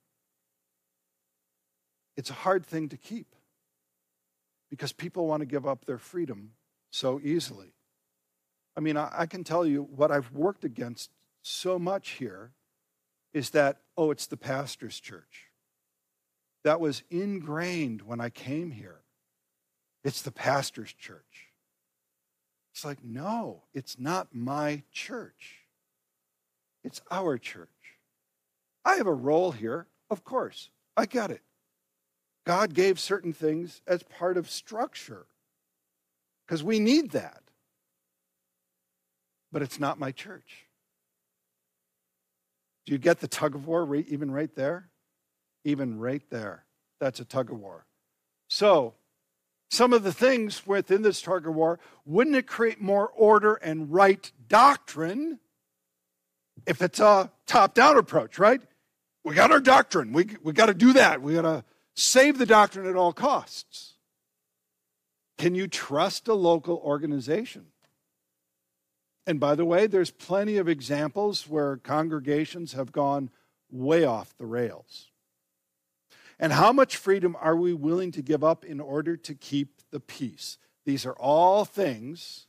it's 2.17 2.29
a 2.29 2.33
hard 2.33 2.65
thing 2.65 2.89
to 2.89 2.97
keep 2.97 3.35
because 4.69 4.91
people 4.91 5.27
want 5.27 5.41
to 5.41 5.45
give 5.45 5.67
up 5.67 5.85
their 5.85 5.97
freedom 5.97 6.51
so 6.93 7.19
easily. 7.23 7.73
I 8.77 8.79
mean, 8.79 8.97
I, 8.97 9.09
I 9.11 9.25
can 9.25 9.43
tell 9.43 9.65
you 9.65 9.83
what 9.95 10.11
I've 10.11 10.31
worked 10.31 10.63
against 10.63 11.09
so 11.41 11.79
much 11.79 12.11
here 12.11 12.51
is 13.33 13.49
that, 13.49 13.77
oh, 13.97 14.11
it's 14.11 14.27
the 14.27 14.37
pastor's 14.37 14.99
church. 14.99 15.47
That 16.63 16.79
was 16.79 17.03
ingrained 17.09 18.03
when 18.03 18.21
I 18.21 18.29
came 18.29 18.71
here. 18.71 19.01
It's 20.03 20.21
the 20.21 20.31
pastor's 20.31 20.93
church. 20.93 21.47
It's 22.73 22.85
like, 22.85 23.03
no, 23.03 23.63
it's 23.73 23.99
not 23.99 24.27
my 24.31 24.83
church. 24.91 25.61
It's 26.83 27.01
our 27.09 27.37
church. 27.39 27.69
I 28.85 28.95
have 28.95 29.07
a 29.07 29.13
role 29.13 29.51
here, 29.51 29.87
of 30.11 30.23
course. 30.23 30.69
I 30.95 31.07
get 31.07 31.31
it. 31.31 31.41
God 32.45 32.73
gave 32.73 32.99
certain 32.99 33.33
things 33.33 33.81
as 33.87 34.03
part 34.03 34.37
of 34.37 34.49
structure 34.49 35.25
because 36.53 36.63
we 36.63 36.79
need 36.79 37.11
that 37.11 37.43
but 39.53 39.61
it's 39.61 39.79
not 39.79 39.99
my 39.99 40.11
church. 40.11 40.65
Do 42.85 42.91
you 42.91 42.97
get 42.97 43.19
the 43.19 43.27
tug 43.27 43.55
of 43.55 43.67
war 43.67 43.85
right, 43.85 44.05
even 44.09 44.31
right 44.31 44.53
there? 44.55 44.89
Even 45.63 45.99
right 45.99 46.23
there. 46.29 46.65
That's 46.99 47.21
a 47.21 47.25
tug 47.25 47.51
of 47.51 47.59
war. 47.59 47.85
So, 48.49 48.95
some 49.69 49.93
of 49.93 50.03
the 50.03 50.11
things 50.11 50.67
within 50.67 51.01
this 51.03 51.21
tug 51.21 51.47
of 51.47 51.55
war, 51.55 51.79
wouldn't 52.05 52.35
it 52.35 52.47
create 52.47 52.81
more 52.81 53.07
order 53.07 53.53
and 53.55 53.91
right 53.91 54.29
doctrine 54.47 55.39
if 56.67 56.81
it's 56.81 56.99
a 56.99 57.31
top 57.47 57.73
down 57.73 57.97
approach, 57.97 58.37
right? 58.37 58.61
We 59.23 59.35
got 59.35 59.51
our 59.51 59.61
doctrine. 59.61 60.13
We, 60.13 60.27
we 60.43 60.51
got 60.51 60.65
to 60.65 60.73
do 60.73 60.93
that. 60.93 61.21
We 61.21 61.35
got 61.35 61.43
to 61.43 61.63
save 61.95 62.37
the 62.37 62.45
doctrine 62.45 62.87
at 62.87 62.95
all 62.95 63.13
costs. 63.13 63.92
Can 65.43 65.55
you 65.55 65.67
trust 65.67 66.29
a 66.29 66.33
local 66.33 66.77
organization? 66.77 67.65
And 69.27 69.41
by 69.41 69.55
the 69.55 69.65
way, 69.65 69.87
there's 69.87 70.09
plenty 70.09 70.55
of 70.55 70.69
examples 70.69 71.49
where 71.49 71.75
congregations 71.75 72.71
have 72.71 72.93
gone 72.93 73.29
way 73.69 74.05
off 74.05 74.33
the 74.37 74.45
rails. 74.45 75.11
And 76.39 76.53
how 76.53 76.71
much 76.71 76.95
freedom 76.95 77.35
are 77.41 77.57
we 77.57 77.73
willing 77.73 78.13
to 78.13 78.21
give 78.21 78.41
up 78.41 78.63
in 78.63 78.79
order 78.79 79.17
to 79.17 79.35
keep 79.35 79.81
the 79.91 79.99
peace? 79.99 80.59
These 80.85 81.05
are 81.05 81.17
all 81.17 81.65
things 81.65 82.47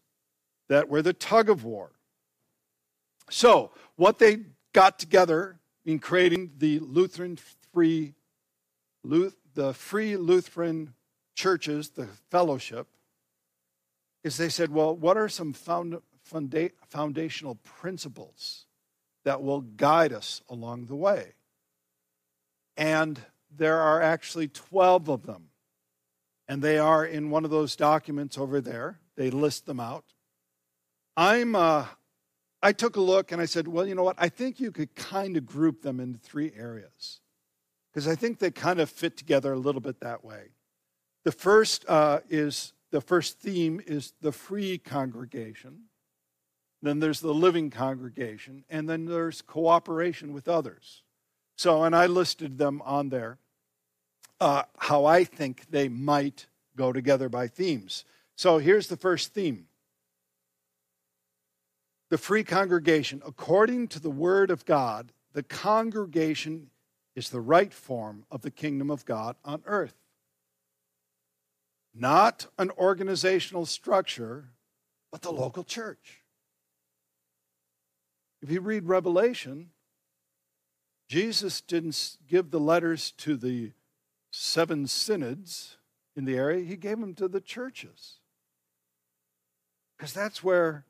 that 0.68 0.88
were 0.88 1.03
the 1.03 1.12
tug 1.12 1.51
of 1.51 1.64
war. 1.64 1.90
So, 3.28 3.72
what 3.97 4.20
they 4.20 4.45
got 4.72 5.01
together 5.01 5.59
in 5.84 5.99
creating 5.99 6.53
the 6.59 6.78
Lutheran 6.78 7.38
free, 7.72 8.14
the 9.03 9.74
free 9.74 10.16
Lutheran 10.16 10.95
churches, 11.35 11.91
the 11.91 12.07
fellowship, 12.30 12.87
is 14.22 14.37
they 14.37 14.49
said, 14.49 14.70
well, 14.70 14.97
what 14.97 15.16
are 15.16 15.28
some 15.28 15.53
found, 15.53 16.01
funda- 16.22 16.70
foundational 16.89 17.57
principles 17.57 18.66
that 19.24 19.43
will 19.43 19.61
guide 19.62 20.12
us 20.12 20.43
along 20.49 20.87
the 20.87 20.97
way. 20.97 21.32
And 22.76 23.20
there 23.57 23.80
are 23.80 24.01
actually 24.01 24.49
12 24.49 25.09
of 25.09 25.26
them. 25.26 25.49
And 26.47 26.61
they 26.61 26.78
are 26.78 27.05
in 27.05 27.30
one 27.30 27.45
of 27.45 27.51
those 27.51 27.74
documents 27.74 28.37
over 28.37 28.61
there. 28.61 29.01
They 29.16 29.30
list 29.30 29.66
them 29.66 29.80
out. 29.80 30.05
I'm, 31.16 31.55
uh, 31.55 31.87
I 32.62 32.72
took 32.72 32.97
a 32.97 33.01
look 33.01 33.32
and 33.32 33.41
I 33.41 33.47
said, 33.47 33.68
well, 33.68 33.87
you 33.87 33.95
know 33.95 34.03
what? 34.03 34.16
I 34.18 34.28
think 34.28 34.61
you 34.61 34.72
could 34.72 34.95
kind 34.95 35.37
of 35.37 35.47
group 35.47 35.82
them 35.82 36.01
into 36.01 36.18
three 36.18 36.53
areas 36.57 37.20
because 37.93 38.09
I 38.09 38.14
think 38.14 38.39
they 38.39 38.51
kind 38.51 38.80
of 38.80 38.91
fit 38.91 39.16
together 39.16 39.53
a 39.53 39.59
little 39.59 39.80
bit 39.80 40.01
that 40.01 40.24
way. 40.24 40.53
The 41.25 41.33
first 41.33 41.85
uh, 41.89 42.20
is 42.29 42.72
the 42.91 43.01
first 43.01 43.41
theme 43.41 43.81
is 43.87 44.12
the 44.20 44.33
free 44.33 44.79
congregation. 44.79 45.85
Then 46.83 47.01
there's 47.01 47.20
the 47.20 47.35
living 47.35 47.70
congregation, 47.70 48.64
and 48.68 48.89
then 48.89 49.07
there's 49.07 49.41
cooperation 49.41 50.35
with 50.35 50.49
others. 50.49 51.03
So, 51.57 51.83
and 51.83 51.97
I 51.97 52.07
listed 52.07 52.59
them 52.59 52.83
on 52.85 53.09
there, 53.09 53.39
uh, 54.39 54.64
how 54.77 55.07
I 55.07 55.25
think 55.25 55.70
they 55.70 55.89
might 55.89 56.47
go 56.77 56.93
together 56.93 57.29
by 57.29 57.49
themes. 57.49 58.05
So 58.37 58.59
here's 58.59 58.89
the 58.89 58.97
first 58.97 59.33
theme 59.33 59.66
the 62.11 62.18
free 62.18 62.45
congregation. 62.45 63.22
According 63.27 63.89
to 63.89 63.99
the 63.99 64.11
word 64.11 64.51
of 64.51 64.64
God, 64.64 65.11
the 65.33 65.43
congregation 65.43 66.70
is 67.16 67.31
the 67.31 67.41
right 67.41 67.72
form 67.72 68.25
of 68.31 68.43
the 68.43 68.51
kingdom 68.51 68.91
of 68.91 69.05
God 69.05 69.37
on 69.45 69.62
earth. 69.66 70.03
Not 71.95 72.47
an 72.59 72.70
organizational 72.72 73.66
structure, 73.66 74.51
but 75.12 75.22
the 75.22 75.32
local 75.32 75.62
church. 75.62 76.22
If 78.42 78.51
you 78.51 78.61
read 78.61 78.84
Revelation, 78.84 79.70
Jesus 81.09 81.61
didn't 81.61 82.16
give 82.28 82.51
the 82.51 82.61
letters 82.61 83.12
to 83.18 83.36
the 83.36 83.72
seven 84.30 84.86
synods 84.86 85.76
in 86.16 86.24
the 86.24 86.36
area, 86.36 86.64
he 86.64 86.76
gave 86.76 87.01
them 87.01 87.14
to 87.14 87.28
the 87.28 87.40
churches. 87.40 88.18
Because 89.97 90.12
that's 90.12 90.42
where 90.42 90.84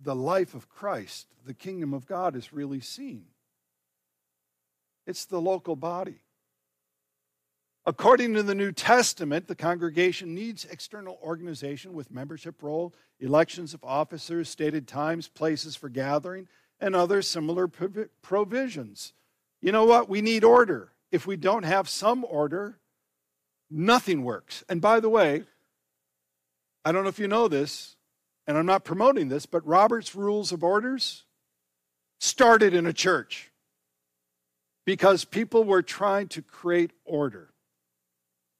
the 0.00 0.14
life 0.14 0.54
of 0.54 0.68
Christ, 0.68 1.26
the 1.44 1.54
kingdom 1.54 1.94
of 1.94 2.06
God, 2.06 2.36
is 2.36 2.52
really 2.52 2.80
seen. 2.80 3.26
It's 5.06 5.24
the 5.24 5.40
local 5.40 5.76
body. 5.76 6.23
According 7.86 8.32
to 8.34 8.42
the 8.42 8.54
New 8.54 8.72
Testament, 8.72 9.46
the 9.46 9.54
congregation 9.54 10.34
needs 10.34 10.64
external 10.64 11.18
organization 11.22 11.92
with 11.92 12.10
membership 12.10 12.62
roll, 12.62 12.94
elections 13.20 13.74
of 13.74 13.84
officers, 13.84 14.48
stated 14.48 14.88
times, 14.88 15.28
places 15.28 15.76
for 15.76 15.90
gathering, 15.90 16.48
and 16.80 16.96
other 16.96 17.20
similar 17.20 17.68
provisions. 17.68 19.12
You 19.60 19.72
know 19.72 19.84
what? 19.84 20.08
We 20.08 20.22
need 20.22 20.44
order. 20.44 20.92
If 21.12 21.26
we 21.26 21.36
don't 21.36 21.64
have 21.64 21.88
some 21.88 22.24
order, 22.24 22.78
nothing 23.70 24.24
works. 24.24 24.64
And 24.68 24.80
by 24.80 25.00
the 25.00 25.10
way, 25.10 25.44
I 26.86 26.92
don't 26.92 27.02
know 27.02 27.08
if 27.08 27.18
you 27.18 27.28
know 27.28 27.48
this, 27.48 27.96
and 28.46 28.56
I'm 28.56 28.66
not 28.66 28.84
promoting 28.84 29.28
this, 29.28 29.46
but 29.46 29.66
Robert's 29.66 30.14
Rules 30.14 30.52
of 30.52 30.64
Orders 30.64 31.24
started 32.18 32.74
in 32.74 32.86
a 32.86 32.92
church 32.92 33.50
because 34.86 35.24
people 35.24 35.64
were 35.64 35.82
trying 35.82 36.28
to 36.28 36.42
create 36.42 36.92
order. 37.04 37.53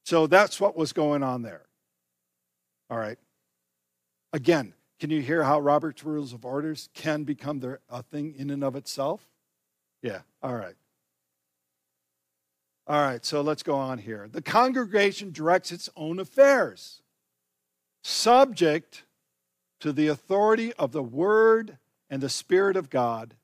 So 0.04 0.26
that's 0.26 0.60
what 0.60 0.76
was 0.76 0.92
going 0.92 1.22
on 1.22 1.42
there. 1.42 1.62
All 2.90 2.98
right. 2.98 3.18
Again, 4.32 4.74
can 5.00 5.10
you 5.10 5.20
hear 5.20 5.42
how 5.42 5.58
Robert's 5.60 6.04
Rules 6.04 6.32
of 6.32 6.44
Orders 6.44 6.88
can 6.94 7.24
become 7.24 7.78
a 7.88 8.02
thing 8.02 8.34
in 8.36 8.50
and 8.50 8.62
of 8.62 8.76
itself? 8.76 9.22
Yeah. 10.02 10.20
All 10.42 10.54
right. 10.54 10.76
All 12.86 13.00
right, 13.00 13.24
so 13.24 13.40
let's 13.40 13.62
go 13.62 13.76
on 13.76 13.96
here. 13.96 14.28
The 14.30 14.42
congregation 14.42 15.32
directs 15.32 15.72
its 15.72 15.88
own 15.96 16.18
affairs, 16.18 17.00
subject 18.02 19.04
to 19.80 19.90
the 19.90 20.08
authority 20.08 20.74
of 20.74 20.92
the 20.92 21.02
Word 21.02 21.78
and 22.10 22.22
the 22.22 22.28
Spirit 22.28 22.76
of 22.76 22.90
God, 22.90 23.36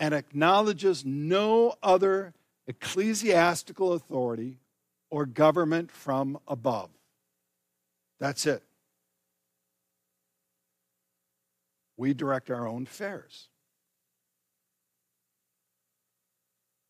and 0.00 0.12
acknowledges 0.12 1.04
no 1.04 1.76
other 1.84 2.34
ecclesiastical 2.66 3.92
authority 3.92 4.58
or 5.12 5.26
government 5.26 5.92
from 5.92 6.38
above. 6.48 6.88
That's 8.18 8.46
it. 8.46 8.62
We 11.98 12.14
direct 12.14 12.50
our 12.50 12.66
own 12.66 12.84
affairs. 12.84 13.50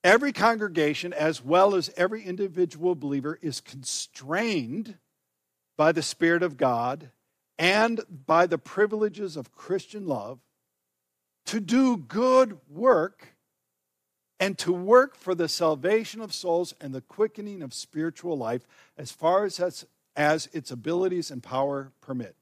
Every 0.05 0.33
congregation, 0.33 1.13
as 1.13 1.45
well 1.45 1.75
as 1.75 1.91
every 1.97 2.23
individual 2.23 2.95
believer, 2.95 3.41
is 3.43 3.61
constrained 3.61 4.99
by 5.77 5.91
the 5.91 6.03
Spirit 6.03 6.45
of 6.45 6.57
God 6.57 7.11
and 7.59 8.01
by 8.27 8.47
the 8.47 8.59
privileges 8.59 9.37
of 9.37 9.53
Christian 9.53 10.07
love 10.07 10.39
to 11.47 11.59
do 11.59 11.97
good 11.97 12.61
work 12.69 13.32
and 14.43 14.59
to 14.59 14.73
work 14.73 15.15
for 15.15 15.37
the 15.37 15.47
salvation 15.47 16.21
of 16.21 16.35
souls 16.35 16.75
and 16.81 16.93
the 16.93 17.01
quickening 17.01 17.63
of 17.63 17.73
spiritual 17.73 18.37
life 18.37 18.67
as 18.99 19.13
far 19.13 19.45
as, 19.45 19.85
as 20.17 20.49
its 20.53 20.73
abilities 20.73 21.31
and 21.31 21.45
power 21.45 21.93
permit. 22.01 22.35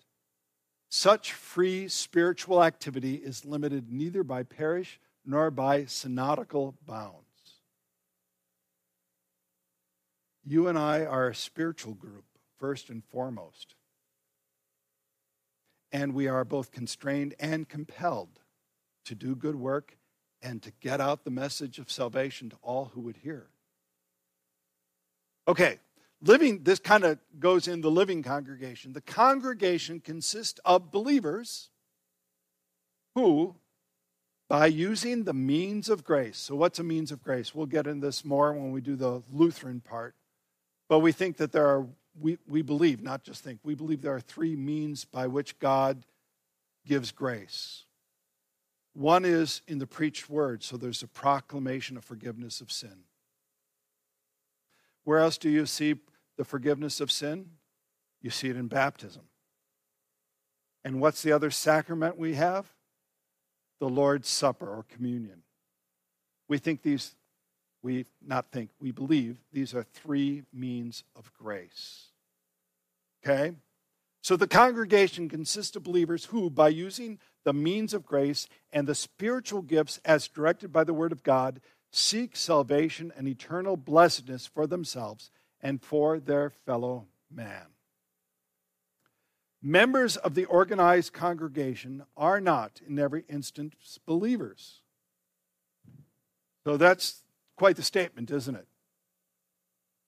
Such 0.89 1.35
free 1.35 1.89
spiritual 1.89 2.65
activity 2.65 3.17
is 3.17 3.45
limited 3.45 3.93
neither 3.93 4.25
by 4.25 4.45
parish 4.45 4.99
nor 5.27 5.51
by 5.51 5.85
synodical 5.85 6.75
bounds. 6.87 7.61
You 10.43 10.69
and 10.69 10.79
I 10.79 11.05
are 11.05 11.29
a 11.29 11.35
spiritual 11.35 11.93
group, 11.93 12.25
first 12.59 12.89
and 12.89 13.05
foremost. 13.05 13.75
And 15.93 16.15
we 16.15 16.29
are 16.29 16.47
both 16.47 16.73
constrained 16.73 17.35
and 17.39 17.69
compelled 17.69 18.41
to 19.05 19.15
do 19.15 19.37
good 19.37 19.57
work 19.57 19.99
and 20.43 20.63
to 20.63 20.73
get 20.81 21.01
out 21.01 21.25
the 21.25 21.31
message 21.31 21.79
of 21.79 21.91
salvation 21.91 22.51
to 22.51 22.57
all 22.63 22.91
who 22.95 23.01
would 23.01 23.17
hear. 23.19 23.49
Okay, 25.49 25.79
living, 26.23 26.63
this 26.63 26.79
kind 26.79 27.05
of 27.05 27.19
goes 27.39 27.67
in 27.67 27.81
the 27.81 27.91
living 27.91 28.23
congregation. 28.23 28.93
The 28.93 29.01
congregation 29.01 30.01
consists 30.01 30.61
of 30.65 30.91
believers 30.91 31.71
who, 33.15 33.57
by 34.49 34.67
using 34.67 35.25
the 35.25 35.35
means 35.35 35.89
of 35.89 36.05
grace, 36.05 36.39
so 36.39 36.55
what's 36.55 36.79
a 36.79 36.85
means 36.85 37.13
of 37.13 37.23
grace? 37.23 37.55
We'll 37.55 37.67
get 37.67 37.87
into 37.87 38.07
this 38.07 38.25
more 38.25 38.53
when 38.53 38.73
we 38.73 38.81
do 38.81 38.97
the 38.97 39.23
Lutheran 39.33 39.81
part. 39.81 40.15
But 40.89 41.01
we 41.01 41.13
think 41.13 41.37
that 41.37 41.53
there 41.53 41.67
are, 41.67 41.87
we, 42.21 42.39
we 42.49 42.63
believe, 42.63 43.03
not 43.03 43.23
just 43.23 43.45
think, 43.45 43.61
we 43.63 43.75
believe 43.75 44.03
there 44.03 44.15
are 44.15 44.21
three 44.21 44.57
means 44.57 45.05
by 45.05 45.29
which 45.29 45.59
God 45.59 46.05
gives 46.87 47.13
grace. 47.13 47.85
One 48.93 49.25
is 49.25 49.63
in 49.69 49.79
the 49.79 49.87
preached 49.87 50.29
word, 50.29 50.63
so 50.63 50.77
there's 50.77 51.03
a 51.03 51.09
proclamation 51.09 51.97
of 51.97 52.05
forgiveness 52.05 52.61
of 52.61 52.73
sin. 52.73 53.05
Where 55.05 55.19
else 55.19 55.39
do 55.39 55.49
you 55.49 55.67
see 55.67 55.97
the 56.37 56.45
forgiveness 56.45 57.01
of 57.01 57.11
sin? 57.11 57.51
You 58.21 58.31
see 58.31 58.49
it 58.49 58.57
in 58.57 58.67
baptism. 58.67 59.23
And 60.85 61.01
what's 61.01 61.23
the 61.23 61.33
other 61.33 61.51
sacrament 61.51 62.19
we 62.19 62.35
have? 62.35 62.67
The 63.79 63.89
Lord's 63.89 64.29
Supper 64.29 64.69
or 64.69 64.85
communion. 64.89 65.43
We 66.49 66.59
think 66.59 66.83
these, 66.83 67.15
we 67.83 68.07
not 68.27 68.51
think, 68.51 68.71
we 68.81 68.91
believe 68.91 69.39
these 69.53 69.75
are 69.75 69.83
three 69.83 70.43
means 70.53 71.05
of 71.17 71.33
grace. 71.33 72.09
Okay? 73.25 73.53
So 74.23 74.37
the 74.37 74.47
congregation 74.47 75.29
consists 75.29 75.77
of 75.77 75.83
believers 75.83 76.27
who, 76.27 76.51
by 76.51 76.69
using 76.69 77.19
the 77.45 77.55
means 77.55 77.95
of 77.95 78.05
grace 78.05 78.49
and 78.73 78.87
the 78.87 78.95
spiritual 78.95 79.63
gifts 79.63 79.99
as 80.05 80.29
directed 80.29 80.73
by 80.73 80.85
the 80.85 80.95
Word 80.95 81.13
of 81.13 81.23
God, 81.23 81.61
seek 81.91 82.37
salvation 82.37 83.13
and 83.17 83.27
eternal 83.27 83.77
blessedness 83.77 84.47
for 84.47 84.67
themselves 84.67 85.31
and 85.63 85.83
for 85.83 86.21
their 86.21 86.51
fellow 86.51 87.07
man. 87.31 87.67
Members 89.63 90.17
of 90.17 90.35
the 90.35 90.47
organized 90.47 91.13
congregation 91.13 92.05
are 92.17 92.41
not, 92.41 92.81
in 92.87 92.99
every 92.99 93.25
instance, 93.29 93.99
believers. 94.07 94.81
So 96.65 96.77
that's 96.77 97.23
quite 97.57 97.77
the 97.77 97.83
statement, 97.83 98.31
isn't 98.31 98.55
it? 98.55 98.67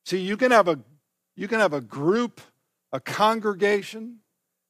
See, 0.04 0.18
you 0.18 0.36
can 0.36 0.50
have 0.50 0.68
a 0.68 0.78
you 1.34 1.48
can 1.48 1.60
have 1.60 1.72
a 1.72 1.80
group 1.80 2.40
a 2.92 3.00
congregation, 3.00 4.18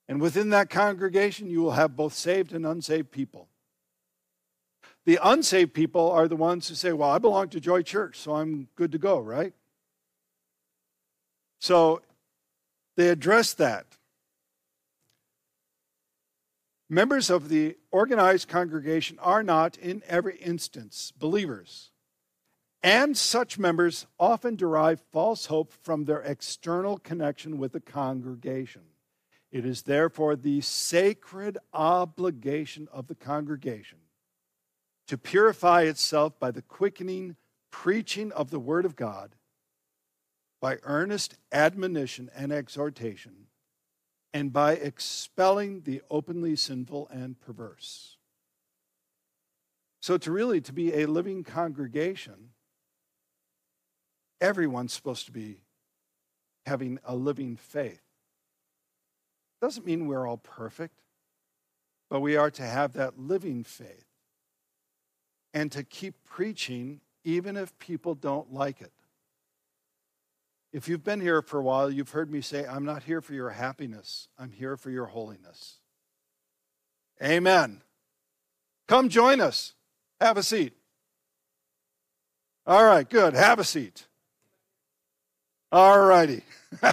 and 0.08 0.20
within 0.20 0.50
that 0.50 0.70
congregation, 0.70 1.50
you 1.50 1.62
will 1.62 1.72
have 1.72 1.96
both 1.96 2.14
saved 2.14 2.52
and 2.52 2.66
unsaved 2.66 3.10
people. 3.10 3.48
The 5.04 5.18
unsaved 5.22 5.74
people 5.74 6.10
are 6.10 6.28
the 6.28 6.36
ones 6.36 6.68
who 6.68 6.74
say, 6.74 6.92
Well, 6.92 7.10
I 7.10 7.18
belong 7.18 7.48
to 7.50 7.60
Joy 7.60 7.82
Church, 7.82 8.18
so 8.18 8.36
I'm 8.36 8.68
good 8.76 8.92
to 8.92 8.98
go, 8.98 9.18
right? 9.18 9.52
So 11.60 12.02
they 12.96 13.08
address 13.08 13.54
that. 13.54 13.86
Members 16.90 17.30
of 17.30 17.48
the 17.48 17.76
organized 17.90 18.48
congregation 18.48 19.18
are 19.20 19.42
not, 19.42 19.78
in 19.78 20.02
every 20.06 20.36
instance, 20.38 21.12
believers. 21.16 21.91
And 22.82 23.16
such 23.16 23.58
members 23.58 24.06
often 24.18 24.56
derive 24.56 25.00
false 25.12 25.46
hope 25.46 25.72
from 25.72 26.04
their 26.04 26.20
external 26.20 26.98
connection 26.98 27.58
with 27.58 27.72
the 27.72 27.80
congregation. 27.80 28.82
It 29.52 29.64
is 29.64 29.82
therefore 29.82 30.34
the 30.34 30.62
sacred 30.62 31.58
obligation 31.72 32.88
of 32.90 33.06
the 33.06 33.14
congregation 33.14 33.98
to 35.06 35.18
purify 35.18 35.82
itself 35.82 36.38
by 36.40 36.50
the 36.50 36.62
quickening 36.62 37.36
preaching 37.70 38.32
of 38.32 38.50
the 38.50 38.58
Word 38.58 38.84
of 38.84 38.96
God, 38.96 39.36
by 40.60 40.78
earnest 40.84 41.36
admonition 41.52 42.30
and 42.34 42.50
exhortation, 42.50 43.46
and 44.32 44.52
by 44.52 44.72
expelling 44.72 45.82
the 45.82 46.00
openly 46.10 46.56
sinful 46.56 47.08
and 47.12 47.38
perverse. 47.40 48.16
So, 50.00 50.16
to 50.18 50.32
really 50.32 50.60
to 50.62 50.72
be 50.72 50.94
a 50.94 51.06
living 51.06 51.44
congregation, 51.44 52.51
everyone's 54.42 54.92
supposed 54.92 55.24
to 55.26 55.32
be 55.32 55.56
having 56.66 56.98
a 57.04 57.14
living 57.14 57.56
faith. 57.56 58.02
Doesn't 59.60 59.86
mean 59.86 60.06
we're 60.06 60.26
all 60.26 60.36
perfect, 60.36 61.00
but 62.10 62.20
we 62.20 62.36
are 62.36 62.50
to 62.50 62.62
have 62.62 62.92
that 62.94 63.18
living 63.18 63.64
faith 63.64 64.04
and 65.54 65.70
to 65.72 65.84
keep 65.84 66.14
preaching 66.24 67.00
even 67.24 67.56
if 67.56 67.78
people 67.78 68.14
don't 68.14 68.52
like 68.52 68.80
it. 68.80 68.92
If 70.72 70.88
you've 70.88 71.04
been 71.04 71.20
here 71.20 71.42
for 71.42 71.60
a 71.60 71.62
while, 71.62 71.90
you've 71.90 72.10
heard 72.10 72.30
me 72.30 72.40
say, 72.40 72.66
I'm 72.66 72.84
not 72.84 73.04
here 73.04 73.20
for 73.20 73.34
your 73.34 73.50
happiness, 73.50 74.28
I'm 74.38 74.50
here 74.50 74.76
for 74.76 74.90
your 74.90 75.06
holiness. 75.06 75.78
Amen. 77.22 77.82
Come 78.88 79.08
join 79.08 79.40
us. 79.40 79.74
Have 80.20 80.36
a 80.36 80.42
seat. 80.42 80.72
All 82.66 82.84
right, 82.84 83.08
good. 83.08 83.34
Have 83.34 83.58
a 83.58 83.64
seat. 83.64 84.06
All 85.72 86.00
righty. 86.00 86.42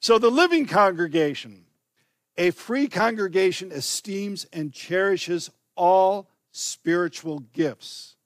so, 0.00 0.18
the 0.18 0.30
living 0.30 0.66
congregation, 0.66 1.64
a 2.36 2.50
free 2.50 2.88
congregation 2.88 3.70
esteems 3.70 4.44
and 4.52 4.72
cherishes 4.72 5.48
all 5.76 6.28
spiritual 6.50 7.38
gifts, 7.52 8.16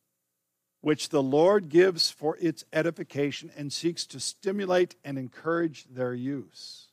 which 0.80 1.10
the 1.10 1.22
Lord 1.22 1.68
gives 1.68 2.10
for 2.10 2.38
its 2.40 2.64
edification 2.72 3.50
and 3.54 3.70
seeks 3.70 4.06
to 4.06 4.18
stimulate 4.18 4.96
and 5.04 5.18
encourage 5.18 5.84
their 5.84 6.14
use. 6.14 6.86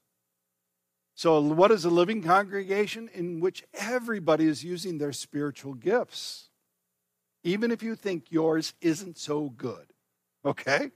So, 1.15 1.39
what 1.39 1.71
is 1.71 1.85
a 1.85 1.89
living 1.89 2.21
congregation? 2.21 3.09
In 3.13 3.39
which 3.39 3.63
everybody 3.73 4.45
is 4.45 4.61
using 4.61 4.97
their 4.97 5.13
spiritual 5.13 5.73
gifts, 5.73 6.49
even 7.45 7.71
if 7.71 7.81
you 7.81 7.95
think 7.95 8.25
yours 8.29 8.73
isn't 8.81 9.17
so 9.17 9.51
good. 9.51 9.87
Okay? 10.43 10.91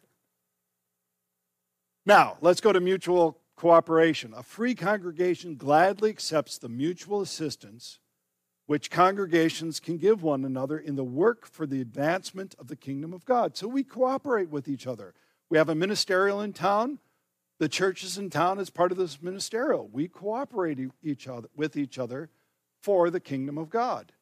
Now, 2.06 2.38
let's 2.42 2.62
go 2.62 2.74
to 2.74 2.80
mutual 2.80 3.38
cooperation. 3.56 4.34
A 4.36 4.44
free 4.44 4.74
congregation 4.74 5.56
gladly 5.56 6.10
accepts 6.10 6.58
the 6.58 6.70
mutual 6.70 7.22
assistance 7.22 8.00
which 8.72 8.90
congregations 8.90 9.82
can 9.82 9.98
give 9.98 10.24
one 10.24 10.46
another 10.46 10.78
in 10.78 10.96
the 10.96 11.04
work 11.04 11.46
for 11.46 11.66
the 11.66 11.82
advancement 11.82 12.56
of 12.58 12.68
the 12.68 12.76
kingdom 12.78 13.12
of 13.12 13.26
God. 13.26 13.58
So 13.58 13.68
we 13.68 13.84
cooperate 13.84 14.50
with 14.50 14.70
each 14.70 14.88
other. 14.88 15.14
We 15.50 15.58
have 15.58 15.68
a 15.68 15.76
ministerial 15.76 16.40
in 16.40 16.54
town. 16.54 17.00
The 17.60 17.68
churches 17.68 18.18
in 18.18 18.30
town 18.30 18.60
as 18.60 18.70
part 18.70 18.94
of 18.94 18.98
this 18.98 19.22
ministerial. 19.22 19.90
We 19.92 20.08
cooperate 20.08 20.80
each 21.04 21.28
other, 21.28 21.50
with 21.54 21.76
each 21.76 22.00
other 22.00 22.30
for 22.82 23.10
the 23.10 23.20
kingdom 23.20 23.58
of 23.58 23.70
God. 23.70 24.14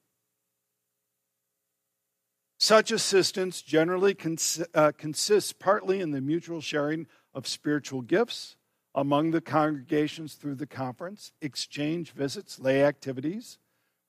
Such 2.58 2.92
assistance 2.92 3.62
generally 3.62 4.16
cons- 4.16 4.64
uh, 4.74 4.92
consists 4.98 5.54
partly 5.54 6.02
in 6.02 6.10
the 6.10 6.22
mutual 6.22 6.60
sharing 6.60 7.06
of 7.34 7.48
spiritual 7.48 8.02
gifts 8.02 8.56
among 8.96 9.32
the 9.32 9.42
congregations 9.42 10.34
through 10.34 10.56
the 10.56 10.66
conference, 10.66 11.32
exchange 11.42 12.12
visits, 12.12 12.60
lay 12.60 12.84
activities, 12.84 13.58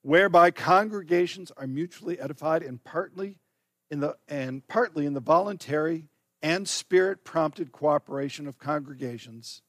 whereby 0.01 0.51
congregations 0.51 1.51
are 1.57 1.67
mutually 1.67 2.19
edified 2.19 2.63
and 2.63 2.83
partly 2.83 3.37
in 3.89 3.99
the 3.99 4.15
and 4.27 4.67
partly 4.67 5.05
in 5.05 5.13
the 5.13 5.19
voluntary 5.19 6.07
and 6.41 6.67
spirit 6.67 7.23
prompted 7.23 7.71
cooperation 7.71 8.47
of 8.47 8.57
congregations 8.57 9.61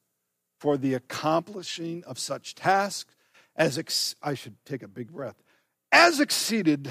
for 0.58 0.76
the 0.76 0.94
accomplishing 0.94 2.02
of 2.04 2.18
such 2.18 2.54
tasks 2.54 3.14
as 3.56 3.76
ex- 3.76 4.14
I 4.22 4.34
should 4.34 4.56
take 4.64 4.82
a 4.82 4.88
big 4.88 5.12
breath 5.12 5.42
as 5.90 6.20
exceeded 6.20 6.90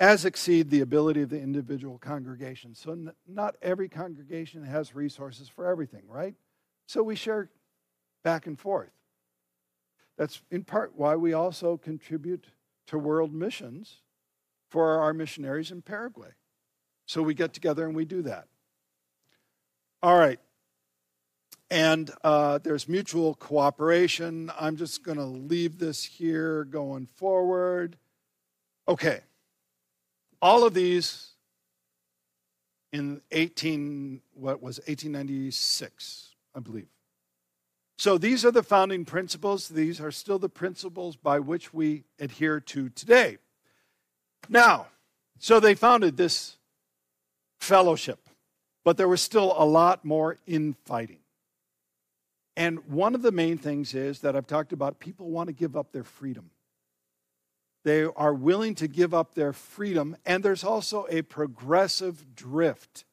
as 0.00 0.24
exceed 0.24 0.70
the 0.70 0.80
ability 0.80 1.22
of 1.22 1.28
the 1.28 1.40
individual 1.40 1.98
congregation. 1.98 2.74
So, 2.74 2.92
n- 2.92 3.12
not 3.26 3.56
every 3.62 3.88
congregation 3.88 4.62
has 4.64 4.94
resources 4.94 5.48
for 5.48 5.66
everything, 5.66 6.02
right? 6.06 6.34
So, 6.86 7.02
we 7.02 7.16
share 7.16 7.50
back 8.22 8.46
and 8.46 8.58
forth. 8.58 8.90
That's 10.16 10.40
in 10.50 10.64
part 10.64 10.92
why 10.96 11.16
we 11.16 11.32
also 11.32 11.76
contribute 11.76 12.46
to 12.88 12.98
world 12.98 13.32
missions 13.32 14.02
for 14.70 15.00
our 15.00 15.12
missionaries 15.12 15.70
in 15.70 15.82
Paraguay. 15.82 16.30
So, 17.06 17.22
we 17.22 17.34
get 17.34 17.52
together 17.52 17.84
and 17.84 17.96
we 17.96 18.04
do 18.04 18.22
that. 18.22 18.46
All 20.00 20.18
right. 20.18 20.38
And 21.70 22.10
uh, 22.24 22.58
there's 22.58 22.88
mutual 22.88 23.34
cooperation. 23.34 24.50
I'm 24.58 24.76
just 24.76 25.02
going 25.02 25.18
to 25.18 25.24
leave 25.24 25.78
this 25.78 26.02
here 26.04 26.64
going 26.64 27.06
forward. 27.06 27.96
Okay 28.86 29.20
all 30.40 30.64
of 30.64 30.74
these 30.74 31.32
in 32.92 33.20
18 33.32 34.20
what 34.34 34.62
was 34.62 34.78
1896 34.78 36.34
i 36.54 36.60
believe. 36.60 36.88
So 37.96 38.16
these 38.16 38.44
are 38.44 38.52
the 38.52 38.62
founding 38.62 39.04
principles. 39.04 39.68
These 39.68 40.00
are 40.00 40.12
still 40.12 40.38
the 40.38 40.48
principles 40.48 41.16
by 41.16 41.40
which 41.40 41.74
we 41.74 42.04
adhere 42.20 42.60
to 42.60 42.88
today. 42.90 43.38
Now 44.48 44.86
so 45.38 45.60
they 45.60 45.74
founded 45.74 46.16
this 46.16 46.56
fellowship 47.60 48.28
but 48.84 48.96
there 48.96 49.08
was 49.08 49.20
still 49.20 49.54
a 49.56 49.66
lot 49.66 50.04
more 50.04 50.38
infighting. 50.46 51.18
And 52.56 52.78
one 52.88 53.14
of 53.14 53.22
the 53.22 53.32
main 53.32 53.58
things 53.58 53.94
is 53.94 54.20
that 54.20 54.34
i've 54.34 54.46
talked 54.46 54.72
about 54.72 54.98
people 54.98 55.30
want 55.30 55.48
to 55.48 55.52
give 55.52 55.76
up 55.76 55.92
their 55.92 56.04
freedom 56.04 56.50
they 57.84 58.04
are 58.04 58.34
willing 58.34 58.74
to 58.76 58.88
give 58.88 59.14
up 59.14 59.34
their 59.34 59.52
freedom, 59.52 60.16
and 60.26 60.42
there's 60.42 60.64
also 60.64 61.06
a 61.10 61.22
progressive 61.22 62.34
drift. 62.34 63.04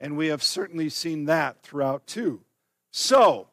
And 0.00 0.16
we 0.16 0.28
have 0.28 0.42
certainly 0.42 0.88
seen 0.88 1.26
that 1.26 1.62
throughout 1.62 2.06
too. 2.06 2.42
So, 2.90 3.48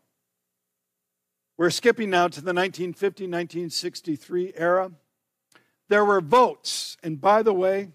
we're 1.58 1.70
skipping 1.70 2.10
now 2.10 2.28
to 2.28 2.42
the 2.42 2.54
1950 2.54 3.26
1963 3.26 4.54
era. 4.56 4.92
There 5.90 6.06
were 6.06 6.22
votes, 6.22 6.98
and 7.04 7.20
by 7.20 7.44
the 7.44 7.54
way, 7.54 7.90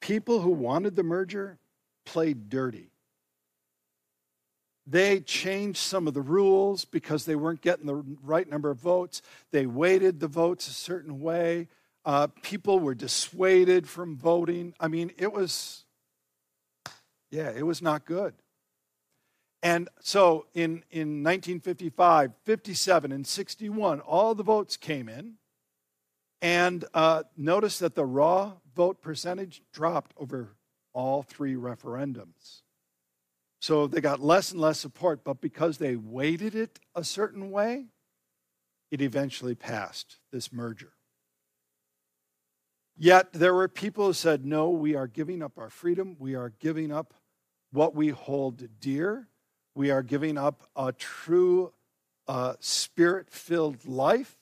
people 0.00 0.40
who 0.40 0.50
wanted 0.50 0.96
the 0.96 1.02
merger 1.02 1.58
played 2.04 2.48
dirty. 2.48 2.91
They 4.86 5.20
changed 5.20 5.78
some 5.78 6.08
of 6.08 6.14
the 6.14 6.20
rules 6.20 6.84
because 6.84 7.24
they 7.24 7.36
weren't 7.36 7.60
getting 7.60 7.86
the 7.86 8.02
right 8.22 8.48
number 8.48 8.70
of 8.70 8.78
votes. 8.78 9.22
They 9.52 9.66
weighted 9.66 10.18
the 10.18 10.28
votes 10.28 10.66
a 10.66 10.72
certain 10.72 11.20
way. 11.20 11.68
Uh, 12.04 12.26
people 12.42 12.80
were 12.80 12.94
dissuaded 12.94 13.88
from 13.88 14.16
voting. 14.16 14.74
I 14.80 14.88
mean, 14.88 15.12
it 15.18 15.32
was, 15.32 15.84
yeah, 17.30 17.50
it 17.50 17.64
was 17.64 17.80
not 17.80 18.04
good. 18.04 18.34
And 19.62 19.88
so 20.00 20.46
in, 20.54 20.82
in 20.90 21.22
1955, 21.22 22.32
57, 22.44 23.12
and 23.12 23.24
61, 23.24 24.00
all 24.00 24.34
the 24.34 24.42
votes 24.42 24.76
came 24.76 25.08
in. 25.08 25.34
And 26.40 26.84
uh, 26.92 27.22
notice 27.36 27.78
that 27.78 27.94
the 27.94 28.04
raw 28.04 28.54
vote 28.74 29.00
percentage 29.00 29.62
dropped 29.72 30.12
over 30.16 30.56
all 30.92 31.22
three 31.22 31.54
referendums. 31.54 32.62
So 33.62 33.86
they 33.86 34.00
got 34.00 34.18
less 34.18 34.50
and 34.50 34.60
less 34.60 34.80
support, 34.80 35.22
but 35.22 35.40
because 35.40 35.78
they 35.78 35.94
weighted 35.94 36.56
it 36.56 36.80
a 36.96 37.04
certain 37.04 37.52
way, 37.52 37.86
it 38.90 39.00
eventually 39.00 39.54
passed 39.54 40.18
this 40.32 40.52
merger. 40.52 40.94
Yet 42.96 43.32
there 43.32 43.54
were 43.54 43.68
people 43.68 44.06
who 44.06 44.14
said, 44.14 44.44
no, 44.44 44.70
we 44.70 44.96
are 44.96 45.06
giving 45.06 45.44
up 45.44 45.60
our 45.60 45.70
freedom. 45.70 46.16
We 46.18 46.34
are 46.34 46.52
giving 46.58 46.90
up 46.90 47.14
what 47.70 47.94
we 47.94 48.08
hold 48.08 48.68
dear. 48.80 49.28
We 49.76 49.92
are 49.92 50.02
giving 50.02 50.36
up 50.36 50.68
a 50.74 50.90
true 50.90 51.72
uh, 52.26 52.54
spirit 52.58 53.30
filled 53.30 53.86
life. 53.86 54.36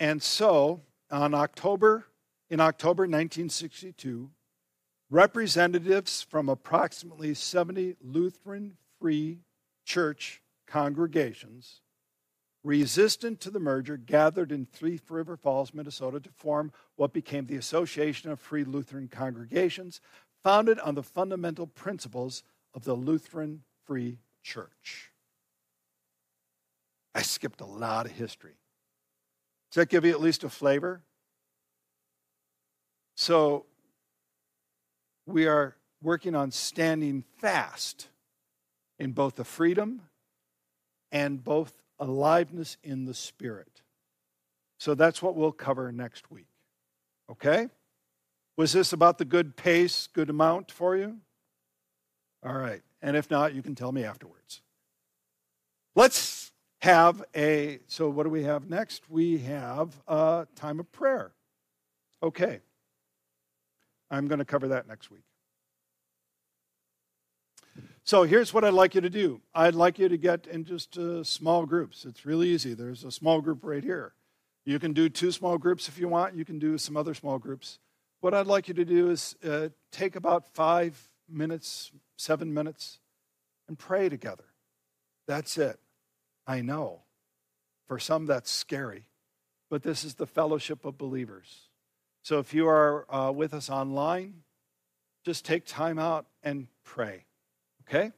And 0.00 0.20
so 0.20 0.80
on 1.12 1.32
October, 1.32 2.06
in 2.50 2.58
October 2.58 3.04
1962, 3.04 4.30
representatives 5.14 6.22
from 6.22 6.48
approximately 6.48 7.34
70 7.34 7.94
Lutheran 8.02 8.76
Free 9.00 9.38
Church 9.84 10.42
congregations 10.66 11.82
resistant 12.64 13.38
to 13.40 13.50
the 13.50 13.60
merger 13.60 13.96
gathered 13.96 14.50
in 14.50 14.64
Thief 14.64 15.08
River 15.10 15.36
Falls, 15.36 15.72
Minnesota 15.72 16.18
to 16.18 16.30
form 16.30 16.72
what 16.96 17.12
became 17.12 17.46
the 17.46 17.54
Association 17.56 18.30
of 18.30 18.40
Free 18.40 18.64
Lutheran 18.64 19.06
Congregations, 19.06 20.00
founded 20.42 20.80
on 20.80 20.96
the 20.96 21.02
fundamental 21.02 21.68
principles 21.68 22.42
of 22.74 22.82
the 22.84 22.94
Lutheran 22.94 23.62
Free 23.84 24.18
Church. 24.42 25.12
I 27.14 27.22
skipped 27.22 27.60
a 27.60 27.66
lot 27.66 28.06
of 28.06 28.12
history. 28.12 28.56
Does 29.70 29.76
that 29.76 29.90
give 29.90 30.04
you 30.04 30.10
at 30.10 30.20
least 30.20 30.42
a 30.42 30.48
flavor? 30.48 31.02
So, 33.14 33.66
we 35.26 35.46
are 35.46 35.76
working 36.02 36.34
on 36.34 36.50
standing 36.50 37.24
fast 37.38 38.08
in 38.98 39.12
both 39.12 39.36
the 39.36 39.44
freedom 39.44 40.02
and 41.10 41.42
both 41.42 41.72
aliveness 41.98 42.76
in 42.82 43.04
the 43.04 43.14
spirit. 43.14 43.82
So 44.78 44.94
that's 44.94 45.22
what 45.22 45.34
we'll 45.34 45.52
cover 45.52 45.90
next 45.92 46.30
week. 46.30 46.48
Okay? 47.30 47.68
Was 48.56 48.72
this 48.72 48.92
about 48.92 49.18
the 49.18 49.24
good 49.24 49.56
pace, 49.56 50.08
good 50.12 50.30
amount 50.30 50.70
for 50.70 50.96
you? 50.96 51.18
All 52.44 52.54
right. 52.54 52.82
And 53.00 53.16
if 53.16 53.30
not, 53.30 53.54
you 53.54 53.62
can 53.62 53.74
tell 53.74 53.92
me 53.92 54.04
afterwards. 54.04 54.60
Let's 55.96 56.52
have 56.82 57.24
a, 57.34 57.80
so 57.86 58.10
what 58.10 58.24
do 58.24 58.30
we 58.30 58.44
have 58.44 58.68
next? 58.68 59.08
We 59.08 59.38
have 59.38 59.94
a 60.06 60.46
time 60.54 60.80
of 60.80 60.90
prayer. 60.92 61.32
Okay. 62.22 62.60
I'm 64.14 64.28
going 64.28 64.38
to 64.38 64.44
cover 64.44 64.68
that 64.68 64.86
next 64.86 65.10
week. 65.10 65.24
So 68.04 68.22
here's 68.24 68.52
what 68.52 68.64
I'd 68.64 68.74
like 68.74 68.94
you 68.94 69.00
to 69.00 69.10
do. 69.10 69.40
I'd 69.54 69.74
like 69.74 69.98
you 69.98 70.08
to 70.08 70.18
get 70.18 70.46
in 70.46 70.64
just 70.64 70.98
uh, 70.98 71.24
small 71.24 71.64
groups. 71.66 72.04
It's 72.04 72.26
really 72.26 72.50
easy. 72.50 72.74
There's 72.74 73.02
a 73.02 73.10
small 73.10 73.40
group 73.40 73.60
right 73.62 73.82
here. 73.82 74.12
You 74.66 74.78
can 74.78 74.92
do 74.92 75.08
two 75.08 75.32
small 75.32 75.58
groups 75.58 75.88
if 75.88 75.98
you 75.98 76.08
want. 76.08 76.34
You 76.34 76.44
can 76.44 76.58
do 76.58 76.78
some 76.78 76.96
other 76.96 77.14
small 77.14 77.38
groups. 77.38 77.78
What 78.20 78.34
I'd 78.34 78.46
like 78.46 78.68
you 78.68 78.74
to 78.74 78.84
do 78.84 79.10
is 79.10 79.36
uh, 79.46 79.70
take 79.90 80.16
about 80.16 80.46
five 80.54 81.10
minutes, 81.28 81.92
seven 82.16 82.54
minutes, 82.54 83.00
and 83.68 83.78
pray 83.78 84.08
together. 84.08 84.44
That's 85.26 85.58
it. 85.58 85.78
I 86.46 86.60
know. 86.60 87.00
For 87.88 87.98
some, 87.98 88.26
that's 88.26 88.50
scary, 88.50 89.04
but 89.70 89.82
this 89.82 90.04
is 90.04 90.14
the 90.14 90.26
fellowship 90.26 90.84
of 90.84 90.96
believers. 90.96 91.68
So 92.24 92.38
if 92.38 92.54
you 92.54 92.66
are 92.66 93.04
uh, 93.14 93.30
with 93.32 93.52
us 93.52 93.68
online, 93.68 94.44
just 95.26 95.44
take 95.44 95.66
time 95.66 95.98
out 95.98 96.24
and 96.42 96.68
pray. 96.82 97.26
Okay? 97.86 98.12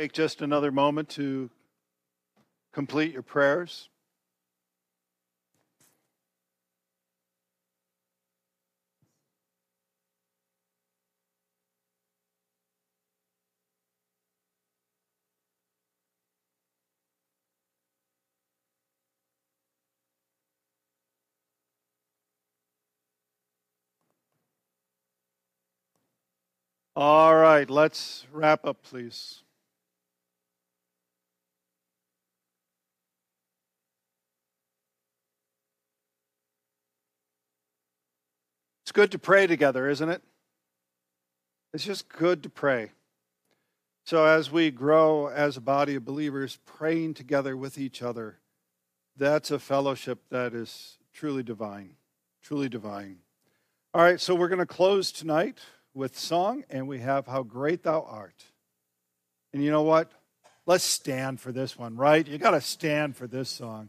Take 0.00 0.12
just 0.12 0.40
another 0.40 0.72
moment 0.72 1.10
to 1.10 1.50
complete 2.72 3.12
your 3.12 3.20
prayers. 3.20 3.90
All 26.96 27.36
right, 27.36 27.68
let's 27.68 28.26
wrap 28.32 28.64
up, 28.64 28.82
please. 28.82 29.42
It's 38.90 38.96
good 38.96 39.12
to 39.12 39.20
pray 39.20 39.46
together, 39.46 39.88
isn't 39.88 40.08
it? 40.08 40.20
It's 41.72 41.84
just 41.84 42.08
good 42.08 42.42
to 42.42 42.50
pray. 42.50 42.90
So, 44.04 44.24
as 44.24 44.50
we 44.50 44.72
grow 44.72 45.28
as 45.28 45.56
a 45.56 45.60
body 45.60 45.94
of 45.94 46.04
believers, 46.04 46.58
praying 46.66 47.14
together 47.14 47.56
with 47.56 47.78
each 47.78 48.02
other, 48.02 48.40
that's 49.16 49.52
a 49.52 49.60
fellowship 49.60 50.24
that 50.30 50.54
is 50.54 50.98
truly 51.12 51.44
divine. 51.44 51.94
Truly 52.42 52.68
divine. 52.68 53.18
All 53.94 54.02
right, 54.02 54.20
so 54.20 54.34
we're 54.34 54.48
going 54.48 54.58
to 54.58 54.66
close 54.66 55.12
tonight 55.12 55.60
with 55.94 56.18
song, 56.18 56.64
and 56.68 56.88
we 56.88 56.98
have 56.98 57.28
How 57.28 57.44
Great 57.44 57.84
Thou 57.84 58.02
Art. 58.02 58.42
And 59.52 59.62
you 59.62 59.70
know 59.70 59.82
what? 59.82 60.10
Let's 60.66 60.82
stand 60.82 61.38
for 61.40 61.52
this 61.52 61.78
one, 61.78 61.94
right? 61.94 62.26
You 62.26 62.38
got 62.38 62.50
to 62.50 62.60
stand 62.60 63.16
for 63.16 63.28
this 63.28 63.50
song. 63.50 63.88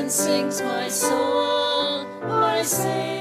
and 0.00 0.10
sings 0.10 0.62
my 0.62 0.88
soul, 0.88 2.06
my 2.22 2.62
savior. 2.62 3.19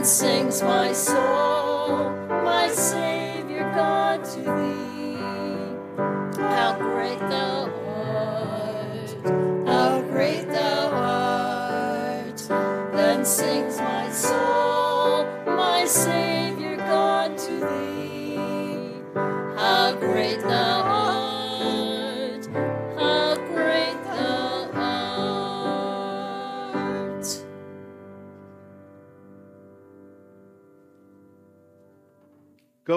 and 0.00 0.06
sings 0.06 0.62
my 0.62 0.94
soul. 0.94 1.49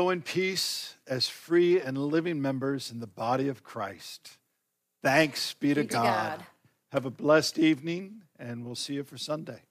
Go 0.04 0.10
in 0.10 0.22
peace 0.22 0.98
as 1.08 1.30
free 1.30 1.80
and 1.80 1.98
living 1.98 2.42
members 2.42 2.92
in 2.92 3.00
the 3.00 3.08
body 3.08 3.48
of 3.48 3.64
Christ. 3.64 4.38
Thanks 5.02 5.54
be 5.54 5.70
to, 5.70 5.76
Be 5.76 5.88
to 5.88 5.94
God. 5.94 6.40
God. 6.40 6.46
Have 6.92 7.06
a 7.06 7.10
blessed 7.10 7.58
evening, 7.58 8.24
and 8.38 8.66
we'll 8.66 8.76
see 8.76 8.96
you 8.96 9.06
for 9.06 9.18
Sunday. 9.18 9.62